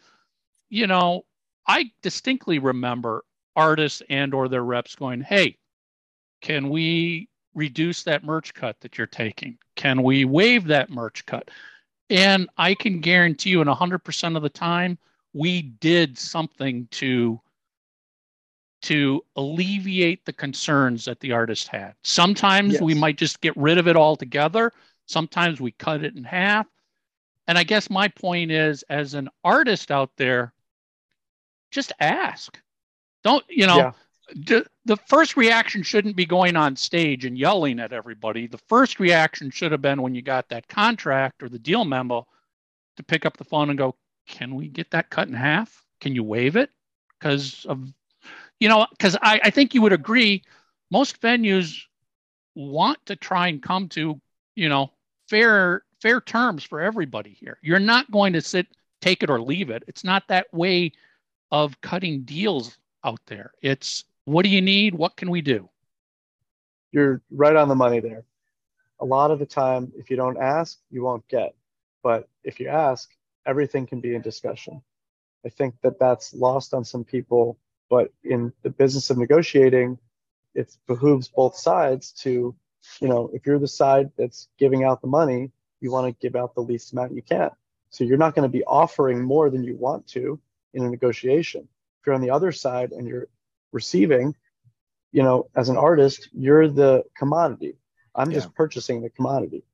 you 0.69 0.87
know, 0.87 1.25
I 1.67 1.91
distinctly 2.03 2.59
remember 2.59 3.25
artists 3.57 4.03
and 4.11 4.35
or 4.35 4.49
their 4.49 4.65
reps 4.65 4.95
going, 4.95 5.23
"Hey, 5.23 5.57
can 6.43 6.69
we 6.69 7.31
reduce 7.55 8.03
that 8.03 8.23
merch 8.23 8.53
cut 8.53 8.79
that 8.81 8.99
you're 8.99 9.07
taking? 9.07 9.57
Can 9.77 10.03
we 10.03 10.27
waive 10.27 10.67
that 10.67 10.91
merch 10.91 11.25
cut?" 11.25 11.51
And 12.11 12.49
I 12.59 12.75
can 12.75 13.01
guarantee 13.01 13.51
you, 13.51 13.61
in 13.61 13.69
100% 13.69 14.37
of 14.37 14.43
the 14.43 14.49
time, 14.49 14.99
we 15.33 15.63
did 15.63 16.19
something 16.19 16.89
to 16.93 17.41
to 18.83 19.23
alleviate 19.37 20.25
the 20.25 20.33
concerns 20.33 21.05
that 21.05 21.21
the 21.21 21.33
artist 21.33 21.69
had. 21.69 21.95
Sometimes 22.03 22.75
yes. 22.75 22.83
we 22.83 22.95
might 22.95 23.19
just 23.19 23.43
get 23.43 23.55
rid 23.55 23.77
of 23.77 23.87
it 23.87 23.95
altogether. 23.95 24.73
Sometimes 25.05 25.61
we 25.61 25.73
cut 25.73 26.03
it 26.03 26.17
in 26.17 26.25
half. 26.25 26.67
And 27.47 27.59
I 27.59 27.63
guess 27.63 27.91
my 27.91 28.09
point 28.09 28.51
is, 28.51 28.83
as 28.85 29.13
an 29.13 29.29
artist 29.45 29.91
out 29.91 30.11
there, 30.17 30.55
just 31.71 31.93
ask. 32.01 32.59
Don't, 33.23 33.45
you 33.51 33.67
know, 33.67 33.93
the, 34.35 34.67
the 34.85 34.97
first 34.97 35.37
reaction 35.37 35.83
shouldn't 35.83 36.17
be 36.17 36.27
going 36.27 36.57
on 36.57 36.77
stage 36.77 37.25
and 37.25 37.39
yelling 37.39 37.81
at 37.81 37.93
everybody. 37.93 38.47
The 38.47 38.59
first 38.69 39.01
reaction 39.01 39.51
should 39.51 39.73
have 39.73 39.83
been 39.83 40.03
when 40.03 40.15
you 40.15 40.23
got 40.23 40.49
that 40.49 40.69
contract 40.69 41.43
or 41.43 41.49
the 41.49 41.59
deal 41.59 41.85
memo 41.85 42.27
to 42.97 43.03
pick 43.03 43.27
up 43.27 43.37
the 43.37 43.45
phone 43.45 43.71
and 43.71 43.79
go, 43.79 43.95
Can 44.27 44.55
we 44.55 44.69
get 44.69 44.91
that 44.93 45.11
cut 45.11 45.29
in 45.29 45.35
half? 45.35 45.85
Can 46.01 46.15
you 46.15 46.25
waive 46.25 46.57
it? 46.57 46.71
Because 47.19 47.65
of, 47.69 47.93
you 48.59 48.69
know, 48.69 48.87
because 48.91 49.17
I, 49.23 49.41
I 49.45 49.51
think 49.51 49.75
you 49.75 49.83
would 49.83 49.93
agree, 49.93 50.43
most 50.91 51.21
venues 51.21 51.83
want 52.55 52.99
to 53.07 53.17
try 53.17 53.49
and 53.49 53.63
come 53.63 53.89
to, 53.91 54.21
you 54.55 54.69
know, 54.69 54.91
fair 55.29 55.85
fair 56.01 56.21
terms 56.21 56.65
for 56.65 56.81
everybody 56.81 57.37
here. 57.39 57.59
You're 57.63 57.79
not 57.79 58.11
going 58.11 58.33
to 58.33 58.41
sit, 58.41 58.67
take 59.01 59.23
it 59.23 59.31
or 59.31 59.41
leave 59.41 59.71
it. 59.71 59.85
It's 59.87 60.05
not 60.05 60.27
that 60.29 60.53
way 60.53 60.93
of 61.51 61.81
cutting 61.81 62.23
deals 62.23 62.79
out 63.05 63.21
there. 63.27 63.53
It's 63.63 64.05
what 64.33 64.45
do 64.45 64.51
you 64.51 64.63
need? 64.63 64.95
What 64.95 65.17
can 65.17 65.31
we 65.31 65.41
do? 65.41 65.69
You're 66.93 67.23
right 67.31 67.57
on 67.57 67.69
the 67.69 67.75
money 67.75 68.01
there. 68.01 68.25
A 69.01 69.05
lot 69.05 69.31
of 69.31 69.39
the 69.39 69.47
time, 69.47 69.93
if 69.97 70.11
you 70.11 70.17
don't 70.17 70.37
ask, 70.37 70.79
you 70.91 71.03
won't 71.03 71.27
get. 71.29 71.55
But 72.03 72.29
if 72.45 72.61
you 72.61 72.69
ask, 72.69 73.11
everything 73.47 73.87
can 73.87 74.01
be 74.01 74.15
in 74.15 74.23
discussion. 74.23 74.83
I 75.45 75.49
think 75.49 75.75
that 75.83 75.99
that's 75.99 76.35
lost 76.35 76.75
on 76.75 76.85
some 76.85 77.05
people. 77.05 77.59
But 77.89 78.13
in 78.23 78.53
the 78.63 78.71
business 78.71 79.11
of 79.11 79.19
negotiating, 79.19 79.99
it 80.55 80.77
behooves 80.87 81.29
both 81.29 81.57
sides 81.57 82.13
to, 82.23 82.55
you 83.01 83.09
know, 83.09 83.31
if 83.33 83.47
you're 83.47 83.59
the 83.59 83.69
side 83.69 84.11
that's 84.17 84.49
giving 84.59 84.85
out 84.85 85.01
the 85.01 85.09
money, 85.09 85.51
you 85.81 85.91
want 85.91 86.07
to 86.07 86.21
give 86.21 86.37
out 86.37 86.55
the 86.55 86.61
least 86.61 86.93
amount 86.93 87.15
you 87.15 87.23
can. 87.23 87.51
So 87.91 88.05
you're 88.05 88.19
not 88.19 88.35
going 88.35 88.49
to 88.49 88.53
be 88.59 88.65
offering 88.65 89.23
more 89.23 89.51
than 89.51 89.65
you 89.65 89.77
want 89.77 90.07
to 90.09 90.39
in 90.75 90.85
a 90.85 90.91
negotiation. 90.91 91.63
If 91.63 92.07
you're 92.07 92.15
on 92.15 92.21
the 92.21 92.31
other 92.31 92.53
side 92.53 92.93
and 92.93 93.09
you're 93.09 93.29
receiving, 93.73 94.35
you 95.13 95.23
know, 95.23 95.49
as 95.55 95.69
an 95.69 95.77
artist, 95.77 96.29
you're 96.33 96.69
the 96.69 97.05
commodity. 97.17 97.77
I'm 98.15 98.31
yeah. 98.31 98.39
just 98.39 98.55
purchasing 98.55 99.03
the 99.03 99.11
commodity. 99.11 99.65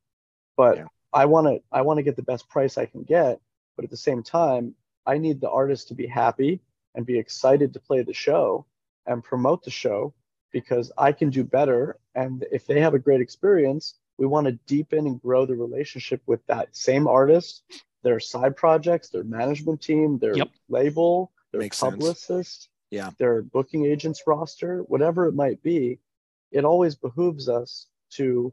But 0.57 0.77
yeah. 0.77 0.87
I 1.13 1.27
want 1.27 1.47
to 1.47 1.63
I 1.71 1.83
want 1.83 1.99
to 1.99 2.03
get 2.03 2.17
the 2.17 2.23
best 2.23 2.49
price 2.49 2.79
I 2.79 2.87
can 2.87 3.03
get, 3.03 3.41
but 3.77 3.85
at 3.85 3.91
the 3.91 3.97
same 3.97 4.23
time, 4.23 4.75
I 5.07 5.19
need 5.19 5.41
the 5.41 5.51
artist 5.51 5.89
to 5.89 5.95
be 5.95 6.07
happy 6.07 6.61
and 6.95 7.07
be 7.07 7.19
excited 7.19 7.73
to 7.75 7.81
play 7.81 8.03
the 8.03 8.15
show 8.15 8.67
and 9.07 9.23
promote 9.23 9.63
the 9.63 9.71
show 9.71 10.15
because 10.53 10.91
I 10.97 11.13
can 11.13 11.31
do 11.31 11.45
better 11.45 11.99
and 12.15 12.45
if 12.51 12.67
they 12.67 12.81
have 12.81 12.95
a 12.95 12.99
great 12.99 13.21
experience, 13.21 13.95
we 14.19 14.27
want 14.27 14.47
to 14.47 14.53
deepen 14.67 15.07
and 15.07 15.21
grow 15.21 15.45
the 15.45 15.55
relationship 15.55 16.23
with 16.27 16.45
that 16.47 16.75
same 16.75 17.07
artist, 17.07 17.63
their 18.03 18.19
side 18.19 18.57
projects, 18.57 19.11
their 19.11 19.25
management 19.25 19.83
team, 19.83 20.19
their 20.19 20.37
yep. 20.37 20.49
label, 20.69 21.31
their 21.53 21.61
Makes 21.61 21.81
publicist. 21.81 22.63
Sense 22.63 22.69
yeah. 22.91 23.11
their 23.19 23.43
booking 23.43 23.87
agents 23.87 24.23
roster 24.27 24.81
whatever 24.81 25.27
it 25.27 25.35
might 25.35 25.63
be 25.63 25.99
it 26.53 26.65
always 26.65 26.95
behooves 26.95 27.49
us 27.49 27.87
to 28.11 28.53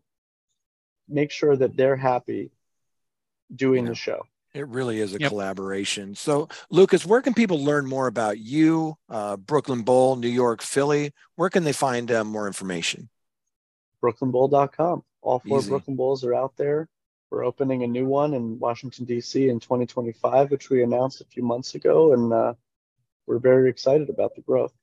make 1.08 1.32
sure 1.32 1.56
that 1.56 1.76
they're 1.76 1.96
happy 1.96 2.52
doing 3.54 3.86
yeah. 3.86 3.90
the 3.90 3.96
show. 3.96 4.26
It 4.54 4.68
really 4.68 5.00
is 5.00 5.16
a 5.16 5.20
yep. 5.20 5.30
collaboration. 5.30 6.16
So 6.16 6.48
lucas 6.70 7.06
where 7.06 7.22
can 7.22 7.34
people 7.34 7.64
learn 7.64 7.86
more 7.86 8.08
about 8.08 8.38
you 8.38 8.96
uh, 9.10 9.38
brooklyn 9.38 9.82
bowl 9.82 10.16
new 10.16 10.28
york 10.28 10.62
philly? 10.62 11.12
Where 11.36 11.50
can 11.50 11.64
they 11.64 11.74
find 11.74 12.12
uh, 12.12 12.24
more 12.24 12.48
information? 12.48 13.10
Brooklynbowl.com 14.04 15.04
all 15.22 15.40
four 15.40 15.60
Easy. 15.60 15.70
brooklyn 15.70 15.96
bowls 15.96 16.24
are 16.24 16.36
out 16.36 16.56
there. 16.58 16.88
We're 17.32 17.46
opening 17.46 17.84
a 17.84 17.88
new 17.88 18.06
one 18.06 18.36
in 18.36 18.60
washington 18.60 19.06
d.c 19.06 19.50
in 19.50 19.60
2025 19.60 20.52
which 20.52 20.70
we 20.70 20.84
announced 20.84 21.22
a 21.22 21.26
few 21.26 21.42
months 21.42 21.74
ago 21.74 22.14
and 22.14 22.32
uh, 22.32 22.54
we're 23.28 23.40
very 23.40 23.70
excited 23.70 24.10
about 24.10 24.36
the 24.36 24.42
growth. 24.42 24.74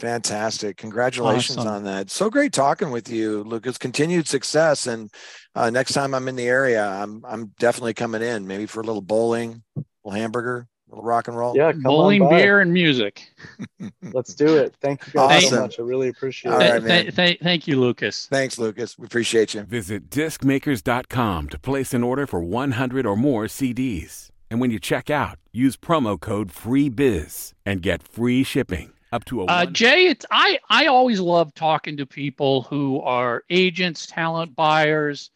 Fantastic. 0.00 0.78
Congratulations 0.78 1.58
awesome. 1.58 1.70
on 1.70 1.84
that. 1.84 2.10
So 2.10 2.30
great 2.30 2.54
talking 2.54 2.90
with 2.90 3.10
you, 3.10 3.44
Lucas. 3.44 3.76
Continued 3.76 4.26
success. 4.26 4.86
And 4.86 5.10
uh, 5.54 5.68
next 5.68 5.92
time 5.92 6.14
I'm 6.14 6.26
in 6.26 6.36
the 6.36 6.48
area, 6.48 6.86
I'm 6.86 7.22
I'm 7.26 7.52
definitely 7.58 7.94
coming 7.94 8.22
in, 8.22 8.46
maybe 8.46 8.64
for 8.64 8.80
a 8.80 8.84
little 8.84 9.02
bowling, 9.02 9.62
a 9.76 9.82
little 10.02 10.18
hamburger, 10.18 10.66
a 10.88 10.90
little 10.90 11.04
rock 11.04 11.28
and 11.28 11.36
roll. 11.36 11.54
Yeah, 11.54 11.72
bowling, 11.72 12.26
beer, 12.30 12.60
and 12.60 12.72
music. 12.72 13.30
Let's 14.02 14.34
do 14.34 14.56
it. 14.56 14.74
Thank 14.80 15.06
you 15.06 15.12
guys 15.12 15.44
awesome. 15.44 15.56
so 15.56 15.62
much. 15.62 15.78
I 15.78 15.82
really 15.82 16.08
appreciate 16.08 16.52
All 16.52 16.60
it. 16.60 16.82
Right, 16.82 17.04
th- 17.04 17.16
th- 17.16 17.40
thank 17.42 17.68
you, 17.68 17.78
Lucas. 17.78 18.26
Thanks, 18.26 18.58
Lucas. 18.58 18.98
We 18.98 19.04
appreciate 19.04 19.52
you. 19.52 19.62
Visit 19.64 20.08
discmakers.com 20.08 21.48
to 21.50 21.58
place 21.58 21.92
an 21.92 22.02
order 22.02 22.26
for 22.26 22.40
100 22.40 23.04
or 23.04 23.16
more 23.16 23.44
CDs. 23.44 24.30
And 24.50 24.60
when 24.60 24.70
you 24.70 24.80
check 24.80 25.10
out, 25.10 25.38
use 25.52 25.76
promo 25.76 26.18
code 26.18 26.50
FREEBIZ 26.50 27.54
and 27.64 27.82
get 27.82 28.02
free 28.02 28.42
shipping 28.42 28.92
up 29.12 29.24
to 29.26 29.42
a 29.42 29.44
uh, 29.46 29.66
Jay, 29.66 30.06
it's 30.06 30.26
I 30.30 30.58
I 30.68 30.86
always 30.86 31.20
love 31.20 31.54
talking 31.54 31.96
to 31.96 32.06
people 32.06 32.62
who 32.62 33.00
are 33.00 33.44
agents, 33.50 34.06
talent 34.06 34.54
buyers. 34.54 35.30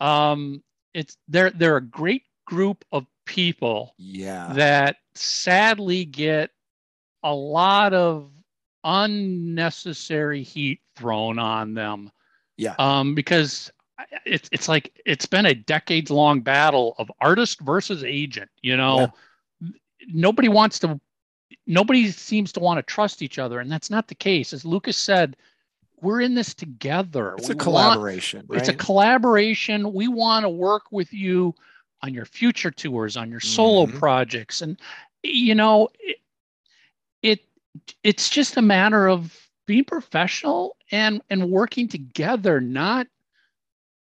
Um, 0.00 0.62
it's 0.94 1.16
they're 1.28 1.50
they're 1.50 1.76
a 1.76 1.84
great 1.84 2.22
group 2.46 2.84
of 2.92 3.06
people. 3.26 3.94
Yeah. 3.98 4.52
That 4.54 4.96
sadly 5.14 6.04
get 6.04 6.50
a 7.22 7.34
lot 7.34 7.92
of 7.92 8.30
unnecessary 8.84 10.42
heat 10.42 10.80
thrown 10.96 11.38
on 11.38 11.74
them. 11.74 12.10
Yeah. 12.56 12.74
Um, 12.78 13.14
because 13.14 13.70
it's 14.24 14.48
it's 14.52 14.68
like 14.68 14.92
it's 15.04 15.26
been 15.26 15.46
a 15.46 15.54
decades 15.54 16.10
long 16.10 16.40
battle 16.40 16.94
of 16.98 17.10
artist 17.20 17.60
versus 17.60 18.04
agent 18.04 18.50
you 18.62 18.76
know 18.76 19.12
yeah. 19.60 19.68
nobody 20.08 20.48
wants 20.48 20.78
to 20.78 21.00
nobody 21.66 22.10
seems 22.10 22.52
to 22.52 22.60
want 22.60 22.78
to 22.78 22.82
trust 22.82 23.22
each 23.22 23.38
other 23.38 23.60
and 23.60 23.70
that's 23.70 23.90
not 23.90 24.08
the 24.08 24.14
case 24.14 24.52
as 24.52 24.64
lucas 24.64 24.96
said 24.96 25.36
we're 26.00 26.20
in 26.20 26.34
this 26.34 26.54
together 26.54 27.34
it's 27.38 27.48
we 27.48 27.54
a 27.54 27.58
collaboration 27.58 28.40
want, 28.40 28.50
right? 28.50 28.60
it's 28.60 28.68
a 28.68 28.74
collaboration 28.74 29.92
we 29.92 30.08
want 30.08 30.44
to 30.44 30.48
work 30.48 30.84
with 30.90 31.12
you 31.12 31.54
on 32.02 32.14
your 32.14 32.24
future 32.24 32.70
tours 32.70 33.16
on 33.16 33.30
your 33.30 33.40
solo 33.40 33.86
mm-hmm. 33.86 33.98
projects 33.98 34.62
and 34.62 34.78
you 35.22 35.54
know 35.54 35.88
it, 35.98 36.18
it 37.22 37.40
it's 38.04 38.28
just 38.28 38.56
a 38.56 38.62
matter 38.62 39.08
of 39.08 39.36
being 39.66 39.84
professional 39.84 40.76
and 40.92 41.20
and 41.30 41.50
working 41.50 41.88
together 41.88 42.60
not 42.60 43.08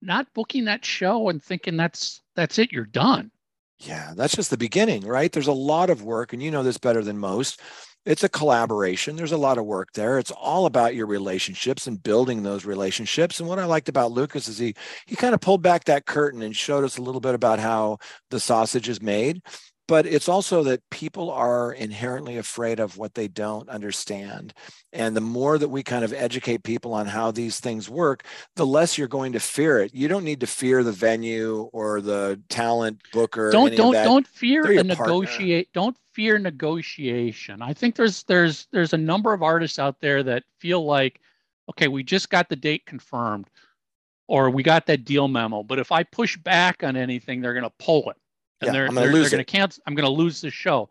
not 0.05 0.33
booking 0.33 0.65
that 0.65 0.85
show 0.85 1.29
and 1.29 1.43
thinking 1.43 1.77
that's 1.77 2.21
that's 2.35 2.59
it 2.59 2.71
you're 2.71 2.85
done. 2.85 3.31
Yeah 3.79 4.13
that's 4.15 4.35
just 4.35 4.49
the 4.49 4.57
beginning 4.57 5.05
right? 5.05 5.31
There's 5.31 5.47
a 5.47 5.53
lot 5.53 5.89
of 5.89 6.03
work 6.03 6.33
and 6.33 6.41
you 6.41 6.51
know 6.51 6.63
this 6.63 6.77
better 6.77 7.03
than 7.03 7.17
most. 7.17 7.61
It's 8.05 8.23
a 8.23 8.29
collaboration. 8.29 9.15
There's 9.15 9.31
a 9.31 9.37
lot 9.37 9.57
of 9.57 9.65
work 9.65 9.91
there. 9.93 10.19
It's 10.19 10.29
all 10.29 10.67
about 10.67 10.93
your 10.93 11.07
relationships 11.07 11.87
and 11.87 12.01
building 12.01 12.43
those 12.43 12.63
relationships. 12.63 13.39
And 13.39 13.49
what 13.49 13.59
i 13.59 13.65
liked 13.65 13.89
about 13.89 14.11
lucas 14.11 14.47
is 14.47 14.57
he 14.57 14.75
he 15.05 15.15
kind 15.15 15.33
of 15.33 15.41
pulled 15.41 15.61
back 15.61 15.85
that 15.85 16.05
curtain 16.05 16.41
and 16.41 16.55
showed 16.55 16.83
us 16.83 16.97
a 16.97 17.01
little 17.01 17.21
bit 17.21 17.35
about 17.35 17.59
how 17.59 17.97
the 18.29 18.39
sausage 18.39 18.89
is 18.89 19.01
made 19.01 19.41
but 19.87 20.05
it's 20.05 20.27
also 20.27 20.63
that 20.63 20.89
people 20.89 21.29
are 21.29 21.71
inherently 21.71 22.37
afraid 22.37 22.79
of 22.79 22.97
what 22.97 23.13
they 23.13 23.27
don't 23.27 23.69
understand. 23.69 24.53
And 24.91 25.15
the 25.15 25.21
more 25.21 25.57
that 25.57 25.69
we 25.69 25.83
kind 25.83 26.03
of 26.03 26.11
educate 26.11 26.63
people 26.63 26.93
on 26.93 27.05
how 27.05 27.31
these 27.31 27.59
things 27.59 27.89
work, 27.89 28.25
the 28.55 28.65
less 28.65 28.97
you're 28.97 29.07
going 29.07 29.33
to 29.33 29.39
fear 29.39 29.79
it. 29.79 29.93
You 29.93 30.07
don't 30.07 30.23
need 30.23 30.39
to 30.39 30.47
fear 30.47 30.83
the 30.83 30.91
venue 30.91 31.69
or 31.71 32.01
the 32.01 32.41
talent 32.49 33.01
booker. 33.13 33.51
Don't 33.51 33.75
don't 33.75 33.93
don't 33.93 34.27
fear 34.27 34.79
a 34.79 34.83
negotiate. 34.83 35.71
Don't 35.73 35.97
fear 36.13 36.39
negotiation. 36.39 37.61
I 37.61 37.73
think 37.73 37.95
there's 37.95 38.23
there's 38.23 38.67
there's 38.71 38.93
a 38.93 38.97
number 38.97 39.33
of 39.33 39.43
artists 39.43 39.77
out 39.77 40.01
there 40.01 40.23
that 40.23 40.43
feel 40.59 40.83
like, 40.83 41.19
okay, 41.69 41.87
we 41.87 42.03
just 42.03 42.29
got 42.29 42.49
the 42.49 42.55
date 42.55 42.85
confirmed, 42.87 43.49
or 44.27 44.49
we 44.49 44.63
got 44.63 44.87
that 44.87 45.05
deal 45.05 45.27
memo. 45.27 45.61
But 45.61 45.77
if 45.77 45.91
I 45.91 46.03
push 46.03 46.37
back 46.37 46.83
on 46.83 46.95
anything, 46.95 47.41
they're 47.41 47.53
going 47.53 47.63
to 47.63 47.73
pull 47.85 48.09
it 48.09 48.17
and 48.61 48.67
yeah, 48.67 48.71
they're, 48.71 48.87
I'm 48.87 48.95
gonna 48.95 49.11
they're, 49.11 49.29
going 49.29 49.37
to 49.37 49.43
cancel. 49.43 49.83
I'm 49.85 49.95
going 49.95 50.05
to 50.05 50.11
lose 50.11 50.41
the 50.41 50.49
show. 50.49 50.89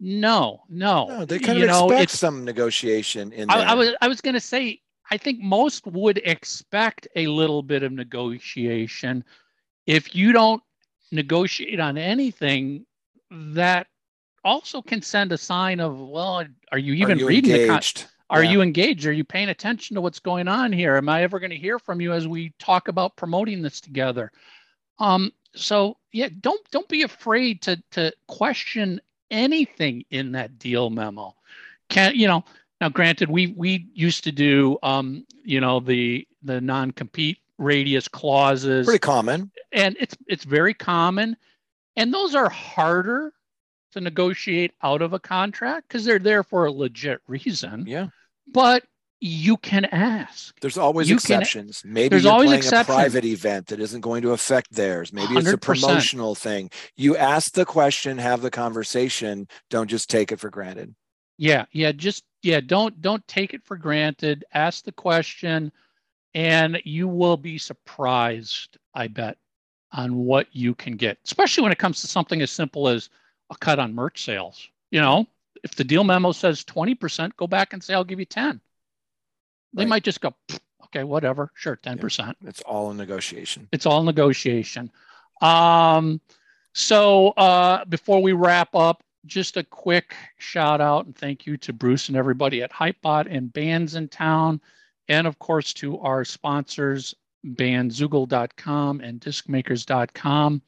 No, 0.00 0.62
no. 0.68 1.06
no 1.06 1.24
they 1.24 1.38
kind 1.38 1.62
of 1.62 1.68
know, 1.68 1.86
expect 1.90 2.10
some 2.10 2.44
negotiation 2.44 3.32
in 3.32 3.48
there. 3.48 3.56
I, 3.56 3.62
I 3.62 3.74
was 3.74 3.94
I 4.00 4.08
was 4.08 4.20
going 4.20 4.34
to 4.34 4.40
say 4.40 4.80
I 5.10 5.16
think 5.16 5.40
most 5.40 5.86
would 5.86 6.18
expect 6.24 7.06
a 7.16 7.26
little 7.26 7.62
bit 7.62 7.82
of 7.82 7.92
negotiation. 7.92 9.24
If 9.86 10.14
you 10.14 10.32
don't 10.32 10.62
negotiate 11.12 11.78
on 11.78 11.98
anything, 11.98 12.86
that 13.30 13.86
also 14.44 14.82
can 14.82 15.02
send 15.02 15.32
a 15.32 15.38
sign 15.38 15.80
of 15.80 15.98
well, 16.00 16.44
are 16.72 16.78
you 16.78 16.94
even 16.94 17.18
are 17.18 17.20
you 17.20 17.28
reading 17.28 17.52
engaged? 17.52 17.98
the 17.98 18.02
con- 18.02 18.10
are 18.30 18.42
yeah. 18.42 18.50
you 18.50 18.62
engaged? 18.62 19.06
Are 19.06 19.12
you 19.12 19.24
paying 19.24 19.50
attention 19.50 19.94
to 19.94 20.00
what's 20.00 20.18
going 20.18 20.48
on 20.48 20.72
here? 20.72 20.96
Am 20.96 21.08
I 21.08 21.22
ever 21.22 21.38
going 21.38 21.50
to 21.50 21.56
hear 21.56 21.78
from 21.78 22.00
you 22.00 22.12
as 22.12 22.26
we 22.26 22.54
talk 22.58 22.88
about 22.88 23.14
promoting 23.14 23.60
this 23.60 23.80
together? 23.80 24.32
Um, 24.98 25.32
so 25.54 25.98
yeah, 26.12 26.28
don't 26.40 26.60
don't 26.70 26.88
be 26.88 27.02
afraid 27.02 27.62
to 27.62 27.82
to 27.92 28.12
question 28.26 29.00
anything 29.30 30.04
in 30.10 30.32
that 30.32 30.58
deal 30.58 30.90
memo. 30.90 31.34
Can 31.88 32.14
you 32.14 32.28
know? 32.28 32.44
Now, 32.80 32.88
granted, 32.88 33.30
we 33.30 33.48
we 33.48 33.88
used 33.94 34.24
to 34.24 34.32
do 34.32 34.78
um, 34.82 35.26
you 35.44 35.60
know 35.60 35.80
the 35.80 36.26
the 36.42 36.60
non 36.60 36.90
compete 36.90 37.38
radius 37.58 38.08
clauses. 38.08 38.86
Pretty 38.86 38.98
common, 38.98 39.50
and 39.72 39.96
it's 39.98 40.16
it's 40.26 40.44
very 40.44 40.74
common, 40.74 41.36
and 41.96 42.12
those 42.12 42.34
are 42.34 42.48
harder 42.48 43.32
to 43.92 44.00
negotiate 44.00 44.72
out 44.82 45.02
of 45.02 45.12
a 45.12 45.18
contract 45.18 45.88
because 45.88 46.04
they're 46.04 46.18
there 46.18 46.42
for 46.42 46.66
a 46.66 46.72
legit 46.72 47.20
reason. 47.26 47.86
Yeah. 47.86 48.08
But 48.48 48.84
you 49.22 49.56
can 49.56 49.84
ask. 49.86 50.58
There's 50.60 50.76
always 50.76 51.08
You 51.08 51.16
can- 51.16 51.40
exceptions. 51.40 51.82
Maybe 51.84 52.08
There's 52.10 52.24
you're 52.24 52.32
always 52.32 52.48
playing 52.48 52.58
exceptions. 52.58 52.88
a 52.96 52.98
private 53.00 53.24
event 53.24 53.66
that 53.68 53.78
isn't 53.80 54.00
going 54.00 54.22
to 54.22 54.32
affect 54.32 54.72
theirs. 54.72 55.12
Maybe 55.12 55.34
it's 55.36 55.48
a 55.48 55.56
promotional 55.58 56.34
thing. 56.34 56.70
You 56.96 57.16
ask 57.16 57.52
the 57.52 57.64
question, 57.64 58.18
have 58.18 58.42
the 58.42 58.50
conversation. 58.50 59.46
Don't 59.70 59.88
just 59.88 60.10
take 60.10 60.32
it 60.32 60.40
for 60.40 60.50
granted. 60.50 60.94
Yeah, 61.38 61.66
yeah, 61.72 61.92
just 61.92 62.24
yeah, 62.42 62.60
don't 62.60 63.00
don't 63.00 63.26
take 63.28 63.54
it 63.54 63.64
for 63.64 63.76
granted. 63.76 64.44
Ask 64.54 64.84
the 64.84 64.92
question 64.92 65.70
and 66.34 66.80
you 66.84 67.06
will 67.08 67.36
be 67.36 67.58
surprised, 67.58 68.78
I 68.94 69.06
bet, 69.06 69.36
on 69.92 70.16
what 70.16 70.48
you 70.52 70.74
can 70.74 70.96
get, 70.96 71.18
especially 71.24 71.62
when 71.62 71.72
it 71.72 71.78
comes 71.78 72.00
to 72.00 72.06
something 72.08 72.40
as 72.42 72.50
simple 72.50 72.88
as 72.88 73.08
a 73.50 73.56
cut 73.56 73.78
on 73.78 73.94
merch 73.94 74.24
sales. 74.24 74.66
You 74.90 75.00
know, 75.00 75.26
if 75.62 75.74
the 75.76 75.84
deal 75.84 76.04
memo 76.04 76.32
says 76.32 76.64
20%, 76.64 77.36
go 77.36 77.46
back 77.46 77.72
and 77.72 77.82
say 77.84 77.94
I'll 77.94 78.02
give 78.04 78.18
you 78.18 78.24
10. 78.24 78.60
They 79.74 79.82
Right. 79.84 79.88
might 79.88 80.04
just 80.04 80.20
go, 80.20 80.34
okay, 80.84 81.04
whatever, 81.04 81.50
sure, 81.54 81.76
10%. 81.76 82.34
It's 82.44 82.60
all 82.62 82.90
a 82.90 82.94
negotiation. 82.94 83.68
It's 83.72 83.86
all 83.86 84.02
negotiation. 84.02 84.90
Um, 85.40 86.20
so 86.74 87.28
uh, 87.30 87.84
before 87.86 88.22
we 88.22 88.32
wrap 88.32 88.74
up, 88.74 89.02
just 89.26 89.56
a 89.56 89.62
quick 89.64 90.14
shout 90.38 90.80
out 90.80 91.06
and 91.06 91.16
thank 91.16 91.46
you 91.46 91.56
to 91.58 91.72
Bruce 91.72 92.08
and 92.08 92.16
everybody 92.16 92.62
at 92.62 92.72
Hypebot 92.72 93.26
and 93.30 93.52
Bandsintown, 93.52 94.60
and 95.08 95.26
of 95.26 95.38
course 95.38 95.72
to 95.74 95.98
our 96.00 96.24
sponsors, 96.24 97.14
bandzoogle.com 97.46 99.00
and 99.00 99.20
discmakers.com. 99.20 100.62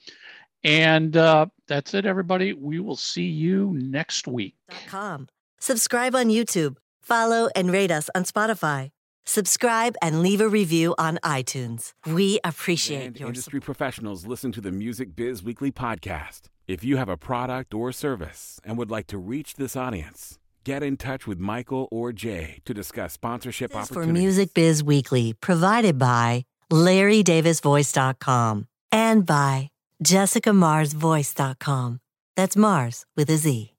And 0.62 1.16
uh, 1.16 1.46
that's 1.68 1.94
it, 1.94 2.06
everybody. 2.06 2.52
We 2.52 2.78
will 2.80 2.96
see 2.96 3.24
you 3.26 3.74
next 3.78 4.26
week. 4.26 4.54
com. 4.86 5.28
Subscribe 5.60 6.14
on 6.14 6.26
YouTube. 6.28 6.76
Follow 7.04 7.50
and 7.54 7.70
rate 7.70 7.90
us 7.90 8.08
on 8.14 8.24
Spotify. 8.24 8.88
Subscribe 9.26 9.94
and 10.00 10.22
leave 10.22 10.40
a 10.40 10.48
review 10.48 10.94
on 10.96 11.18
iTunes. 11.22 11.92
We 12.06 12.40
appreciate 12.44 13.06
And 13.06 13.20
your 13.20 13.28
industry 13.28 13.60
professionals 13.60 14.26
listen 14.26 14.52
to 14.52 14.62
the 14.62 14.72
Music 14.72 15.14
Biz 15.14 15.42
Weekly 15.42 15.70
podcast. 15.70 16.48
If 16.66 16.82
you 16.82 16.96
have 16.96 17.10
a 17.10 17.18
product 17.18 17.74
or 17.74 17.92
service 17.92 18.58
and 18.64 18.78
would 18.78 18.90
like 18.90 19.06
to 19.08 19.18
reach 19.18 19.56
this 19.56 19.76
audience, 19.76 20.38
get 20.64 20.82
in 20.82 20.96
touch 20.96 21.26
with 21.26 21.38
Michael 21.38 21.88
or 21.90 22.10
Jay 22.12 22.60
to 22.64 22.72
discuss 22.72 23.12
sponsorship 23.12 23.72
This 23.72 23.82
is 23.82 23.88
for. 23.88 24.06
Music 24.06 24.54
Biz 24.54 24.82
Weekly, 24.82 25.34
provided 25.34 25.98
by 25.98 26.46
LarryDavisVoice.com 26.72 28.66
and 28.92 29.26
by 29.26 29.68
JessicaMarzVoice.com. 30.02 32.00
That's 32.34 32.56
Mars 32.56 33.04
with 33.14 33.28
a 33.28 33.36
Z. 33.36 33.73